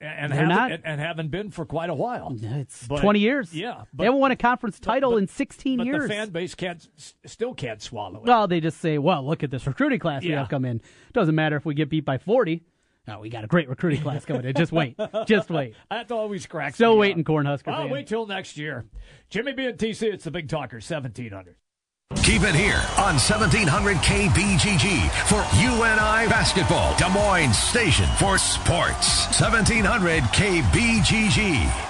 And, 0.03 0.33
they're 0.33 0.47
not. 0.47 0.73
And, 0.73 0.83
and, 0.87 0.99
haven't 0.99 1.31
been 1.31 1.51
for 1.51 1.67
quite 1.67 1.91
a 1.91 1.95
while. 1.95 2.35
It's 2.41 2.87
but, 2.87 3.03
20 3.03 3.19
years. 3.19 3.53
Yeah. 3.53 3.85
But, 3.93 3.99
they 3.99 4.05
haven't 4.05 4.21
won 4.21 4.31
a 4.31 4.37
conference 4.37 4.81
title 4.81 5.11
but, 5.11 5.19
in 5.19 5.29
16 5.29 5.77
but 5.77 5.87
years. 5.87 6.03
the 6.05 6.09
fan 6.09 6.31
base 6.31 6.55
can't 6.55 6.89
still 7.27 7.53
can't 7.53 7.83
swallow 7.83 8.17
it. 8.17 8.23
Well, 8.23 8.49
they 8.49 8.61
just 8.61 8.81
say, 8.81 8.97
well, 8.97 9.27
look 9.27 9.43
at 9.43 9.51
this 9.51 9.67
recruiting 9.67 9.99
class 9.99 10.23
yeah. 10.23 10.31
we 10.31 10.35
have 10.37 10.49
come 10.49 10.65
in. 10.65 10.81
Doesn't 11.13 11.35
matter 11.35 11.57
if 11.57 11.67
we 11.67 11.75
get 11.75 11.91
beat 11.91 12.07
by 12.07 12.17
40. 12.17 12.63
Oh, 13.09 13.19
we 13.21 13.29
got 13.31 13.45
a 13.45 13.47
great 13.47 13.69
recruiting 13.69 14.03
class 14.03 14.25
coming 14.25 14.45
in. 14.45 14.55
Just 14.55 14.73
wait. 14.73 14.97
Just 15.27 15.51
wait. 15.51 15.75
That 15.91 16.11
always 16.13 16.47
cracks 16.47 16.75
Still 16.77 16.95
me 16.95 17.01
waiting, 17.01 17.23
up. 17.23 17.29
Uh, 17.29 17.33
Cornhusker 17.33 17.69
I'll 17.73 17.83
fan. 17.85 17.91
wait 17.91 18.07
till 18.07 18.27
next 18.27 18.57
year. 18.57 18.85
Jimmy 19.31 19.53
B 19.53 19.67
and 19.67 19.79
TC, 19.79 20.13
it's 20.13 20.25
the 20.25 20.31
Big 20.31 20.49
Talker, 20.49 20.77
1700. 20.77 21.57
Keep 22.25 22.43
it 22.43 22.55
here 22.55 22.83
on 22.99 23.15
1700 23.19 23.97
KBGG 23.99 25.11
for 25.29 25.43
UNI 25.63 26.29
basketball. 26.29 26.97
Des 26.97 27.09
Moines 27.09 27.55
station 27.57 28.09
for 28.19 28.37
sports. 28.37 29.27
1700 29.41 30.23
KBGG. 30.25 31.90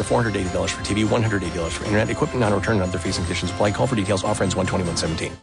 to 0.00 0.14
$480 0.14 0.70
for 0.70 0.82
TV, 0.82 1.04
$180 1.04 1.70
for 1.70 1.84
internet, 1.84 2.10
equipment 2.10 2.40
non-return 2.40 2.76
and 2.76 2.84
other 2.84 2.98
fees 2.98 3.18
and 3.18 3.26
conditions 3.26 3.50
apply. 3.50 3.72
Call 3.72 3.86
for 3.86 3.96
details. 3.96 4.24
Offer 4.24 4.44
ends 4.44 4.54
12117. 4.54 5.36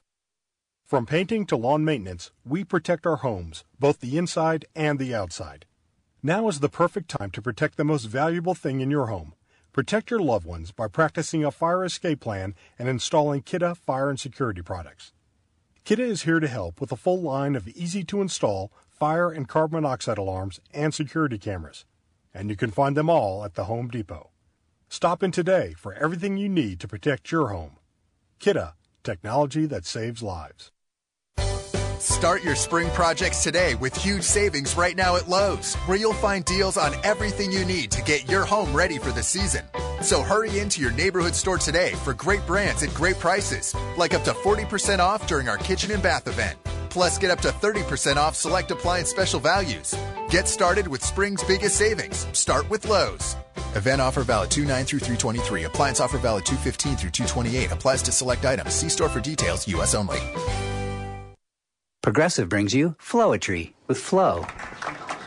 From 0.83 1.05
painting 1.05 1.45
to 1.47 1.57
lawn 1.57 1.83
maintenance, 1.83 2.31
we 2.45 2.63
protect 2.63 3.05
our 3.05 3.17
homes, 3.17 3.65
both 3.77 3.99
the 3.99 4.17
inside 4.17 4.65
and 4.73 4.97
the 4.97 5.13
outside. 5.13 5.65
Now 6.23 6.47
is 6.47 6.61
the 6.61 6.69
perfect 6.69 7.09
time 7.09 7.29
to 7.31 7.41
protect 7.41 7.75
the 7.75 7.83
most 7.83 8.05
valuable 8.05 8.55
thing 8.55 8.79
in 8.79 8.89
your 8.89 9.07
home. 9.07 9.33
Protect 9.73 10.09
your 10.09 10.21
loved 10.21 10.45
ones 10.45 10.71
by 10.71 10.87
practicing 10.87 11.43
a 11.43 11.51
fire 11.51 11.83
escape 11.83 12.21
plan 12.21 12.55
and 12.79 12.87
installing 12.87 13.41
Kidde 13.41 13.75
fire 13.75 14.09
and 14.09 14.17
security 14.17 14.61
products. 14.61 15.11
Kidde 15.85 15.99
is 15.99 16.23
here 16.23 16.39
to 16.39 16.47
help 16.47 16.79
with 16.79 16.91
a 16.93 16.95
full 16.95 17.21
line 17.21 17.55
of 17.55 17.67
easy 17.67 18.03
to 18.05 18.21
install 18.21 18.71
fire 18.89 19.29
and 19.29 19.47
carbon 19.47 19.81
monoxide 19.81 20.17
alarms 20.17 20.61
and 20.73 20.93
security 20.93 21.37
cameras. 21.37 21.85
And 22.33 22.49
you 22.49 22.55
can 22.55 22.71
find 22.71 22.95
them 22.95 23.09
all 23.09 23.43
at 23.43 23.55
the 23.55 23.65
Home 23.65 23.89
Depot. 23.89 24.31
Stop 24.89 25.21
in 25.21 25.31
today 25.31 25.75
for 25.77 25.93
everything 25.93 26.37
you 26.37 26.47
need 26.47 26.79
to 26.79 26.87
protect 26.87 27.31
your 27.31 27.49
home. 27.49 27.77
Kidde, 28.39 28.73
technology 29.03 29.65
that 29.65 29.85
saves 29.85 30.23
lives. 30.23 30.71
Start 31.99 32.43
your 32.43 32.55
spring 32.55 32.89
projects 32.91 33.43
today 33.43 33.75
with 33.75 33.95
huge 33.95 34.23
savings 34.23 34.77
right 34.77 34.95
now 34.95 35.15
at 35.15 35.27
Lowe's, 35.27 35.75
where 35.85 35.97
you'll 35.97 36.13
find 36.13 36.45
deals 36.45 36.77
on 36.77 36.93
everything 37.03 37.51
you 37.51 37.65
need 37.65 37.91
to 37.91 38.03
get 38.03 38.29
your 38.29 38.45
home 38.45 38.73
ready 38.73 38.97
for 38.97 39.11
the 39.11 39.23
season. 39.23 39.65
So 40.01 40.21
hurry 40.21 40.57
into 40.57 40.81
your 40.81 40.91
neighborhood 40.91 41.35
store 41.35 41.57
today 41.57 41.91
for 42.03 42.13
great 42.13 42.45
brands 42.47 42.81
at 42.81 42.93
great 42.93 43.19
prices, 43.19 43.75
like 43.97 44.13
up 44.13 44.23
to 44.23 44.31
40% 44.31 44.99
off 44.99 45.27
during 45.27 45.49
our 45.49 45.57
kitchen 45.57 45.91
and 45.91 46.01
bath 46.01 46.27
event. 46.27 46.57
Plus, 46.89 47.17
get 47.17 47.29
up 47.29 47.41
to 47.41 47.49
30% 47.49 48.15
off 48.15 48.35
select 48.35 48.71
appliance 48.71 49.09
special 49.09 49.39
values. 49.39 49.95
Get 50.29 50.47
started 50.47 50.87
with 50.87 51.03
spring's 51.03 51.43
biggest 51.43 51.75
savings. 51.75 52.25
Start 52.31 52.69
with 52.69 52.85
Lowe's. 52.85 53.35
Event 53.75 54.01
offer 54.01 54.23
valid 54.23 54.51
29 54.51 54.85
through 54.85 54.99
323. 54.99 55.63
Appliance 55.63 55.99
offer 55.99 56.17
valid 56.17 56.45
215 56.45 56.97
through 56.97 57.11
228. 57.11 57.71
Applies 57.71 58.01
to 58.03 58.11
select 58.11 58.45
items. 58.45 58.73
See 58.73 58.89
store 58.89 59.09
for 59.09 59.19
details. 59.19 59.67
U.S. 59.67 59.95
only. 59.95 60.19
Progressive 62.01 62.47
brings 62.47 62.73
you 62.73 62.95
Flowetry 63.01 63.73
with 63.87 63.97
Flow. 63.97 64.45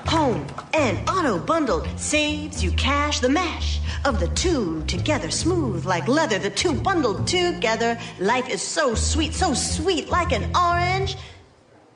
Home 0.07 0.47
and 0.73 1.09
auto 1.11 1.39
bundled 1.39 1.87
saves 1.99 2.65
you 2.65 2.71
cash 2.73 3.21
the 3.21 3.29
mash 3.29 3.81
of 4.07 4.19
the 4.19 4.29
two 4.29 4.83
together, 4.87 5.31
smooth 5.31 5.85
like 5.85 6.09
leather. 6.09 6.39
The 6.39 6.51
two 6.51 6.73
bundled 6.73 7.27
together. 7.27 7.99
Life 8.19 8.49
is 8.49 8.63
so 8.63 8.95
sweet, 8.95 9.35
so 9.35 9.53
sweet 9.53 10.09
like 10.09 10.33
an 10.33 10.51
orange. 10.57 11.17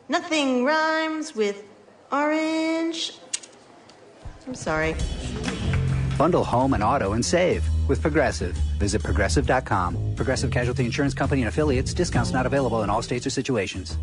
Nothing 0.09 0.65
rhymes 0.65 1.35
with 1.35 1.65
orange. 2.13 3.19
I'm 4.47 4.55
sorry. 4.55 4.95
Bundle 6.19 6.45
home 6.45 6.75
and 6.75 6.83
auto 6.83 7.13
and 7.13 7.25
save 7.25 7.69
with 7.89 8.03
Progressive. 8.03 8.57
Visit 8.79 9.03
progressive.com. 9.03 10.15
Progressive 10.17 10.51
Casualty 10.51 10.85
Insurance 10.85 11.15
Company 11.15 11.43
and 11.43 11.49
affiliates. 11.49 11.95
Discounts 11.95 12.33
not 12.33 12.47
available 12.47 12.83
in 12.83 12.91
all 12.91 13.03
states 13.03 13.27
or 13.27 13.31
situations. 13.31 13.97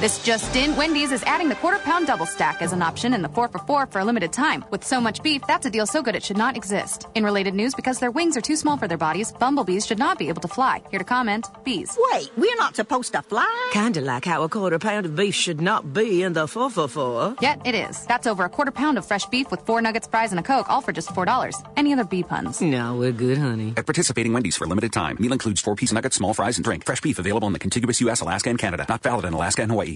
This 0.00 0.22
just 0.22 0.54
in, 0.54 0.76
Wendy's 0.76 1.10
is 1.10 1.24
adding 1.24 1.48
the 1.48 1.56
quarter 1.56 1.80
pound 1.80 2.06
double 2.06 2.24
stack 2.24 2.62
as 2.62 2.72
an 2.72 2.82
option 2.82 3.12
in 3.14 3.20
the 3.20 3.28
4 3.28 3.48
for 3.48 3.58
4 3.58 3.86
for 3.86 3.98
a 3.98 4.04
limited 4.04 4.32
time. 4.32 4.64
With 4.70 4.84
so 4.84 5.00
much 5.00 5.24
beef, 5.24 5.42
that's 5.48 5.66
a 5.66 5.70
deal 5.70 5.86
so 5.86 6.02
good 6.02 6.14
it 6.14 6.22
should 6.22 6.36
not 6.36 6.56
exist. 6.56 7.08
In 7.16 7.24
related 7.24 7.52
news, 7.52 7.74
because 7.74 7.98
their 7.98 8.12
wings 8.12 8.36
are 8.36 8.40
too 8.40 8.54
small 8.54 8.76
for 8.76 8.86
their 8.86 8.96
bodies, 8.96 9.32
bumblebees 9.32 9.84
should 9.88 9.98
not 9.98 10.16
be 10.16 10.28
able 10.28 10.40
to 10.42 10.46
fly. 10.46 10.82
Here 10.90 11.00
to 11.00 11.04
comment, 11.04 11.48
bees. 11.64 11.98
Wait, 12.12 12.30
we're 12.36 12.54
not 12.58 12.76
supposed 12.76 13.12
to 13.14 13.22
fly? 13.22 13.70
Kinda 13.72 14.00
like 14.02 14.24
how 14.24 14.44
a 14.44 14.48
quarter 14.48 14.78
pound 14.78 15.04
of 15.04 15.16
beef 15.16 15.34
should 15.34 15.60
not 15.60 15.92
be 15.92 16.22
in 16.22 16.32
the 16.32 16.46
4 16.46 16.70
for 16.70 16.86
4. 16.86 17.34
Yet 17.42 17.60
it 17.66 17.74
is. 17.74 18.04
That's 18.06 18.28
over 18.28 18.44
a 18.44 18.48
quarter 18.48 18.70
pound 18.70 18.98
of 18.98 19.04
fresh 19.04 19.26
beef 19.26 19.50
with 19.50 19.62
four 19.62 19.82
nuggets, 19.82 20.06
fries, 20.06 20.30
and 20.30 20.38
a 20.38 20.44
Coke, 20.44 20.70
all 20.70 20.80
for 20.80 20.92
just 20.92 21.08
$4. 21.08 21.54
Any 21.76 21.92
other 21.92 22.04
bee 22.04 22.22
puns? 22.22 22.60
No, 22.60 22.94
we're 22.94 23.10
good, 23.10 23.38
honey. 23.38 23.74
At 23.76 23.86
participating 23.86 24.32
Wendy's 24.32 24.56
for 24.56 24.64
a 24.64 24.68
limited 24.68 24.92
time. 24.92 25.16
Meal 25.18 25.32
includes 25.32 25.60
four 25.60 25.74
piece 25.74 25.92
nuggets, 25.92 26.14
small 26.14 26.34
fries, 26.34 26.56
and 26.56 26.64
drink. 26.64 26.84
Fresh 26.86 27.00
beef 27.00 27.18
available 27.18 27.48
in 27.48 27.52
the 27.52 27.58
contiguous 27.58 28.00
U.S., 28.02 28.20
Alaska, 28.20 28.48
and 28.48 28.60
Canada. 28.60 28.86
Not 28.88 29.02
valid 29.02 29.24
in 29.24 29.32
Alaska 29.32 29.62
and 29.62 29.72
Hawaii. 29.72 29.87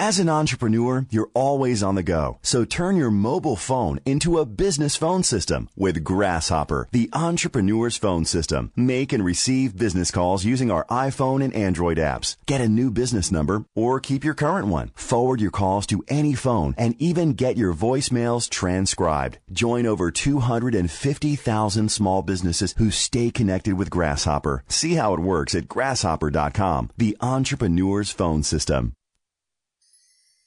As 0.00 0.20
an 0.20 0.28
entrepreneur, 0.28 1.06
you're 1.10 1.30
always 1.34 1.82
on 1.82 1.96
the 1.96 2.04
go. 2.04 2.38
So 2.40 2.64
turn 2.64 2.94
your 2.94 3.10
mobile 3.10 3.56
phone 3.56 3.98
into 4.04 4.38
a 4.38 4.46
business 4.46 4.94
phone 4.94 5.24
system 5.24 5.68
with 5.76 6.04
Grasshopper, 6.04 6.86
the 6.92 7.10
entrepreneur's 7.12 7.96
phone 7.96 8.24
system. 8.24 8.70
Make 8.76 9.12
and 9.12 9.24
receive 9.24 9.76
business 9.76 10.12
calls 10.12 10.44
using 10.44 10.70
our 10.70 10.84
iPhone 10.84 11.42
and 11.42 11.52
Android 11.52 11.96
apps. 11.96 12.36
Get 12.46 12.60
a 12.60 12.68
new 12.68 12.92
business 12.92 13.32
number 13.32 13.64
or 13.74 13.98
keep 13.98 14.22
your 14.22 14.34
current 14.34 14.68
one. 14.68 14.92
Forward 14.94 15.40
your 15.40 15.50
calls 15.50 15.84
to 15.86 16.04
any 16.06 16.34
phone 16.34 16.76
and 16.78 16.94
even 17.00 17.32
get 17.32 17.56
your 17.56 17.74
voicemails 17.74 18.48
transcribed. 18.48 19.38
Join 19.50 19.84
over 19.84 20.12
250,000 20.12 21.88
small 21.90 22.22
businesses 22.22 22.72
who 22.78 22.92
stay 22.92 23.32
connected 23.32 23.74
with 23.74 23.90
Grasshopper. 23.90 24.62
See 24.68 24.94
how 24.94 25.14
it 25.14 25.20
works 25.20 25.56
at 25.56 25.66
grasshopper.com, 25.66 26.90
the 26.96 27.16
entrepreneur's 27.20 28.12
phone 28.12 28.44
system. 28.44 28.92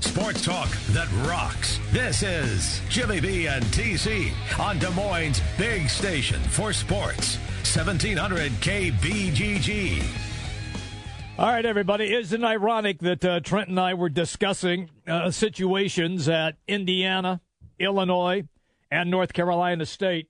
Sports 0.00 0.44
talk 0.44 0.68
that 0.90 1.08
rocks. 1.28 1.80
This 1.90 2.22
is 2.22 2.80
Jimmy 2.88 3.20
B 3.20 3.46
and 3.46 3.64
TC 3.66 4.32
on 4.58 4.78
Des 4.78 4.90
Moines' 4.90 5.40
big 5.56 5.88
station 5.88 6.40
for 6.40 6.72
sports. 6.72 7.36
1700 7.74 8.52
KBGG. 8.52 10.02
All 11.38 11.46
right, 11.46 11.64
everybody. 11.66 12.14
Isn't 12.14 12.42
it 12.42 12.46
ironic 12.46 13.00
that 13.00 13.24
uh, 13.24 13.40
Trent 13.40 13.68
and 13.68 13.78
I 13.78 13.94
were 13.94 14.08
discussing 14.08 14.90
uh, 15.06 15.30
situations 15.30 16.28
at 16.28 16.56
Indiana, 16.66 17.40
Illinois, 17.78 18.44
and 18.90 19.10
North 19.10 19.32
Carolina 19.32 19.84
State? 19.86 20.28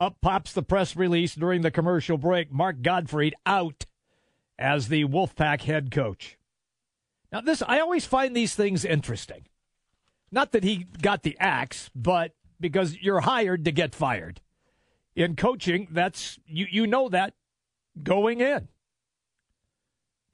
Up 0.00 0.16
pops 0.20 0.52
the 0.52 0.62
press 0.62 0.96
release 0.96 1.34
during 1.34 1.62
the 1.62 1.70
commercial 1.70 2.18
break. 2.18 2.52
Mark 2.52 2.82
Gottfried 2.82 3.34
out 3.46 3.86
as 4.58 4.88
the 4.88 5.04
Wolfpack 5.04 5.62
head 5.62 5.90
coach. 5.90 6.36
Now, 7.32 7.40
this 7.40 7.62
I 7.66 7.80
always 7.80 8.04
find 8.04 8.36
these 8.36 8.54
things 8.54 8.84
interesting. 8.84 9.46
Not 10.30 10.52
that 10.52 10.64
he 10.64 10.86
got 11.00 11.22
the 11.22 11.36
axe, 11.40 11.90
but 11.94 12.32
because 12.60 13.00
you're 13.00 13.20
hired 13.20 13.64
to 13.64 13.72
get 13.72 13.94
fired. 13.94 14.40
In 15.16 15.34
coaching, 15.36 15.88
that's 15.90 16.38
you 16.46 16.66
you 16.70 16.86
know 16.86 17.08
that 17.08 17.34
going 18.02 18.40
in. 18.40 18.68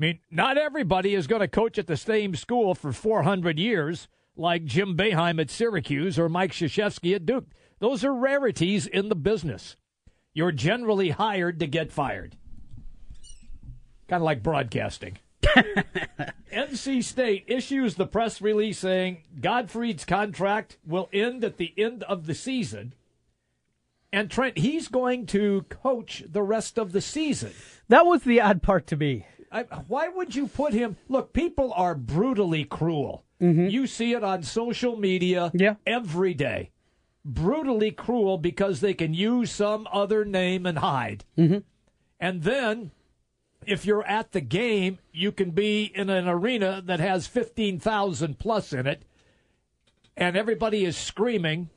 I 0.00 0.04
mean, 0.04 0.20
not 0.30 0.58
everybody 0.58 1.14
is 1.14 1.26
going 1.26 1.40
to 1.40 1.48
coach 1.48 1.78
at 1.78 1.88
the 1.88 1.96
same 1.96 2.36
school 2.36 2.76
for 2.76 2.92
400 2.92 3.58
years 3.58 4.06
like 4.36 4.64
Jim 4.64 4.96
Boeheim 4.96 5.40
at 5.40 5.50
Syracuse 5.50 6.18
or 6.18 6.28
Mike 6.28 6.52
Krzyzewski 6.52 7.16
at 7.16 7.26
Duke. 7.26 7.46
Those 7.80 8.04
are 8.04 8.14
rarities 8.14 8.86
in 8.86 9.08
the 9.08 9.16
business. 9.16 9.74
You're 10.32 10.52
generally 10.52 11.10
hired 11.10 11.58
to 11.58 11.66
get 11.66 11.90
fired. 11.90 12.36
Kind 14.08 14.22
of 14.22 14.24
like 14.24 14.44
broadcasting. 14.44 15.18
NC 16.52 17.04
State 17.04 17.44
issues 17.46 17.94
the 17.94 18.06
press 18.06 18.40
release 18.40 18.78
saying 18.78 19.22
Gottfried's 19.40 20.04
contract 20.04 20.76
will 20.86 21.08
end 21.12 21.44
at 21.44 21.56
the 21.56 21.72
end 21.76 22.02
of 22.04 22.26
the 22.26 22.34
season. 22.34 22.94
And 24.12 24.30
Trent, 24.30 24.58
he's 24.58 24.88
going 24.88 25.26
to 25.26 25.66
coach 25.68 26.24
the 26.26 26.42
rest 26.42 26.78
of 26.78 26.92
the 26.92 27.00
season. 27.00 27.52
That 27.88 28.06
was 28.06 28.22
the 28.22 28.40
odd 28.40 28.62
part 28.62 28.86
to 28.88 28.96
me. 28.96 29.26
I, 29.52 29.62
why 29.86 30.08
would 30.08 30.34
you 30.34 30.48
put 30.48 30.72
him? 30.72 30.96
Look, 31.08 31.32
people 31.32 31.72
are 31.74 31.94
brutally 31.94 32.64
cruel. 32.64 33.24
Mm-hmm. 33.40 33.68
You 33.68 33.86
see 33.86 34.12
it 34.12 34.24
on 34.24 34.42
social 34.42 34.96
media 34.96 35.50
yeah. 35.54 35.74
every 35.86 36.34
day. 36.34 36.70
Brutally 37.24 37.90
cruel 37.90 38.38
because 38.38 38.80
they 38.80 38.94
can 38.94 39.14
use 39.14 39.50
some 39.50 39.86
other 39.92 40.24
name 40.24 40.66
and 40.66 40.78
hide. 40.78 41.24
Mm-hmm. 41.36 41.58
And 42.20 42.42
then 42.42 42.90
if 43.68 43.84
you're 43.84 44.06
at 44.06 44.32
the 44.32 44.40
game, 44.40 44.98
you 45.12 45.30
can 45.30 45.50
be 45.50 45.84
in 45.94 46.08
an 46.08 46.26
arena 46.26 46.82
that 46.84 47.00
has 47.00 47.26
15,000 47.26 48.38
plus 48.38 48.72
in 48.72 48.86
it, 48.86 49.02
and 50.16 50.36
everybody 50.36 50.84
is 50.84 50.96
screaming, 50.96 51.68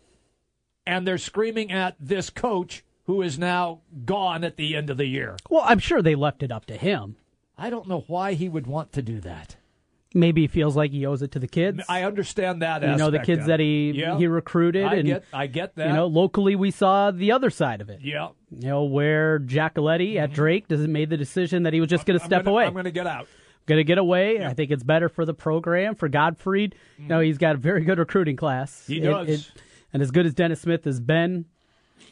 and 0.86 1.06
they're 1.06 1.18
screaming 1.18 1.72
at 1.72 1.96
this 2.00 2.30
coach 2.30 2.84
who 3.06 3.22
is 3.22 3.38
now 3.38 3.82
gone 4.06 4.44
at 4.44 4.56
the 4.56 4.76
end 4.76 4.89
of 4.89 4.98
the 4.98 5.06
year. 5.06 5.36
Well, 5.50 5.64
I'm 5.66 5.80
sure 5.80 6.02
they 6.02 6.16
left 6.16 6.44
it 6.44 6.52
up 6.52 6.66
to 6.68 6.78
him. 6.78 7.18
I 7.58 7.70
don't 7.70 7.88
know 7.88 8.06
why 8.08 8.34
he 8.34 8.48
would 8.48 8.68
want 8.68 8.94
to 8.94 9.02
do 9.02 9.20
that. 9.22 9.58
Maybe 10.14 10.41
he 10.41 10.47
feels 10.47 10.76
like 10.76 10.91
he 10.91 11.05
owes 11.05 11.22
it 11.22 11.32
to 11.32 11.39
the 11.39 11.47
kids. 11.47 11.82
I 11.88 12.03
understand 12.03 12.62
that. 12.64 12.82
You 12.82 12.97
know, 12.97 13.12
the 13.12 13.20
kids 13.20 13.45
that 13.45 13.62
he 13.62 13.91
yeah. 13.91 14.18
he 14.18 14.28
recruited. 14.28 14.86
I 14.86 14.95
and, 14.95 15.05
get, 15.05 15.24
I 15.32 15.47
get 15.47 15.76
that. 15.76 15.88
You 15.88 15.93
know, 15.93 16.07
locally 16.07 16.57
we 16.57 16.70
saw 16.70 17.12
the 17.12 17.32
other 17.32 17.49
side 17.49 17.80
of 17.80 17.89
it. 17.89 18.01
Yeah. 18.01 18.30
You 18.49 18.68
know, 18.68 18.84
where 18.84 19.39
Giacoletti 19.39 20.18
at 20.18 20.34
Drake 20.34 20.68
does 20.68 20.86
made 20.86 21.09
the 21.09 21.18
decision 21.18 21.64
that 21.64 21.72
he 21.72 21.80
was 21.80 21.89
just 21.89 22.05
going 22.05 22.20
to 22.20 22.26
step 22.26 22.43
gonna, 22.43 22.55
away. 22.55 22.66
I'm 22.66 22.74
going 22.74 22.86
to 22.86 22.91
get 22.91 23.07
out. 23.07 23.28
Going 23.68 23.78
to 23.78 23.86
get 23.86 23.99
away. 23.99 24.39
Yeah. 24.39 24.49
I 24.49 24.53
think 24.53 24.72
it's 24.72 24.84
better 24.84 25.07
for 25.07 25.24
the 25.24 25.34
program 25.34 25.95
for 25.95 26.09
Gottfried. 26.09 26.76
Mm. 26.99 27.03
You 27.03 27.07
know, 27.07 27.20
he's 27.22 27.38
got 27.38 27.55
a 27.55 27.57
very 27.57 27.86
good 27.86 27.99
recruiting 27.99 28.36
class. 28.36 28.86
He 28.88 28.99
does. 28.99 29.30
It, 29.30 29.32
it, 29.32 29.51
and 29.93 30.01
as 30.01 30.12
good 30.12 30.26
as 30.26 30.34
Dennis 30.34 30.62
Smith 30.62 30.84
has 30.86 30.99
been, 30.99 31.45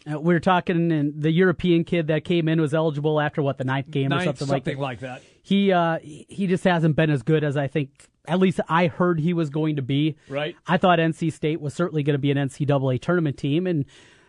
uh, 0.10 0.20
we 0.20 0.34
are 0.36 0.40
talking, 0.40 0.92
and 0.92 1.22
the 1.22 1.32
European 1.32 1.84
kid 1.84 2.08
that 2.08 2.24
came 2.24 2.48
in 2.48 2.62
was 2.62 2.74
eligible 2.74 3.20
after 3.20 3.42
what 3.42 3.58
the 3.58 3.64
ninth 3.64 3.90
game 3.92 4.10
ninth, 4.10 4.22
or 4.22 4.26
something, 4.26 4.48
something 4.48 4.78
like 4.78 5.00
that. 5.00 5.08
Like 5.08 5.22
that. 5.22 5.30
He 5.50 5.72
uh, 5.72 5.98
he 6.04 6.46
just 6.46 6.64
hasn't 6.64 6.96
been 6.96 7.10
as 7.10 7.24
good 7.24 7.44
as 7.44 7.58
I 7.58 7.66
think. 7.66 8.08
At 8.28 8.38
least 8.38 8.60
I 8.70 8.86
heard 8.86 9.20
he 9.20 9.34
was 9.34 9.50
going 9.50 9.78
to 9.78 9.82
be. 9.82 10.16
Right. 10.30 10.56
I 10.68 10.78
thought 10.78 11.00
NC 11.00 11.34
State 11.34 11.60
was 11.60 11.74
certainly 11.74 12.04
going 12.04 12.14
to 12.14 12.20
be 12.20 12.30
an 12.30 12.38
NCAA 12.38 13.02
tournament 13.02 13.36
team, 13.36 13.66
and 13.66 13.86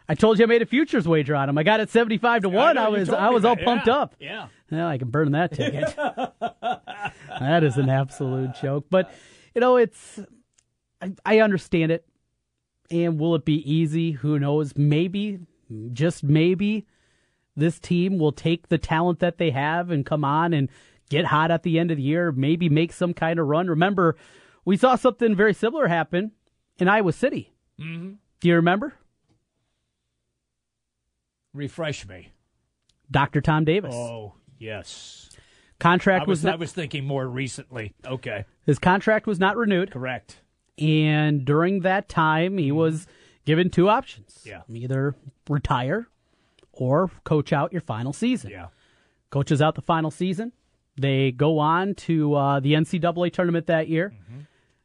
I 0.08 0.14
told 0.14 0.38
you 0.38 0.46
I 0.46 0.46
made 0.46 0.62
a 0.62 0.66
futures 0.66 1.06
wager 1.06 1.36
on 1.36 1.50
him. 1.50 1.58
I 1.58 1.62
got 1.62 1.80
it 1.80 1.90
seventy 1.90 2.16
five 2.16 2.40
to 2.42 2.48
one. 2.48 2.78
I, 2.78 2.86
I 2.86 2.88
was 2.88 3.10
I 3.10 3.28
was 3.28 3.42
that. 3.42 3.48
all 3.50 3.56
pumped 3.56 3.86
yeah. 3.86 3.94
up. 3.94 4.14
Yeah. 4.18 4.46
Well, 4.70 4.88
I 4.88 4.96
can 4.96 5.10
burn 5.10 5.32
that 5.32 5.52
ticket. 5.52 5.94
that 5.94 7.64
is 7.64 7.76
an 7.76 7.90
absolute 7.90 8.54
joke. 8.54 8.86
But 8.88 9.12
you 9.54 9.60
know, 9.60 9.76
it's 9.76 10.20
I, 11.02 11.12
I 11.26 11.40
understand 11.40 11.92
it. 11.92 12.06
And 12.90 13.20
will 13.20 13.34
it 13.34 13.44
be 13.44 13.70
easy? 13.70 14.12
Who 14.12 14.38
knows? 14.38 14.72
Maybe, 14.74 15.40
just 15.92 16.24
maybe, 16.24 16.86
this 17.54 17.78
team 17.78 18.18
will 18.18 18.32
take 18.32 18.68
the 18.68 18.78
talent 18.78 19.18
that 19.18 19.36
they 19.36 19.50
have 19.50 19.90
and 19.90 20.06
come 20.06 20.24
on 20.24 20.54
and 20.54 20.70
get 21.10 21.26
hot 21.26 21.50
at 21.50 21.62
the 21.62 21.78
end 21.78 21.90
of 21.90 21.98
the 21.98 22.02
year, 22.02 22.32
maybe 22.32 22.70
make 22.70 22.92
some 22.92 23.12
kind 23.12 23.38
of 23.38 23.46
run. 23.46 23.66
Remember, 23.68 24.16
we 24.64 24.76
saw 24.78 24.96
something 24.96 25.34
very 25.36 25.52
similar 25.52 25.88
happen 25.88 26.32
in 26.78 26.88
Iowa 26.88 27.12
City. 27.12 27.52
Mhm. 27.78 28.16
Do 28.40 28.48
you 28.48 28.54
remember? 28.54 28.94
Refresh 31.52 32.06
me. 32.06 32.32
Dr. 33.10 33.40
Tom 33.40 33.64
Davis. 33.64 33.94
Oh, 33.94 34.34
yes. 34.58 35.30
Contract 35.80 36.22
I 36.26 36.28
was, 36.28 36.38
was 36.40 36.44
not, 36.44 36.52
I 36.54 36.56
was 36.56 36.72
thinking 36.72 37.04
more 37.04 37.26
recently. 37.26 37.94
Okay. 38.06 38.44
his 38.66 38.78
contract 38.78 39.26
was 39.26 39.40
not 39.40 39.56
renewed. 39.56 39.90
Correct. 39.90 40.40
And 40.78 41.44
during 41.44 41.80
that 41.80 42.08
time, 42.08 42.56
he 42.58 42.70
was 42.70 43.06
given 43.44 43.68
two 43.70 43.88
options. 43.88 44.42
Yeah. 44.46 44.62
Either 44.72 45.16
retire 45.48 46.06
or 46.72 47.10
coach 47.24 47.52
out 47.52 47.72
your 47.72 47.80
final 47.82 48.12
season. 48.12 48.50
Yeah. 48.50 48.68
Coaches 49.30 49.60
out 49.60 49.74
the 49.74 49.82
final 49.82 50.10
season. 50.10 50.52
They 51.00 51.32
go 51.32 51.58
on 51.58 51.94
to 51.94 52.34
uh, 52.34 52.60
the 52.60 52.74
NCAA 52.74 53.32
tournament 53.32 53.66
that 53.66 53.88
year. 53.88 54.12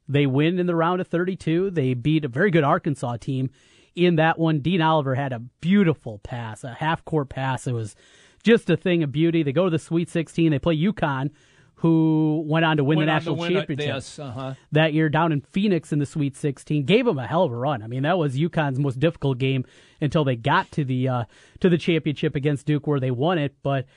They 0.07 0.25
win 0.27 0.59
in 0.59 0.67
the 0.67 0.75
round 0.75 1.01
of 1.01 1.07
32. 1.07 1.71
They 1.71 1.93
beat 1.93 2.25
a 2.25 2.27
very 2.27 2.51
good 2.51 2.63
Arkansas 2.63 3.17
team 3.17 3.49
in 3.95 4.17
that 4.17 4.37
one. 4.37 4.59
Dean 4.59 4.81
Oliver 4.81 5.15
had 5.15 5.33
a 5.33 5.39
beautiful 5.39 6.19
pass, 6.19 6.63
a 6.63 6.73
half 6.73 7.03
court 7.05 7.29
pass. 7.29 7.65
It 7.67 7.73
was 7.73 7.95
just 8.43 8.69
a 8.69 8.77
thing 8.77 9.03
of 9.03 9.11
beauty. 9.11 9.41
They 9.43 9.51
go 9.51 9.65
to 9.65 9.71
the 9.71 9.79
Sweet 9.79 10.09
16. 10.09 10.51
They 10.51 10.59
play 10.59 10.77
UConn, 10.77 11.31
who 11.75 12.43
went 12.45 12.65
on 12.65 12.77
to 12.77 12.83
win 12.83 12.97
Went 12.97 13.07
the 13.07 13.13
national 13.13 13.35
win 13.37 13.53
championship 13.53 14.19
uh-huh. 14.19 14.53
that 14.71 14.93
year 14.93 15.09
down 15.09 15.31
in 15.31 15.41
Phoenix 15.41 15.91
in 15.91 15.97
the 15.97 16.05
Sweet 16.05 16.35
16. 16.35 16.85
Gave 16.85 17.05
them 17.05 17.17
a 17.17 17.25
hell 17.25 17.43
of 17.43 17.51
a 17.51 17.55
run. 17.55 17.81
I 17.81 17.87
mean, 17.87 18.03
that 18.03 18.17
was 18.17 18.37
UConn's 18.37 18.77
most 18.77 18.99
difficult 18.99 19.39
game 19.39 19.65
until 19.99 20.23
they 20.23 20.35
got 20.35 20.71
to 20.73 20.85
the 20.85 21.07
uh, 21.07 21.23
to 21.61 21.69
the 21.69 21.79
championship 21.79 22.35
against 22.35 22.67
Duke, 22.67 22.85
where 22.85 22.99
they 22.99 23.11
won 23.11 23.39
it. 23.39 23.55
But 23.63 23.87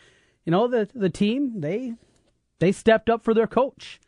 you 0.46 0.52
know, 0.52 0.66
the 0.68 0.88
the 0.94 1.10
team 1.10 1.60
they 1.60 1.94
they 2.58 2.72
stepped 2.72 3.08
up 3.08 3.24
for 3.24 3.34
their 3.34 3.46
coach. 3.46 4.00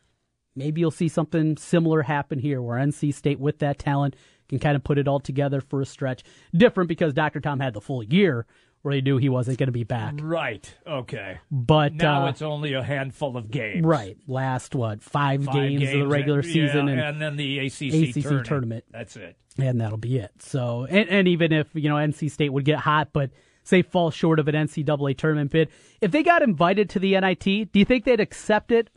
Maybe 0.57 0.81
you'll 0.81 0.91
see 0.91 1.09
something 1.09 1.57
similar 1.57 2.03
happen 2.03 2.39
here, 2.39 2.61
where 2.61 2.79
NC 2.79 3.15
State 3.15 3.39
with 3.39 3.59
that 3.61 3.79
talent 3.79 4.17
can 4.49 4.59
kind 4.59 4.77
of 4.77 4.83
put 4.83 4.99
it 4.99 5.07
all 5.07 5.21
together 5.21 5.61
for 5.61 5.81
a 5.81 5.87
stretch. 5.87 6.23
Different 6.53 6.89
because 6.89 7.15
Dr. 7.15 7.41
Tom 7.41 7.61
had 7.61 7.73
the 7.73 7.81
full 7.81 8.03
year 8.03 8.47
where 8.83 8.95
he 8.95 9.01
knew 9.01 9.19
he 9.19 9.29
wasn't 9.29 9.59
going 9.59 9.69
to 9.69 9.73
be 9.73 9.85
back. 9.85 10.15
Right. 10.21 10.75
Okay. 10.87 11.39
But 11.51 11.95
now 11.95 12.27
uh, 12.27 12.31
it's 12.31 12.43
only 12.43 12.73
a 12.73 12.83
handful 12.83 13.37
of 13.37 13.51
games. 13.51 13.85
right 13.85 14.17
last 14.27 14.75
what 14.75 15.03
five, 15.03 15.45
Five 15.45 15.55
games, 15.55 15.83
of 15.83 16.01
the 16.01 16.07
regular 16.07 16.41
yeah, 16.43 16.53
season 16.53 16.89
and, 16.89 17.21
then 17.21 17.37
the 17.37 17.59
ACC, 17.59 18.17
ACC 18.17 18.45
tournament. 18.45 18.85
That's 18.91 19.17
it. 19.17 19.37
and 19.59 19.81
that'll 19.81 19.99
be 19.99 20.19
it. 20.19 20.33
So, 20.41 20.87
and, 20.89 21.09
and 21.09 21.29
even 21.29 21.53
if 21.53 21.69
you 21.75 21.89
know 21.89 21.97
NC 21.97 22.31
State 22.31 22.53
would 22.53 22.65
get 22.65 22.79
hot, 22.79 23.11
but 23.13 23.31
say 23.71 23.83
fall 23.83 24.11
short 24.11 24.39
of 24.39 24.49
an 24.49 24.55
NCAA 24.55 25.17
tournament 25.17 25.51
bid, 25.51 25.69
if 26.01 26.11
they 26.11 26.23
got 26.23 26.43
invited 26.43 26.91
to 26.91 26.99
the 26.99 27.19
NIT, 27.19 27.45
do 27.73 27.79
you 27.79 27.85
think 27.85 28.05
they'd 28.05 28.21
accept 28.21 28.71
it, 28.73 28.91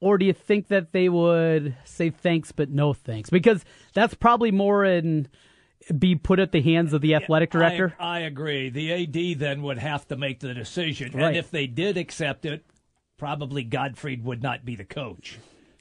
or 0.00 0.16
do 0.16 0.24
you 0.24 0.32
think 0.32 0.68
that 0.68 0.92
they 0.92 1.08
would 1.08 1.76
say 1.84 2.10
thanks 2.10 2.52
but 2.52 2.70
no 2.70 2.92
thanks? 2.94 3.28
Because 3.28 3.64
that's 3.92 4.14
probably 4.14 4.50
more 4.50 4.84
in 4.84 5.28
be 5.98 6.14
put 6.14 6.38
at 6.38 6.52
the 6.52 6.62
hands 6.62 6.92
of 6.92 7.00
the 7.00 7.14
athletic 7.16 7.50
director. 7.50 7.94
I, 7.98 8.18
I 8.18 8.20
agree. 8.20 8.70
The 8.70 8.92
AD 9.32 9.38
then 9.40 9.62
would 9.62 9.78
have 9.78 10.06
to 10.08 10.16
make 10.16 10.38
the 10.40 10.54
decision, 10.54 11.12
Right. 11.12 11.26
and 11.28 11.36
if 11.36 11.50
they 11.50 11.66
did 11.66 11.96
accept 11.96 12.44
it, 12.46 12.64
probably 13.18 13.64
Gottfried 13.64 14.24
would 14.24 14.42
not 14.42 14.64
be 14.64 14.76
the 14.76 14.84
coach. 14.84 15.38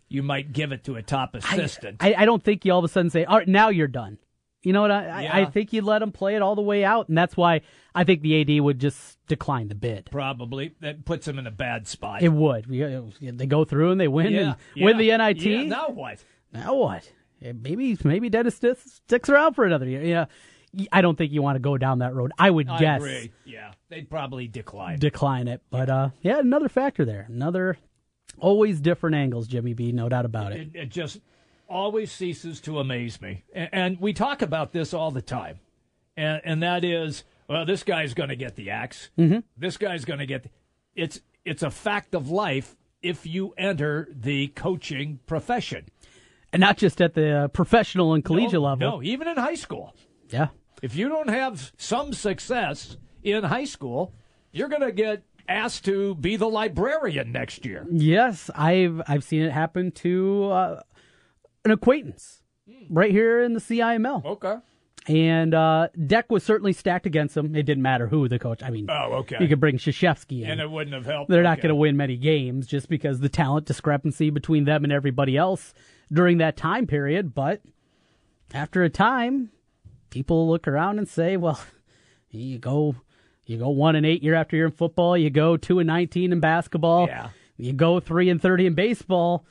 You 0.09 0.23
might 0.23 0.51
give 0.53 0.71
it 0.71 0.83
to 0.85 0.95
a 0.95 1.01
top 1.03 1.35
assistant. 1.35 1.97
I, 1.99 2.13
I 2.15 2.25
don't 2.25 2.43
think 2.43 2.65
you 2.65 2.73
all 2.73 2.79
of 2.79 2.85
a 2.85 2.87
sudden 2.89 3.09
say, 3.11 3.23
"All 3.25 3.37
right, 3.37 3.47
now 3.47 3.69
you're 3.69 3.87
done." 3.87 4.17
You 4.63 4.73
know 4.73 4.81
what? 4.81 4.91
I, 4.91 5.25
I, 5.27 5.41
I 5.41 5.45
think 5.45 5.73
you 5.73 5.81
let 5.81 6.01
him 6.01 6.11
play 6.11 6.35
it 6.35 6.41
all 6.41 6.55
the 6.55 6.61
way 6.61 6.83
out, 6.85 7.09
and 7.09 7.17
that's 7.17 7.35
why 7.35 7.61
I 7.95 8.03
think 8.03 8.21
the 8.21 8.41
AD 8.41 8.61
would 8.63 8.79
just 8.79 9.17
decline 9.27 9.69
the 9.69 9.75
bid. 9.75 10.09
Probably 10.11 10.75
that 10.81 11.03
puts 11.03 11.27
him 11.27 11.39
in 11.39 11.47
a 11.47 11.51
bad 11.51 11.87
spot. 11.87 12.21
It 12.21 12.31
would. 12.31 12.65
They 12.69 13.45
go 13.47 13.65
through 13.65 13.91
and 13.91 13.99
they 13.99 14.07
win 14.07 14.31
Yeah, 14.33 14.55
and 14.75 14.85
win 14.85 14.97
the 14.97 15.17
NIT. 15.17 15.41
yeah, 15.43 15.63
now 15.63 15.89
what? 15.89 16.23
Now 16.53 16.75
what? 16.75 17.11
Maybe 17.41 17.97
maybe 18.03 18.29
Dennis 18.29 18.55
sticks 18.55 19.29
around 19.29 19.55
for 19.55 19.65
another 19.65 19.87
year. 19.87 20.03
Yeah, 20.03 20.25
I 20.91 21.01
don't 21.01 21.17
think 21.17 21.31
you 21.31 21.41
want 21.41 21.55
to 21.55 21.59
go 21.59 21.77
down 21.77 21.99
that 21.99 22.13
road. 22.13 22.31
I 22.37 22.51
would 22.51 22.69
I 22.69 22.79
guess 22.79 23.01
agree. 23.01 23.31
Yeah, 23.45 23.71
they'd 23.89 24.09
probably 24.09 24.47
decline. 24.47 24.99
decline 24.99 25.47
it, 25.47 25.61
but 25.71 25.89
uh, 25.89 26.09
yeah, 26.21 26.37
another 26.39 26.69
factor 26.69 27.03
there. 27.03 27.25
Another 27.27 27.77
always 28.37 28.79
different 28.79 29.15
angles, 29.15 29.47
Jimmy 29.47 29.73
B. 29.73 29.91
No 29.91 30.07
doubt 30.07 30.25
about 30.25 30.51
it. 30.51 30.61
it, 30.61 30.69
it 30.75 30.89
just 30.89 31.19
always 31.71 32.11
ceases 32.11 32.61
to 32.61 32.79
amaze 32.79 33.21
me. 33.21 33.43
And, 33.53 33.69
and 33.71 33.99
we 33.99 34.13
talk 34.13 34.41
about 34.41 34.71
this 34.71 34.93
all 34.93 35.11
the 35.11 35.21
time. 35.21 35.59
And, 36.17 36.41
and 36.43 36.63
that 36.63 36.83
is, 36.83 37.23
well, 37.47 37.65
this 37.65 37.83
guy's 37.83 38.13
going 38.13 38.29
to 38.29 38.35
get 38.35 38.55
the 38.55 38.69
axe. 38.69 39.09
Mhm. 39.17 39.43
This 39.57 39.77
guy's 39.77 40.05
going 40.05 40.19
to 40.19 40.25
get. 40.25 40.43
The, 40.43 40.49
it's 40.95 41.21
it's 41.45 41.63
a 41.63 41.71
fact 41.71 42.13
of 42.13 42.29
life 42.29 42.75
if 43.01 43.25
you 43.25 43.53
enter 43.57 44.07
the 44.11 44.47
coaching 44.49 45.19
profession. 45.25 45.85
And 46.53 46.59
not 46.59 46.77
just 46.77 47.01
at 47.01 47.13
the 47.13 47.31
uh, 47.31 47.47
professional 47.47 48.13
and 48.13 48.23
collegiate 48.23 48.53
no, 48.53 48.61
level. 48.61 48.91
No, 48.91 49.03
even 49.03 49.27
in 49.27 49.37
high 49.37 49.55
school. 49.55 49.95
Yeah. 50.29 50.49
If 50.81 50.95
you 50.95 51.07
don't 51.09 51.29
have 51.29 51.71
some 51.77 52.13
success 52.13 52.97
in 53.23 53.43
high 53.43 53.63
school, 53.65 54.13
you're 54.51 54.67
going 54.67 54.81
to 54.81 54.91
get 54.91 55.23
asked 55.47 55.85
to 55.85 56.15
be 56.15 56.35
the 56.35 56.49
librarian 56.49 57.31
next 57.31 57.65
year. 57.65 57.85
Yes, 57.89 58.49
I've 58.55 59.01
I've 59.07 59.23
seen 59.23 59.41
it 59.43 59.51
happen 59.51 59.91
to 59.91 60.49
uh, 60.51 60.81
an 61.65 61.71
acquaintance 61.71 62.41
right 62.89 63.11
here 63.11 63.41
in 63.41 63.53
the 63.53 63.59
CIML. 63.59 64.25
Okay. 64.25 64.55
And 65.07 65.55
uh, 65.55 65.87
deck 66.05 66.31
was 66.31 66.43
certainly 66.43 66.73
stacked 66.73 67.07
against 67.07 67.35
him. 67.35 67.55
It 67.55 67.63
didn't 67.63 67.81
matter 67.81 68.07
who 68.07 68.27
the 68.27 68.37
coach. 68.37 68.61
I 68.61 68.69
mean, 68.69 68.85
Oh, 68.87 69.13
okay. 69.21 69.37
You 69.39 69.47
could 69.47 69.59
bring 69.59 69.77
Krzyzewski 69.77 70.43
in. 70.43 70.51
And 70.51 70.61
it 70.61 70.69
wouldn't 70.69 70.93
have 70.93 71.05
helped. 71.07 71.31
They're 71.31 71.41
not 71.41 71.53
Okay. 71.53 71.63
going 71.63 71.69
to 71.69 71.75
win 71.75 71.97
many 71.97 72.17
games 72.17 72.67
just 72.67 72.87
because 72.87 73.19
the 73.19 73.29
talent 73.29 73.65
discrepancy 73.65 74.29
between 74.29 74.65
them 74.65 74.83
and 74.83 74.93
everybody 74.93 75.35
else 75.37 75.73
during 76.13 76.37
that 76.37 76.55
time 76.55 76.85
period. 76.85 77.33
But 77.33 77.61
after 78.53 78.83
a 78.83 78.89
time, 78.89 79.49
people 80.11 80.47
look 80.47 80.67
around 80.67 80.99
and 80.99 81.07
say, 81.09 81.35
"Well, 81.35 81.59
you 82.29 82.59
go, 82.59 82.95
you 83.47 83.57
go 83.57 83.69
one 83.69 83.95
and 83.95 84.05
eight 84.05 84.21
year 84.21 84.35
after 84.35 84.55
year 84.55 84.65
in 84.67 84.71
football. 84.71 85.17
You 85.17 85.31
go 85.31 85.57
two 85.57 85.79
and 85.79 85.87
nineteen 85.87 86.31
in 86.31 86.39
basketball. 86.41 87.07
Yeah. 87.07 87.29
You 87.57 87.73
go 87.73 87.99
three 87.99 88.29
and 88.29 88.39
thirty 88.39 88.67
in 88.67 88.75
baseball." 88.75 89.45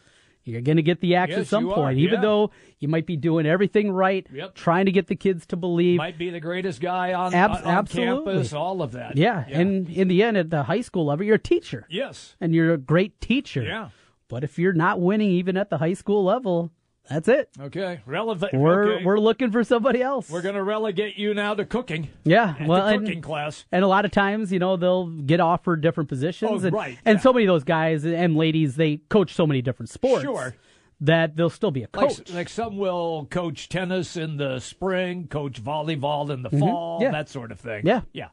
You're 0.50 0.60
going 0.60 0.76
to 0.76 0.82
get 0.82 1.00
the 1.00 1.16
axe 1.16 1.34
at 1.34 1.46
some 1.46 1.64
point, 1.66 1.78
are, 1.78 1.92
even 1.92 2.14
yeah. 2.16 2.20
though 2.20 2.50
you 2.78 2.88
might 2.88 3.06
be 3.06 3.16
doing 3.16 3.46
everything 3.46 3.90
right, 3.92 4.26
Yep. 4.32 4.54
trying 4.54 4.86
to 4.86 4.92
get 4.92 5.06
the 5.06 5.16
kids 5.16 5.46
to 5.46 5.56
believe. 5.56 5.98
Might 5.98 6.18
be 6.18 6.30
the 6.30 6.40
greatest 6.40 6.80
guy 6.80 7.12
on, 7.14 7.32
Ab- 7.34 7.50
on, 7.52 7.64
absolutely. 7.66 8.32
campus, 8.34 8.52
all 8.52 8.82
of 8.82 8.92
that. 8.92 9.16
Yeah, 9.16 9.44
and 9.48 9.88
in 9.88 10.08
the 10.08 10.22
end, 10.22 10.36
at 10.36 10.50
the 10.50 10.64
high 10.64 10.80
school 10.82 11.06
level, 11.06 11.24
you're 11.24 11.36
a 11.36 11.38
teacher. 11.38 11.86
Yes. 11.88 12.36
And 12.40 12.54
you're 12.54 12.72
a 12.74 12.78
great 12.78 13.20
teacher. 13.20 13.62
Yeah. 13.62 13.88
But 14.28 14.44
if 14.44 14.58
you're 14.58 14.72
not 14.72 15.00
winning 15.00 15.30
even 15.30 15.56
at 15.56 15.70
the 15.70 15.78
high 15.78 15.94
school 15.94 16.22
level, 16.24 16.70
that's 17.10 17.28
it. 17.28 17.50
Okay. 17.60 18.00
Relevant. 18.06 18.54
We're 18.54 18.94
okay. 18.94 19.04
we're 19.04 19.18
looking 19.18 19.50
for 19.50 19.64
somebody 19.64 20.00
else. 20.00 20.30
We're 20.30 20.42
going 20.42 20.54
to 20.54 20.62
relegate 20.62 21.16
you 21.18 21.34
now 21.34 21.54
to 21.54 21.64
cooking. 21.66 22.08
yeah, 22.24 22.54
well, 22.66 22.86
the 22.86 22.94
and, 22.94 23.04
cooking 23.04 23.20
class. 23.20 23.64
and 23.72 23.84
a 23.84 23.88
lot 23.88 24.04
of 24.04 24.12
times, 24.12 24.52
you 24.52 24.58
know, 24.60 24.76
they'll 24.76 25.06
get 25.08 25.40
offered 25.40 25.80
different 25.82 26.08
positions. 26.08 26.50
Oh, 26.64 26.66
and, 26.66 26.72
right, 26.74 26.98
And 27.04 27.20
so 27.20 27.32
many 27.32 27.44
of 27.44 27.48
those 27.48 27.64
guys 27.64 28.04
and 28.06 28.36
ladies, 28.36 28.76
they 28.76 28.98
coach 29.08 29.34
so 29.34 29.46
many 29.46 29.60
different 29.60 29.90
sports. 29.90 30.22
Sure. 30.22 30.54
That 31.02 31.34
they'll 31.36 31.50
still 31.50 31.70
be 31.70 31.82
a 31.82 31.86
coach. 31.86 32.18
Like, 32.18 32.32
like 32.32 32.48
some 32.48 32.76
will 32.76 33.26
coach 33.30 33.68
tennis 33.70 34.16
in 34.16 34.36
the 34.36 34.60
spring, 34.60 35.26
coach 35.28 35.62
volleyball 35.64 36.30
in 36.30 36.42
the 36.42 36.50
Mhm. 36.50 36.60
fall, 36.60 36.98
Yeah. 37.02 37.10
that 37.10 37.28
sort 37.28 37.50
of 37.52 37.58
thing. 37.58 37.86
Yeah. 37.86 38.02
Yeah. 38.12 38.28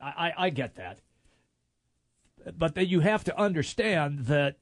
I, 0.00 0.28
I, 0.38 0.46
I 0.46 0.50
get 0.50 0.76
that. 0.76 1.00
But 2.56 2.74
then 2.74 2.86
you 2.88 3.00
have 3.00 3.22
to 3.24 3.38
understand 3.38 4.20
that 4.26 4.56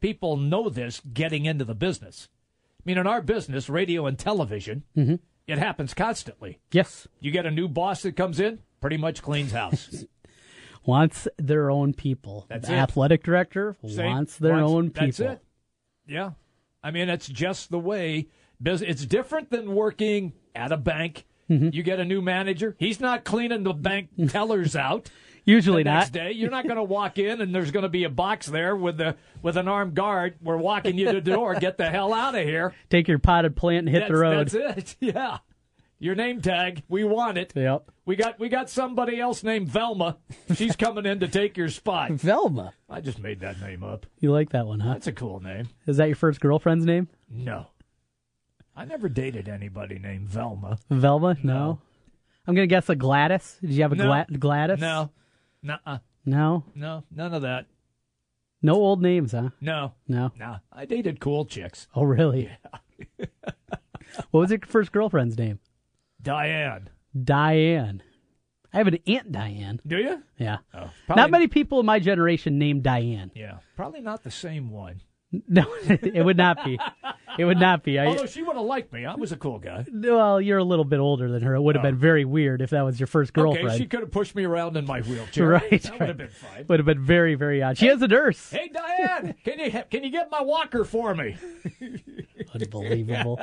people 0.00 0.36
know 0.36 0.68
this 0.68 1.00
getting 1.12 1.44
into 1.44 1.64
the 1.64 1.74
business. 1.74 2.28
I 2.84 2.90
mean, 2.90 2.98
in 2.98 3.06
our 3.06 3.22
business, 3.22 3.68
radio 3.70 4.06
and 4.06 4.18
television, 4.18 4.82
Mhm. 4.96 5.20
it 5.46 5.58
happens 5.58 5.94
constantly. 5.94 6.58
Yes. 6.70 7.08
You 7.20 7.30
get 7.30 7.46
a 7.46 7.50
new 7.50 7.66
boss 7.68 8.02
that 8.02 8.16
comes 8.16 8.38
in, 8.40 8.58
pretty 8.80 8.96
much 8.98 9.22
cleans 9.22 9.52
house. 9.52 10.04
Wants 10.86 11.26
their 11.38 11.70
own 11.70 11.94
people. 11.94 12.44
That's 12.50 12.68
the 12.68 12.74
it. 12.74 12.78
athletic 12.78 13.22
director 13.22 13.76
Same- 13.86 14.04
wants 14.06 14.36
their 14.36 14.52
wants- 14.52 14.70
own 14.72 14.90
people. 14.90 15.06
That's 15.06 15.20
it. 15.20 15.40
Yeah. 16.06 16.32
I 16.82 16.90
mean, 16.90 17.08
it's 17.08 17.26
just 17.26 17.70
the 17.70 17.78
way 17.78 18.28
business. 18.60 18.90
It's 18.90 19.06
different 19.06 19.48
than 19.50 19.74
working 19.74 20.34
at 20.54 20.72
a 20.72 20.76
bank. 20.76 21.24
Mm-hmm. 21.48 21.70
You 21.72 21.82
get 21.82 22.00
a 22.00 22.04
new 22.04 22.20
manager. 22.20 22.76
He's 22.78 23.00
not 23.00 23.24
cleaning 23.24 23.62
the 23.62 23.72
bank 23.72 24.10
tellers 24.28 24.76
out. 24.76 25.10
Usually 25.44 25.82
the 25.82 25.90
next 25.90 26.14
not. 26.14 26.20
day, 26.20 26.32
you're 26.32 26.50
not 26.50 26.64
going 26.64 26.76
to 26.76 26.82
walk 26.82 27.18
in 27.18 27.40
and 27.40 27.54
there's 27.54 27.70
going 27.70 27.82
to 27.82 27.88
be 27.88 28.04
a 28.04 28.10
box 28.10 28.46
there 28.46 28.74
with 28.74 28.96
the 28.96 29.16
with 29.42 29.56
an 29.56 29.68
armed 29.68 29.94
guard. 29.94 30.36
We're 30.42 30.56
walking 30.56 30.96
you 30.96 31.06
to 31.06 31.12
the 31.12 31.20
door. 31.20 31.54
Get 31.54 31.76
the 31.76 31.90
hell 31.90 32.14
out 32.14 32.34
of 32.34 32.44
here. 32.44 32.72
Take 32.88 33.08
your 33.08 33.18
potted 33.18 33.54
plant 33.54 33.86
and 33.86 33.88
hit 33.90 34.00
that's, 34.00 34.12
the 34.12 34.18
road. 34.18 34.48
That's 34.48 34.94
it. 34.94 34.96
Yeah. 35.14 35.38
Your 35.98 36.14
name 36.14 36.42
tag. 36.42 36.82
We 36.88 37.04
want 37.04 37.38
it. 37.38 37.52
Yep. 37.54 37.90
We 38.04 38.16
got 38.16 38.38
we 38.38 38.48
got 38.48 38.68
somebody 38.68 39.20
else 39.20 39.42
named 39.42 39.68
Velma. 39.68 40.18
She's 40.54 40.76
coming 40.76 41.06
in 41.06 41.20
to 41.20 41.28
take 41.28 41.56
your 41.56 41.68
spot. 41.68 42.10
Velma. 42.12 42.74
I 42.90 43.00
just 43.00 43.18
made 43.18 43.40
that 43.40 43.60
name 43.60 43.82
up. 43.82 44.04
You 44.20 44.32
like 44.32 44.50
that 44.50 44.66
one, 44.66 44.80
huh? 44.80 44.94
That's 44.94 45.06
a 45.06 45.12
cool 45.12 45.40
name. 45.40 45.68
Is 45.86 45.98
that 45.98 46.06
your 46.06 46.16
first 46.16 46.40
girlfriend's 46.40 46.84
name? 46.84 47.08
No. 47.30 47.68
I 48.76 48.84
never 48.84 49.08
dated 49.08 49.48
anybody 49.48 49.98
named 49.98 50.28
Velma. 50.28 50.78
Velma? 50.90 51.36
No. 51.42 51.78
I'm 52.46 52.54
gonna 52.54 52.66
guess 52.66 52.88
a 52.88 52.96
Gladys. 52.96 53.56
Did 53.60 53.70
you 53.70 53.82
have 53.82 53.92
a 53.92 53.96
No. 53.96 54.04
Gla- 54.04 54.26
Gladys? 54.38 54.80
No. 54.80 55.10
Nuh-uh. 55.64 55.98
No. 56.24 56.64
No, 56.74 57.02
none 57.10 57.34
of 57.34 57.42
that. 57.42 57.66
No 58.62 58.74
old 58.74 59.02
names, 59.02 59.32
huh? 59.32 59.50
No, 59.60 59.92
No. 60.06 60.30
no. 60.38 60.56
I 60.72 60.84
dated 60.86 61.20
cool 61.20 61.44
chicks. 61.44 61.86
Oh, 61.94 62.04
really? 62.04 62.50
what 63.16 64.40
was 64.40 64.50
your 64.50 64.60
first 64.66 64.92
girlfriend's 64.92 65.36
name? 65.36 65.58
Diane. 66.22 66.88
Diane. 67.20 68.02
I 68.72 68.78
have 68.78 68.86
an 68.88 68.98
Aunt 69.06 69.30
Diane. 69.32 69.80
Do 69.86 69.96
you? 69.98 70.22
Yeah. 70.38 70.58
Oh, 70.74 70.90
Not 71.08 71.30
many 71.30 71.46
people 71.46 71.80
in 71.80 71.86
my 71.86 71.98
generation 71.98 72.58
named 72.58 72.82
Diane. 72.82 73.30
Yeah, 73.34 73.58
probably 73.76 74.00
not 74.00 74.22
the 74.24 74.30
same 74.30 74.70
one. 74.70 75.00
No, 75.48 75.64
it 75.84 76.24
would 76.24 76.36
not 76.36 76.64
be. 76.64 76.78
It 77.38 77.44
would 77.44 77.58
not 77.58 77.82
be. 77.82 77.98
I, 77.98 78.06
Although 78.06 78.26
she 78.26 78.42
would 78.42 78.54
have 78.56 78.64
liked 78.64 78.92
me. 78.92 79.04
I 79.06 79.14
was 79.16 79.32
a 79.32 79.36
cool 79.36 79.58
guy. 79.58 79.84
well, 79.92 80.40
you're 80.40 80.58
a 80.58 80.64
little 80.64 80.84
bit 80.84 81.00
older 81.00 81.30
than 81.30 81.42
her. 81.42 81.54
It 81.54 81.60
would 81.62 81.74
have 81.74 81.84
Oh. 81.84 81.88
been 81.88 81.98
very 81.98 82.24
weird 82.24 82.60
if 82.62 82.70
that 82.70 82.82
was 82.82 83.00
your 83.00 83.06
first 83.08 83.32
girlfriend. 83.32 83.68
Okay, 83.68 83.78
she 83.78 83.86
could 83.86 84.00
have 84.00 84.10
pushed 84.12 84.34
me 84.36 84.44
around 84.44 84.76
in 84.76 84.86
my 84.86 85.00
wheelchair. 85.02 85.48
right. 85.48 85.82
That 85.82 85.98
would 85.98 86.08
have 86.08 86.16
been 86.16 86.28
fine. 86.28 86.66
Would 86.68 86.78
have 86.78 86.86
been 86.86 87.04
very, 87.04 87.34
very 87.34 87.62
odd. 87.62 87.76
She 87.78 87.86
has 87.86 88.00
a 88.02 88.08
nurse. 88.08 88.50
Hey, 88.50 88.68
Diane, 88.72 89.34
can 89.44 89.58
you 89.58 89.70
can 89.90 90.04
you 90.04 90.10
get 90.10 90.30
my 90.30 90.42
walker 90.42 90.84
for 90.84 91.14
me? 91.14 91.36
Unbelievable. 92.54 93.38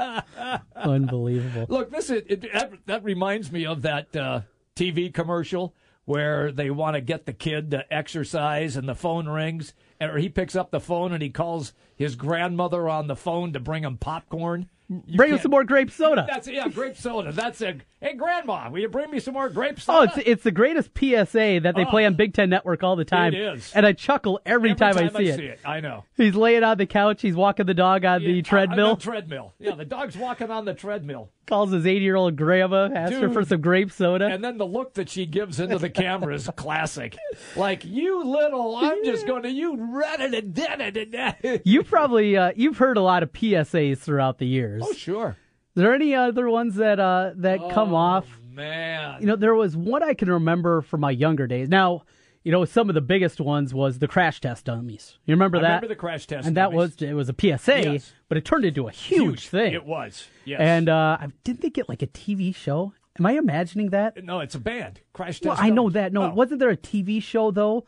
Unbelievable. 0.75 1.65
Look, 1.69 1.91
this 1.91 2.09
is 2.09 2.23
it, 2.27 2.41
that, 2.53 2.71
that 2.85 3.03
reminds 3.03 3.51
me 3.51 3.65
of 3.65 3.81
that 3.83 4.15
uh, 4.15 4.41
TV 4.75 5.13
commercial 5.13 5.75
where 6.05 6.51
they 6.51 6.69
want 6.69 6.95
to 6.95 7.01
get 7.01 7.25
the 7.25 7.33
kid 7.33 7.71
to 7.71 7.93
exercise, 7.93 8.75
and 8.75 8.87
the 8.89 8.95
phone 8.95 9.27
rings, 9.29 9.73
or 10.01 10.17
he 10.17 10.29
picks 10.29 10.55
up 10.55 10.71
the 10.71 10.79
phone 10.79 11.13
and 11.13 11.21
he 11.21 11.29
calls 11.29 11.73
his 11.95 12.15
grandmother 12.15 12.89
on 12.89 13.07
the 13.07 13.15
phone 13.15 13.53
to 13.53 13.59
bring 13.59 13.83
him 13.83 13.97
popcorn. 13.97 14.69
You 15.07 15.15
Bring 15.15 15.31
him 15.31 15.39
some 15.39 15.51
more 15.51 15.63
grape 15.63 15.89
soda. 15.89 16.25
That's 16.27 16.49
yeah, 16.49 16.67
grape 16.67 16.97
soda. 16.97 17.31
That's 17.31 17.61
a 17.61 17.77
hey, 18.01 18.13
grandma, 18.13 18.69
will 18.69 18.79
you 18.79 18.89
bring 18.89 19.09
me 19.09 19.21
some 19.21 19.35
more 19.35 19.47
grape 19.47 19.79
soda? 19.79 19.99
Oh, 19.99 20.01
it's 20.03 20.27
it's 20.27 20.43
the 20.43 20.51
greatest 20.51 20.89
PSA 20.97 21.61
that 21.63 21.75
they 21.77 21.85
Oh. 21.85 21.89
play 21.89 22.05
on 22.05 22.13
oh. 22.13 22.17
Big 22.17 22.33
Ten 22.33 22.49
Network 22.49 22.83
all 22.83 22.97
the 22.97 23.05
time. 23.05 23.33
It 23.33 23.39
is. 23.39 23.71
And 23.73 23.85
I 23.85 23.93
chuckle 23.93 24.41
every, 24.45 24.71
Every 24.71 24.79
time, 24.79 24.97
I, 24.97 25.17
see, 25.17 25.27
it. 25.27 25.61
I 25.63 25.79
know. 25.79 26.03
He's 26.17 26.35
laying 26.35 26.63
on 26.65 26.77
the 26.77 26.85
couch. 26.85 27.21
He's 27.21 27.35
walking 27.35 27.67
the 27.67 27.73
dog 27.73 28.03
on 28.03 28.21
the 28.21 28.39
On 28.39 28.43
treadmill. 28.43 28.95
the 28.97 29.01
treadmill. 29.01 29.53
Yeah, 29.59 29.75
the 29.75 29.85
dog's 29.85 30.17
walking 30.17 30.51
on 30.51 30.65
the 30.65 30.73
treadmill. 30.73 31.29
Calls 31.51 31.71
his 31.71 31.85
80 31.85 32.03
year 32.03 32.15
old 32.15 32.37
grandma, 32.37 32.89
asks 32.95 33.17
her 33.17 33.29
for 33.29 33.43
some 33.43 33.59
grape 33.59 33.91
soda. 33.91 34.27
And 34.27 34.41
then 34.41 34.57
the 34.57 34.65
look 34.65 34.93
that 34.93 35.09
she 35.09 35.25
gives 35.25 35.59
into 35.59 35.77
the 35.77 35.89
camera 35.89 36.33
is 36.33 36.49
classic. 36.55 37.17
Like, 37.57 37.83
you 37.83 38.23
little, 38.23 38.77
I'm 38.77 39.03
just 39.03 39.27
going 39.27 39.43
to, 39.43 39.51
you 39.51 39.75
read 39.93 40.21
it 40.21 40.33
and 40.33 40.53
did 40.53 40.79
it. 40.79 41.13
And 41.43 41.61
you 41.65 41.83
probably 41.83 42.37
uh, 42.37 42.53
you've 42.55 42.77
heard 42.77 42.95
a 42.95 43.01
lot 43.01 43.21
of 43.21 43.33
PSAs 43.33 43.97
throughout 43.97 44.37
the 44.37 44.47
years. 44.47 44.81
oh, 44.85 44.93
sure. 44.93 45.35
Is 45.75 45.81
there 45.81 45.93
any 45.93 46.15
other 46.15 46.49
ones 46.49 46.75
that 46.75 46.99
uh, 47.01 47.31
that 47.35 47.59
come 47.73 47.93
Oh, 47.93 47.97
off? 47.97 48.27
Man. 48.49 49.21
You 49.21 49.27
know, 49.27 49.35
there 49.35 49.55
was 49.55 49.75
one 49.75 50.03
I 50.03 50.13
can 50.13 50.29
remember 50.31 50.81
from 50.81 51.01
my 51.01 51.11
younger 51.11 51.47
days. 51.47 51.67
Now, 51.67 52.03
you 52.43 52.51
know, 52.51 52.65
some 52.65 52.89
of 52.89 52.95
the 52.95 53.01
biggest 53.01 53.39
ones 53.39 53.73
was 53.73 53.99
the 53.99 54.07
crash 54.07 54.41
test 54.41 54.65
dummies. 54.65 55.17
You 55.25 55.33
remember 55.35 55.57
I 55.57 55.61
that? 55.61 55.67
remember 55.67 55.87
the 55.89 55.95
crash 55.95 56.25
test 56.27 56.47
and 56.47 56.57
that 56.57 56.71
dummies. 56.71 56.77
was 56.77 57.01
it 57.01 57.13
was 57.13 57.29
a 57.29 57.33
PSA, 57.39 57.81
Yes. 57.93 58.13
but 58.29 58.37
it 58.37 58.45
turned 58.45 58.65
into 58.65 58.87
a 58.87 58.91
huge, 58.91 59.47
thing. 59.47 59.73
It 59.73 59.85
was. 59.85 60.27
Yes. 60.45 60.59
And 60.61 60.89
uh, 60.89 61.17
I- 61.19 61.27
didn't 61.43 61.61
they 61.61 61.69
get 61.69 61.87
like 61.89 62.01
a 62.01 62.07
TV 62.07 62.53
show? 62.55 62.93
Am 63.19 63.25
I 63.25 63.33
imagining 63.33 63.89
that? 63.89 64.23
no, 64.23 64.39
it's 64.39 64.55
a 64.55 64.59
band. 64.59 65.01
Crash 65.13 65.39
test 65.41 65.45
Well, 65.45 65.57
I 65.59 65.69
know 65.69 65.83
dummies. 65.83 65.93
that. 65.95 66.13
No, 66.13 66.23
Oh, 66.23 66.33
wasn't 66.33 66.59
there 66.59 66.69
a 66.69 66.77
TV 66.77 67.21
show 67.21 67.51
though, 67.51 67.85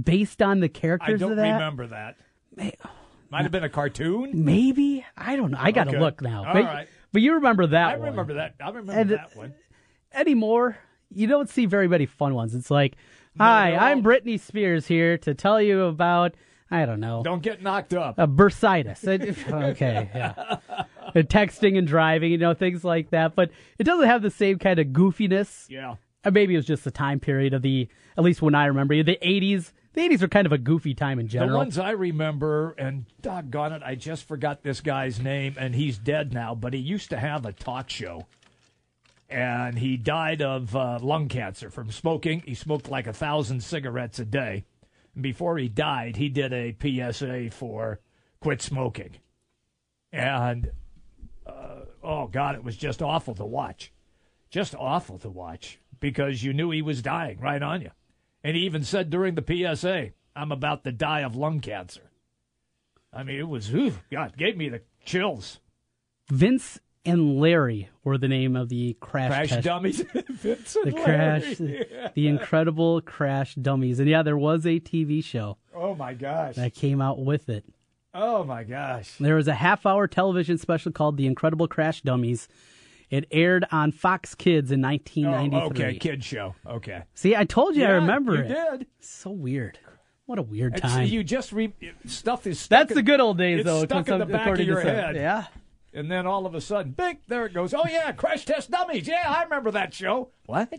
based 0.00 0.40
on 0.42 0.60
the 0.60 0.68
characters? 0.68 1.04
I 1.04 1.06
characters 1.06 1.20
don't 1.20 1.30
of 1.32 1.36
that? 1.38 1.52
remember 1.54 1.86
that. 1.88 2.16
Might 3.30 3.42
have 3.42 3.50
been 3.50 3.64
a 3.64 3.68
cartoon. 3.68 4.44
Maybe 4.44 5.04
I 5.16 5.34
don't 5.36 5.50
know. 5.50 5.58
I 5.60 5.72
got 5.72 5.84
to 5.84 5.90
Okay. 5.90 5.98
look 6.00 6.22
now. 6.22 6.44
All 6.46 6.52
but, 6.54 6.62
right. 6.64 6.88
but 7.12 7.22
you 7.22 7.34
remember 7.34 7.66
that 7.68 7.94
I 7.94 7.96
one? 7.96 8.10
remember 8.10 8.34
that. 8.34 8.54
I 8.60 8.68
remember 8.68 8.92
And, 8.92 9.10
that 9.10 9.34
one. 9.36 9.54
anymore. 10.14 10.78
You 11.10 11.26
don't 11.26 11.48
see 11.48 11.66
very 11.66 11.88
many 11.88 12.06
fun 12.06 12.34
ones. 12.34 12.54
It's 12.54 12.70
like, 12.70 12.96
hi, 13.38 13.74
I'm 13.76 14.02
Britney 14.02 14.38
Spears 14.40 14.86
here 14.86 15.18
to 15.18 15.34
tell 15.34 15.60
you 15.60 15.82
about 15.82 16.34
I 16.70 16.84
don't 16.84 17.00
know 17.00 17.22
Don't 17.22 17.42
get 17.42 17.62
knocked 17.62 17.94
up. 17.94 18.18
uh, 18.18 18.26
bursitis. 18.26 19.06
Okay, 19.72 20.10
yeah, 20.14 20.56
And 21.14 21.28
texting 21.28 21.78
and 21.78 21.86
driving, 21.86 22.32
you 22.32 22.38
know, 22.38 22.54
things 22.54 22.84
like 22.84 23.10
that. 23.10 23.34
But 23.36 23.50
it 23.78 23.84
doesn't 23.84 24.06
have 24.06 24.22
the 24.22 24.30
same 24.30 24.58
kind 24.58 24.78
of 24.78 24.88
goofiness. 24.88 25.66
Yeah. 25.68 25.96
And 26.24 26.34
maybe 26.34 26.54
it 26.54 26.56
was 26.56 26.66
just 26.66 26.82
the 26.82 26.90
time 26.90 27.20
period 27.20 27.54
of 27.54 27.62
the, 27.62 27.88
at 28.18 28.24
least 28.24 28.42
when 28.42 28.54
I 28.56 28.66
remember, 28.66 29.00
the 29.02 29.18
80s. 29.22 29.72
The 29.92 30.02
80s 30.08 30.22
are 30.22 30.28
kind 30.28 30.44
of 30.44 30.52
a 30.52 30.58
goofy 30.58 30.92
time 30.92 31.18
in 31.18 31.28
general. 31.28 31.52
The 31.52 31.56
ones 31.56 31.78
I 31.78 31.92
remember, 31.92 32.72
and 32.76 33.06
doggone 33.22 33.72
it, 33.72 33.82
I 33.82 33.94
just 33.94 34.28
forgot 34.28 34.62
this 34.62 34.82
guy's 34.82 35.20
name, 35.20 35.54
and 35.58 35.74
he's 35.74 35.96
dead 35.96 36.34
now, 36.34 36.54
but 36.54 36.74
he 36.74 36.80
used 36.80 37.08
to 37.10 37.16
have 37.16 37.46
a 37.46 37.52
talk 37.52 37.88
show. 37.88 38.26
And 39.28 39.78
he 39.78 39.96
died 39.96 40.40
of 40.40 40.76
uh, 40.76 40.98
lung 41.02 41.28
cancer 41.28 41.70
from 41.70 41.90
smoking. 41.90 42.42
He 42.46 42.54
smoked 42.54 42.88
like 42.88 43.06
a 43.06 43.12
thousand 43.12 43.62
cigarettes 43.62 44.18
a 44.18 44.24
day. 44.24 44.64
And 45.14 45.22
before 45.22 45.58
he 45.58 45.68
died, 45.68 46.16
he 46.16 46.28
did 46.28 46.52
a 46.52 46.76
PSA 46.80 47.50
for 47.50 48.00
quit 48.40 48.62
smoking. 48.62 49.16
And, 50.12 50.70
uh, 51.44 51.80
oh, 52.02 52.28
God, 52.28 52.54
it 52.54 52.62
was 52.62 52.76
just 52.76 53.02
awful 53.02 53.34
to 53.34 53.44
watch. 53.44 53.92
Just 54.50 54.74
awful 54.76 55.18
to 55.18 55.28
watch 55.28 55.80
because 55.98 56.42
you 56.44 56.52
knew 56.52 56.70
he 56.70 56.82
was 56.82 57.02
dying 57.02 57.40
right 57.40 57.62
on 57.62 57.80
you. 57.80 57.90
And 58.44 58.56
he 58.56 58.62
even 58.62 58.84
said 58.84 59.10
during 59.10 59.34
the 59.34 59.74
PSA, 59.76 60.10
I'm 60.36 60.52
about 60.52 60.84
to 60.84 60.92
die 60.92 61.20
of 61.20 61.34
lung 61.34 61.60
cancer. 61.60 62.12
I 63.12 63.24
mean, 63.24 63.40
it 63.40 63.48
was, 63.48 63.74
ooh, 63.74 63.94
God, 64.12 64.36
gave 64.36 64.56
me 64.56 64.68
the 64.68 64.82
chills. 65.04 65.58
Vince 66.30 66.78
and 67.06 67.38
Larry 67.40 67.88
were 68.04 68.18
the 68.18 68.28
name 68.28 68.56
of 68.56 68.68
the 68.68 68.96
crash, 69.00 69.30
Crash 69.30 69.48
test 69.50 69.64
dummies. 69.64 69.98
The 70.42 70.92
crash, 71.02 71.58
Larry. 71.60 71.86
the 72.14 72.28
incredible 72.28 73.00
crash 73.00 73.54
dummies, 73.54 73.98
and 74.00 74.08
yeah, 74.08 74.22
there 74.22 74.36
was 74.38 74.66
a 74.66 74.80
TV 74.80 75.22
show 75.24 75.58
Oh, 75.74 75.94
my 75.94 76.14
gosh. 76.14 76.56
that 76.56 76.74
came 76.74 77.00
out 77.00 77.18
with 77.24 77.48
it. 77.48 77.64
Oh, 78.14 78.44
my 78.44 78.64
gosh. 78.64 79.16
There 79.18 79.34
was 79.36 79.46
a 79.48 79.54
half-hour 79.54 80.06
television 80.08 80.56
special 80.58 80.90
called 80.92 81.16
"The 81.18 81.26
Incredible 81.26 81.68
Crash 81.68 82.00
Dummies." 82.02 82.48
It 83.10 83.26
aired 83.30 83.66
on 83.70 83.92
Fox 83.92 84.34
Kids 84.34 84.72
in 84.72 84.84
Oh, 84.84 84.88
1993. 84.88 85.84
okay, 85.84 85.98
kid 85.98 86.24
show. 86.24 86.54
Okay. 86.66 87.02
See, 87.14 87.36
I 87.36 87.44
told 87.44 87.76
you 87.76 87.84
I 87.84 87.90
remember 87.90 88.34
you 88.34 88.40
it. 88.42 88.48
did. 88.48 88.86
So 89.00 89.30
weird. 89.30 89.78
What 90.24 90.38
a 90.40 90.42
weird 90.42 90.74
It's- 90.76 90.92
time. 90.92 91.06
you 91.06 91.22
just 91.22 91.52
re- 91.52 91.72
stuff 92.06 92.48
is 92.48 92.58
stuck 92.58 92.80
That's 92.80 92.90
in- 92.92 92.96
the 92.96 93.02
good 93.02 93.20
old 93.20 93.38
days, 93.38 93.60
it's 93.60 93.64
though. 93.66 93.84
Stuck 93.84 94.08
in 94.08 94.18
the 94.18 94.26
back 94.26 94.48
of 94.48 94.60
your 94.60 94.80
head. 94.80 95.14
Yeah. 95.14 95.44
And 95.96 96.10
then 96.10 96.26
all 96.26 96.44
of 96.46 96.54
a 96.54 96.60
sudden, 96.60 96.92
bing, 96.92 97.18
there 97.26 97.46
it 97.46 97.54
goes. 97.54 97.72
Oh 97.72 97.86
yeah, 97.88 98.12
crash 98.12 98.44
test 98.44 98.70
dummies. 98.70 99.08
Yeah, 99.08 99.24
I 99.26 99.42
remember 99.44 99.70
that 99.72 99.94
show. 99.94 100.28
What? 100.44 100.72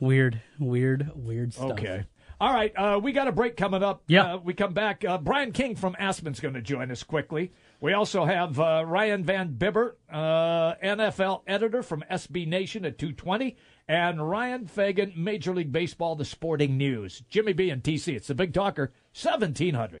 Weird, 0.00 0.40
weird, 0.60 1.10
weird 1.14 1.52
stuff. 1.52 1.72
Okay. 1.72 2.04
All 2.40 2.54
right, 2.54 2.72
uh, 2.76 3.00
we 3.02 3.10
got 3.10 3.26
a 3.26 3.32
break 3.32 3.56
coming 3.56 3.82
up. 3.82 4.04
Yeah. 4.06 4.34
Uh, 4.34 4.38
we 4.38 4.54
come 4.54 4.72
back. 4.72 5.04
Uh, 5.04 5.18
Brian 5.18 5.50
King 5.50 5.74
from 5.74 5.96
Aspen's 5.98 6.38
going 6.38 6.54
to 6.54 6.62
join 6.62 6.92
us 6.92 7.02
quickly. 7.02 7.50
We 7.80 7.94
also 7.94 8.24
have 8.24 8.60
uh, 8.60 8.84
Ryan 8.86 9.24
Van 9.24 9.54
Bibber, 9.54 9.96
uh, 10.08 10.74
NFL 10.76 11.42
editor 11.48 11.82
from 11.82 12.04
SB 12.08 12.46
Nation 12.46 12.84
at 12.84 12.96
220, 12.96 13.56
and 13.88 14.30
Ryan 14.30 14.68
Fagan, 14.68 15.12
Major 15.16 15.52
League 15.52 15.72
Baseball, 15.72 16.14
The 16.14 16.24
Sporting 16.24 16.76
News. 16.76 17.24
Jimmy 17.28 17.54
B 17.54 17.70
and 17.70 17.82
TC. 17.82 18.14
It's 18.14 18.28
the 18.28 18.36
Big 18.36 18.54
Talker, 18.54 18.92
1700. 19.20 19.98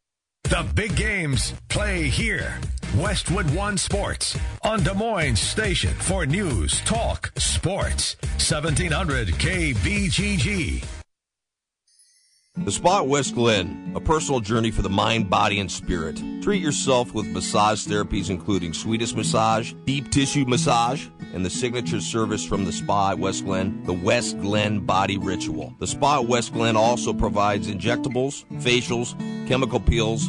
The 0.48 0.66
big 0.74 0.96
games 0.96 1.52
play 1.68 2.04
here. 2.08 2.58
Westwood 2.96 3.54
One 3.54 3.76
Sports 3.76 4.34
on 4.62 4.82
Des 4.82 4.94
Moines 4.94 5.38
Station 5.38 5.92
for 5.92 6.24
news, 6.24 6.80
talk, 6.86 7.30
sports. 7.36 8.16
1700 8.38 9.28
KBGG. 9.28 10.84
The 12.64 12.72
Spa 12.72 13.02
West 13.02 13.34
Glen, 13.34 13.92
a 13.94 14.00
personal 14.00 14.40
journey 14.40 14.70
for 14.70 14.82
the 14.82 14.88
mind, 14.88 15.30
body, 15.30 15.60
and 15.60 15.70
spirit. 15.70 16.20
Treat 16.42 16.62
yourself 16.62 17.12
with 17.12 17.26
massage 17.26 17.86
therapies 17.86 18.30
including 18.30 18.72
Swedish 18.72 19.14
massage, 19.14 19.74
deep 19.84 20.10
tissue 20.10 20.44
massage, 20.46 21.06
and 21.34 21.44
the 21.44 21.50
signature 21.50 22.00
service 22.00 22.44
from 22.44 22.64
the 22.64 22.72
Spa 22.72 23.10
at 23.10 23.18
West 23.18 23.44
Glen, 23.44 23.82
the 23.84 23.92
West 23.92 24.40
Glen 24.40 24.80
Body 24.80 25.18
Ritual. 25.18 25.74
The 25.78 25.86
Spa 25.86 26.20
at 26.20 26.26
West 26.26 26.52
Glen 26.54 26.76
also 26.76 27.12
provides 27.12 27.68
injectables, 27.68 28.44
facials, 28.62 29.16
chemical 29.46 29.78
peels, 29.78 30.28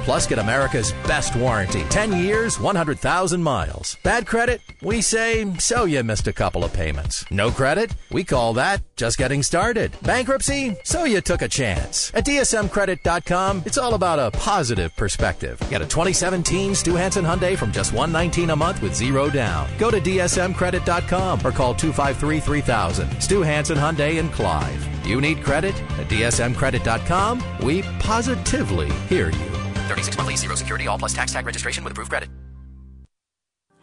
Plus, 0.03 0.27
get 0.27 0.39
America's 0.39 0.93
best 1.07 1.35
warranty 1.35 1.83
10 1.89 2.13
years, 2.13 2.59
100,000 2.59 3.41
miles. 3.43 3.97
Bad 4.03 4.25
credit? 4.25 4.61
We 4.81 5.01
say, 5.01 5.53
so 5.59 5.85
you 5.85 6.03
missed 6.03 6.27
a 6.27 6.33
couple 6.33 6.63
of 6.63 6.73
payments. 6.73 7.23
No 7.29 7.51
credit? 7.51 7.93
We 8.11 8.23
call 8.23 8.53
that 8.53 8.81
just 8.95 9.17
getting 9.17 9.43
started. 9.43 9.91
Bankruptcy? 10.01 10.75
So 10.83 11.05
you 11.05 11.21
took 11.21 11.41
a 11.41 11.47
chance. 11.47 12.11
At 12.13 12.25
DSMCredit.com, 12.25 13.63
it's 13.65 13.77
all 13.77 13.93
about 13.93 14.19
a 14.19 14.31
positive 14.37 14.95
perspective. 14.95 15.59
Get 15.69 15.81
a 15.81 15.87
2017 15.87 16.75
Stew 16.75 16.95
Hansen 16.95 17.25
Hyundai 17.25 17.57
from 17.57 17.71
just 17.71 17.93
119 17.93 18.49
a 18.49 18.55
month 18.55 18.81
with 18.81 18.95
zero 18.95 19.29
down. 19.29 19.69
Go 19.77 19.91
to 19.91 20.01
DSMCredit.com 20.01 21.45
or 21.45 21.51
call 21.51 21.75
253 21.75 22.39
3000. 22.39 23.21
Stew 23.21 23.41
Hansen 23.41 23.77
Hyundai 23.77 24.17
in 24.19 24.29
Clive. 24.29 25.05
You 25.05 25.21
need 25.21 25.43
credit? 25.43 25.79
At 25.99 26.07
DSMCredit.com, 26.07 27.43
we 27.61 27.81
positively 27.99 28.91
hear 29.07 29.29
you. 29.29 29.60
36 29.91 30.17
monthly, 30.17 30.35
zero 30.37 30.55
security, 30.55 30.87
all 30.87 30.97
plus 30.97 31.13
tax 31.13 31.33
tag 31.33 31.45
registration 31.45 31.83
with 31.83 31.91
approved 31.91 32.09
credit. 32.09 32.29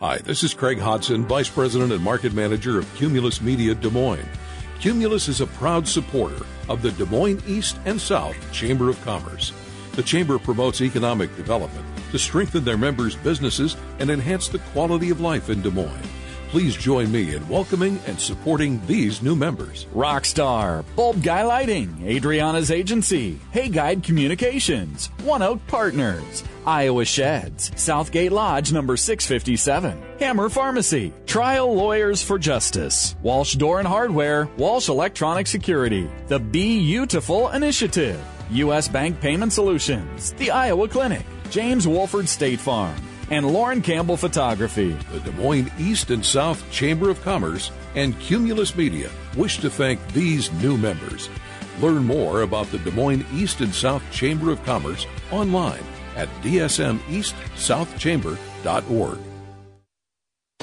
Hi, 0.00 0.18
this 0.18 0.44
is 0.44 0.54
Craig 0.54 0.78
Hodson, 0.78 1.26
Vice 1.26 1.48
President 1.48 1.90
and 1.90 2.00
Market 2.00 2.32
Manager 2.32 2.78
of 2.78 2.94
Cumulus 2.94 3.40
Media 3.40 3.74
Des 3.74 3.90
Moines. 3.90 4.28
Cumulus 4.80 5.26
is 5.26 5.40
a 5.40 5.46
proud 5.46 5.88
supporter 5.88 6.46
of 6.68 6.82
the 6.82 6.92
Des 6.92 7.04
Moines 7.06 7.42
East 7.48 7.76
and 7.84 8.00
South 8.00 8.36
Chamber 8.52 8.88
of 8.88 9.02
Commerce. 9.02 9.52
The 9.94 10.04
Chamber 10.04 10.38
promotes 10.38 10.80
economic 10.80 11.34
development 11.34 11.84
to 12.12 12.18
strengthen 12.18 12.64
their 12.64 12.78
members' 12.78 13.16
businesses 13.16 13.76
and 13.98 14.08
enhance 14.08 14.46
the 14.46 14.60
quality 14.70 15.10
of 15.10 15.20
life 15.20 15.50
in 15.50 15.62
Des 15.62 15.70
Moines. 15.70 16.17
Please 16.48 16.74
join 16.74 17.12
me 17.12 17.34
in 17.34 17.46
welcoming 17.46 18.00
and 18.06 18.18
supporting 18.18 18.80
these 18.86 19.20
new 19.20 19.36
members. 19.36 19.84
Rockstar, 19.94 20.82
Bulb 20.96 21.22
Guy 21.22 21.42
Lighting, 21.42 21.94
Adriana's 22.02 22.70
Agency, 22.70 23.38
Hey 23.50 23.68
Guide 23.68 24.02
Communications, 24.02 25.10
One 25.24 25.42
Oak 25.42 25.60
Partners, 25.66 26.42
Iowa 26.64 27.04
Sheds, 27.04 27.70
Southgate 27.76 28.32
Lodge 28.32 28.72
number 28.72 28.96
657, 28.96 30.02
Hammer 30.20 30.48
Pharmacy, 30.48 31.12
Trial 31.26 31.74
Lawyers 31.74 32.22
for 32.22 32.38
Justice, 32.38 33.14
Walsh 33.22 33.56
Door 33.56 33.80
and 33.80 33.88
Hardware, 33.88 34.48
Walsh 34.56 34.88
Electronic 34.88 35.46
Security, 35.46 36.08
the 36.28 36.38
Beautiful 36.38 37.50
Initiative, 37.50 38.18
U.S. 38.52 38.88
Bank 38.88 39.20
Payment 39.20 39.52
Solutions, 39.52 40.32
the 40.32 40.50
Iowa 40.50 40.88
Clinic, 40.88 41.26
James 41.50 41.86
Wolford 41.86 42.26
State 42.26 42.58
Farm, 42.60 42.96
and 43.30 43.46
Lauren 43.46 43.82
Campbell 43.82 44.16
Photography. 44.16 44.96
The 45.12 45.20
Des 45.20 45.32
Moines 45.32 45.70
East 45.78 46.10
and 46.10 46.24
South 46.24 46.64
Chamber 46.70 47.10
of 47.10 47.20
Commerce 47.22 47.70
and 47.94 48.18
Cumulus 48.20 48.74
Media 48.76 49.10
wish 49.36 49.58
to 49.58 49.68
thank 49.70 50.00
these 50.12 50.52
new 50.54 50.76
members. 50.76 51.28
Learn 51.80 52.04
more 52.04 52.42
about 52.42 52.68
the 52.70 52.78
Des 52.78 52.90
Moines 52.90 53.24
East 53.32 53.60
and 53.60 53.72
South 53.74 54.02
Chamber 54.10 54.50
of 54.50 54.64
Commerce 54.64 55.06
online 55.30 55.84
at 56.16 56.28
dsmeastsouthchamber.org. 56.42 59.18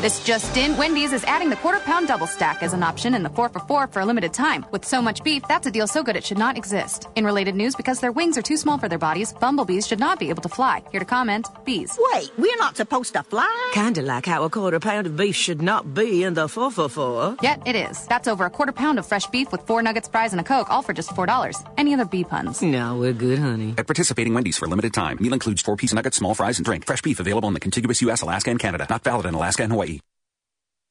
This 0.05 0.23
just 0.23 0.55
in, 0.55 0.77
Wendy's 0.77 1.13
is 1.13 1.23
adding 1.23 1.49
the 1.49 1.55
quarter 1.55 1.79
pound 1.79 2.07
double 2.07 2.27
stack 2.27 2.61
as 2.61 2.73
an 2.73 2.83
option 2.83 3.15
in 3.15 3.23
the 3.23 3.29
4 3.29 3.49
for 3.49 3.59
4 3.61 3.87
for 3.87 4.01
a 4.01 4.05
limited 4.05 4.35
time. 4.35 4.63
With 4.69 4.85
so 4.85 5.01
much 5.01 5.23
beef, 5.23 5.41
that's 5.47 5.65
a 5.65 5.71
deal 5.71 5.87
so 5.87 6.03
good 6.03 6.15
it 6.15 6.23
should 6.23 6.37
not 6.37 6.59
exist. 6.59 7.07
In 7.15 7.25
related 7.25 7.55
news, 7.55 7.73
because 7.73 8.01
their 8.01 8.11
wings 8.11 8.37
are 8.37 8.43
too 8.43 8.55
small 8.55 8.77
for 8.77 8.87
their 8.87 8.99
bodies, 8.99 9.33
bumblebees 9.33 9.87
should 9.87 9.99
not 9.99 10.19
be 10.19 10.29
able 10.29 10.43
to 10.43 10.49
fly. 10.49 10.83
Here 10.91 10.99
to 10.99 11.07
comment, 11.07 11.47
bees. 11.65 11.97
Wait, 12.13 12.29
we're 12.37 12.55
not 12.57 12.77
supposed 12.77 13.13
to 13.13 13.23
fly? 13.23 13.71
Kinda 13.73 14.03
like 14.03 14.27
how 14.27 14.43
a 14.43 14.49
quarter 14.51 14.79
pound 14.79 15.07
of 15.07 15.17
beef 15.17 15.35
should 15.35 15.63
not 15.63 15.95
be 15.95 16.21
in 16.21 16.35
the 16.35 16.47
4 16.47 16.69
for 16.69 16.87
4. 16.87 17.37
Yet 17.41 17.63
it 17.65 17.75
is. 17.75 18.05
That's 18.05 18.27
over 18.27 18.45
a 18.45 18.51
quarter 18.51 18.73
pound 18.73 18.99
of 18.99 19.07
fresh 19.07 19.25
beef 19.25 19.51
with 19.51 19.61
four 19.65 19.81
nuggets, 19.81 20.07
fries, 20.07 20.33
and 20.33 20.39
a 20.39 20.43
Coke, 20.43 20.69
all 20.69 20.83
for 20.83 20.93
just 20.93 21.15
$4. 21.15 21.63
Any 21.79 21.95
other 21.95 22.05
bee 22.05 22.25
puns? 22.25 22.61
No, 22.61 22.95
we're 22.95 23.13
good, 23.13 23.39
honey. 23.39 23.73
At 23.79 23.87
participating 23.87 24.35
Wendy's 24.35 24.59
for 24.59 24.65
a 24.65 24.69
limited 24.69 24.93
time. 24.93 25.17
Meal 25.19 25.33
includes 25.33 25.63
four 25.63 25.75
piece 25.75 25.95
nuggets, 25.95 26.17
small 26.17 26.35
fries, 26.35 26.59
and 26.59 26.65
drink. 26.65 26.85
Fresh 26.85 27.01
beef 27.01 27.19
available 27.19 27.47
in 27.47 27.55
the 27.55 27.59
contiguous 27.59 28.03
U.S., 28.03 28.21
Alaska, 28.21 28.51
and 28.51 28.59
Canada. 28.59 28.85
Not 28.87 29.03
valid 29.03 29.25
in 29.25 29.33
Alaska 29.33 29.63
and 29.63 29.71
Hawaii. 29.71 29.94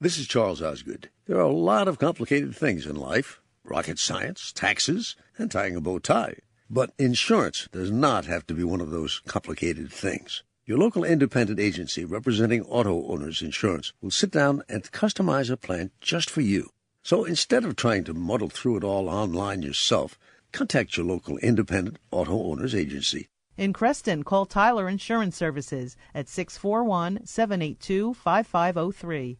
This 0.00 0.18
is 0.18 0.26
Charles 0.26 0.60
Osgood. 0.60 1.08
There 1.26 1.36
are 1.36 1.42
a 1.42 1.52
lot 1.52 1.86
of 1.86 2.00
complicated 2.00 2.56
things 2.56 2.84
in 2.84 2.96
life 2.96 3.40
rocket 3.62 3.98
science, 3.98 4.52
taxes, 4.52 5.14
and 5.38 5.50
tying 5.50 5.76
a 5.76 5.80
bow 5.80 6.00
tie. 6.00 6.38
But 6.68 6.92
insurance 6.98 7.68
does 7.70 7.92
not 7.92 8.26
have 8.26 8.44
to 8.48 8.54
be 8.54 8.64
one 8.64 8.80
of 8.80 8.90
those 8.90 9.22
complicated 9.28 9.92
things. 9.92 10.42
Your 10.66 10.78
local 10.78 11.04
independent 11.04 11.60
agency 11.60 12.04
representing 12.04 12.62
auto 12.64 13.06
owners 13.06 13.40
insurance 13.40 13.92
will 14.02 14.10
sit 14.10 14.32
down 14.32 14.64
and 14.68 14.82
customize 14.90 15.48
a 15.48 15.56
plan 15.56 15.92
just 16.00 16.28
for 16.28 16.40
you. 16.40 16.70
So 17.04 17.24
instead 17.24 17.64
of 17.64 17.76
trying 17.76 18.02
to 18.04 18.14
muddle 18.14 18.50
through 18.50 18.78
it 18.78 18.84
all 18.84 19.08
online 19.08 19.62
yourself, 19.62 20.18
contact 20.50 20.96
your 20.96 21.06
local 21.06 21.38
independent 21.38 21.98
auto 22.10 22.42
owners 22.42 22.74
agency. 22.74 23.28
In 23.56 23.72
Creston, 23.72 24.24
call 24.24 24.44
Tyler 24.44 24.88
Insurance 24.88 25.36
Services 25.36 25.96
at 26.12 26.28
641 26.28 27.24
782 27.26 28.12
5503. 28.14 29.38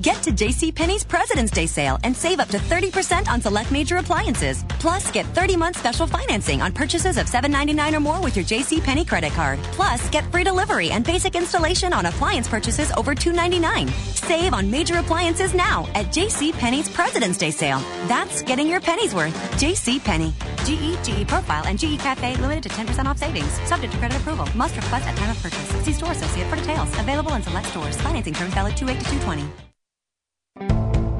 Get 0.00 0.22
to 0.22 0.32
JCPenney's 0.32 1.04
President's 1.04 1.52
Day 1.52 1.66
sale 1.66 1.98
and 2.02 2.16
save 2.16 2.40
up 2.40 2.48
to 2.48 2.58
30% 2.58 3.28
on 3.28 3.40
select 3.40 3.70
major 3.70 3.98
appliances. 3.98 4.64
Plus, 4.80 5.10
get 5.10 5.26
30-month 5.26 5.78
special 5.78 6.06
financing 6.06 6.62
on 6.62 6.72
purchases 6.72 7.18
of 7.18 7.26
$7.99 7.26 7.92
or 7.94 8.00
more 8.00 8.20
with 8.20 8.34
your 8.36 8.44
JCPenney 8.44 9.06
credit 9.06 9.32
card. 9.32 9.58
Plus, 9.72 10.08
get 10.10 10.30
free 10.32 10.44
delivery 10.44 10.90
and 10.90 11.04
basic 11.04 11.36
installation 11.36 11.92
on 11.92 12.06
appliance 12.06 12.48
purchases 12.48 12.90
over 12.92 13.14
$2.99. 13.14 13.90
Save 13.90 14.54
on 14.54 14.70
major 14.70 14.98
appliances 14.98 15.54
now 15.54 15.86
at 15.94 16.06
JCPenney's 16.06 16.88
President's 16.88 17.38
Day 17.38 17.50
sale. 17.50 17.80
That's 18.06 18.42
getting 18.42 18.68
your 18.68 18.80
pennies 18.80 19.14
worth. 19.14 19.34
JCPenney. 19.60 20.32
GE, 20.64 21.02
GE 21.04 21.28
Profile, 21.28 21.64
and 21.66 21.78
GE 21.78 21.98
Cafe 21.98 22.36
limited 22.36 22.62
to 22.64 22.68
10% 22.70 23.06
off 23.06 23.18
savings. 23.18 23.52
Subject 23.68 23.92
to 23.92 23.98
credit 23.98 24.16
approval. 24.18 24.48
Must 24.56 24.74
request 24.74 25.06
at 25.06 25.16
time 25.16 25.30
of 25.30 25.42
purchase. 25.42 25.68
See 25.84 25.92
store 25.92 26.12
associate 26.12 26.48
for 26.48 26.56
details. 26.56 26.88
Available 26.98 27.34
in 27.34 27.42
select 27.42 27.68
stores. 27.68 28.00
Financing 28.00 28.34
terms 28.34 28.54
valid 28.54 28.76
28 28.76 28.98
to 28.98 29.04
220. 29.04 29.44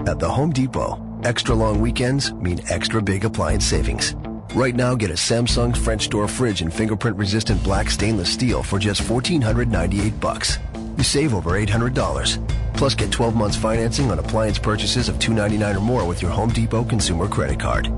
At 0.06 0.18
the 0.18 0.28
Home 0.28 0.50
Depot, 0.50 1.00
extra 1.24 1.54
long 1.54 1.80
weekends 1.80 2.32
mean 2.34 2.60
extra 2.68 3.00
big 3.00 3.24
appliance 3.24 3.64
savings. 3.64 4.14
Right 4.54 4.74
now, 4.74 4.94
get 4.94 5.10
a 5.10 5.14
Samsung 5.14 5.76
French 5.76 6.10
door 6.10 6.28
fridge 6.28 6.60
in 6.60 6.70
fingerprint 6.70 7.16
resistant 7.16 7.62
black 7.62 7.88
stainless 7.88 8.30
steel 8.30 8.62
for 8.62 8.78
just 8.78 9.08
1,498 9.08 10.20
bucks. 10.20 10.58
You 10.98 11.04
save 11.04 11.34
over 11.34 11.50
$800. 11.52 12.46
Plus, 12.74 12.94
get 12.94 13.10
12 13.10 13.34
months 13.34 13.56
financing 13.56 14.10
on 14.10 14.18
appliance 14.18 14.58
purchases 14.58 15.08
of 15.08 15.18
299 15.18 15.76
or 15.76 15.80
more 15.80 16.06
with 16.06 16.20
your 16.20 16.30
Home 16.32 16.50
Depot 16.50 16.84
consumer 16.84 17.28
credit 17.28 17.58
card. 17.58 17.90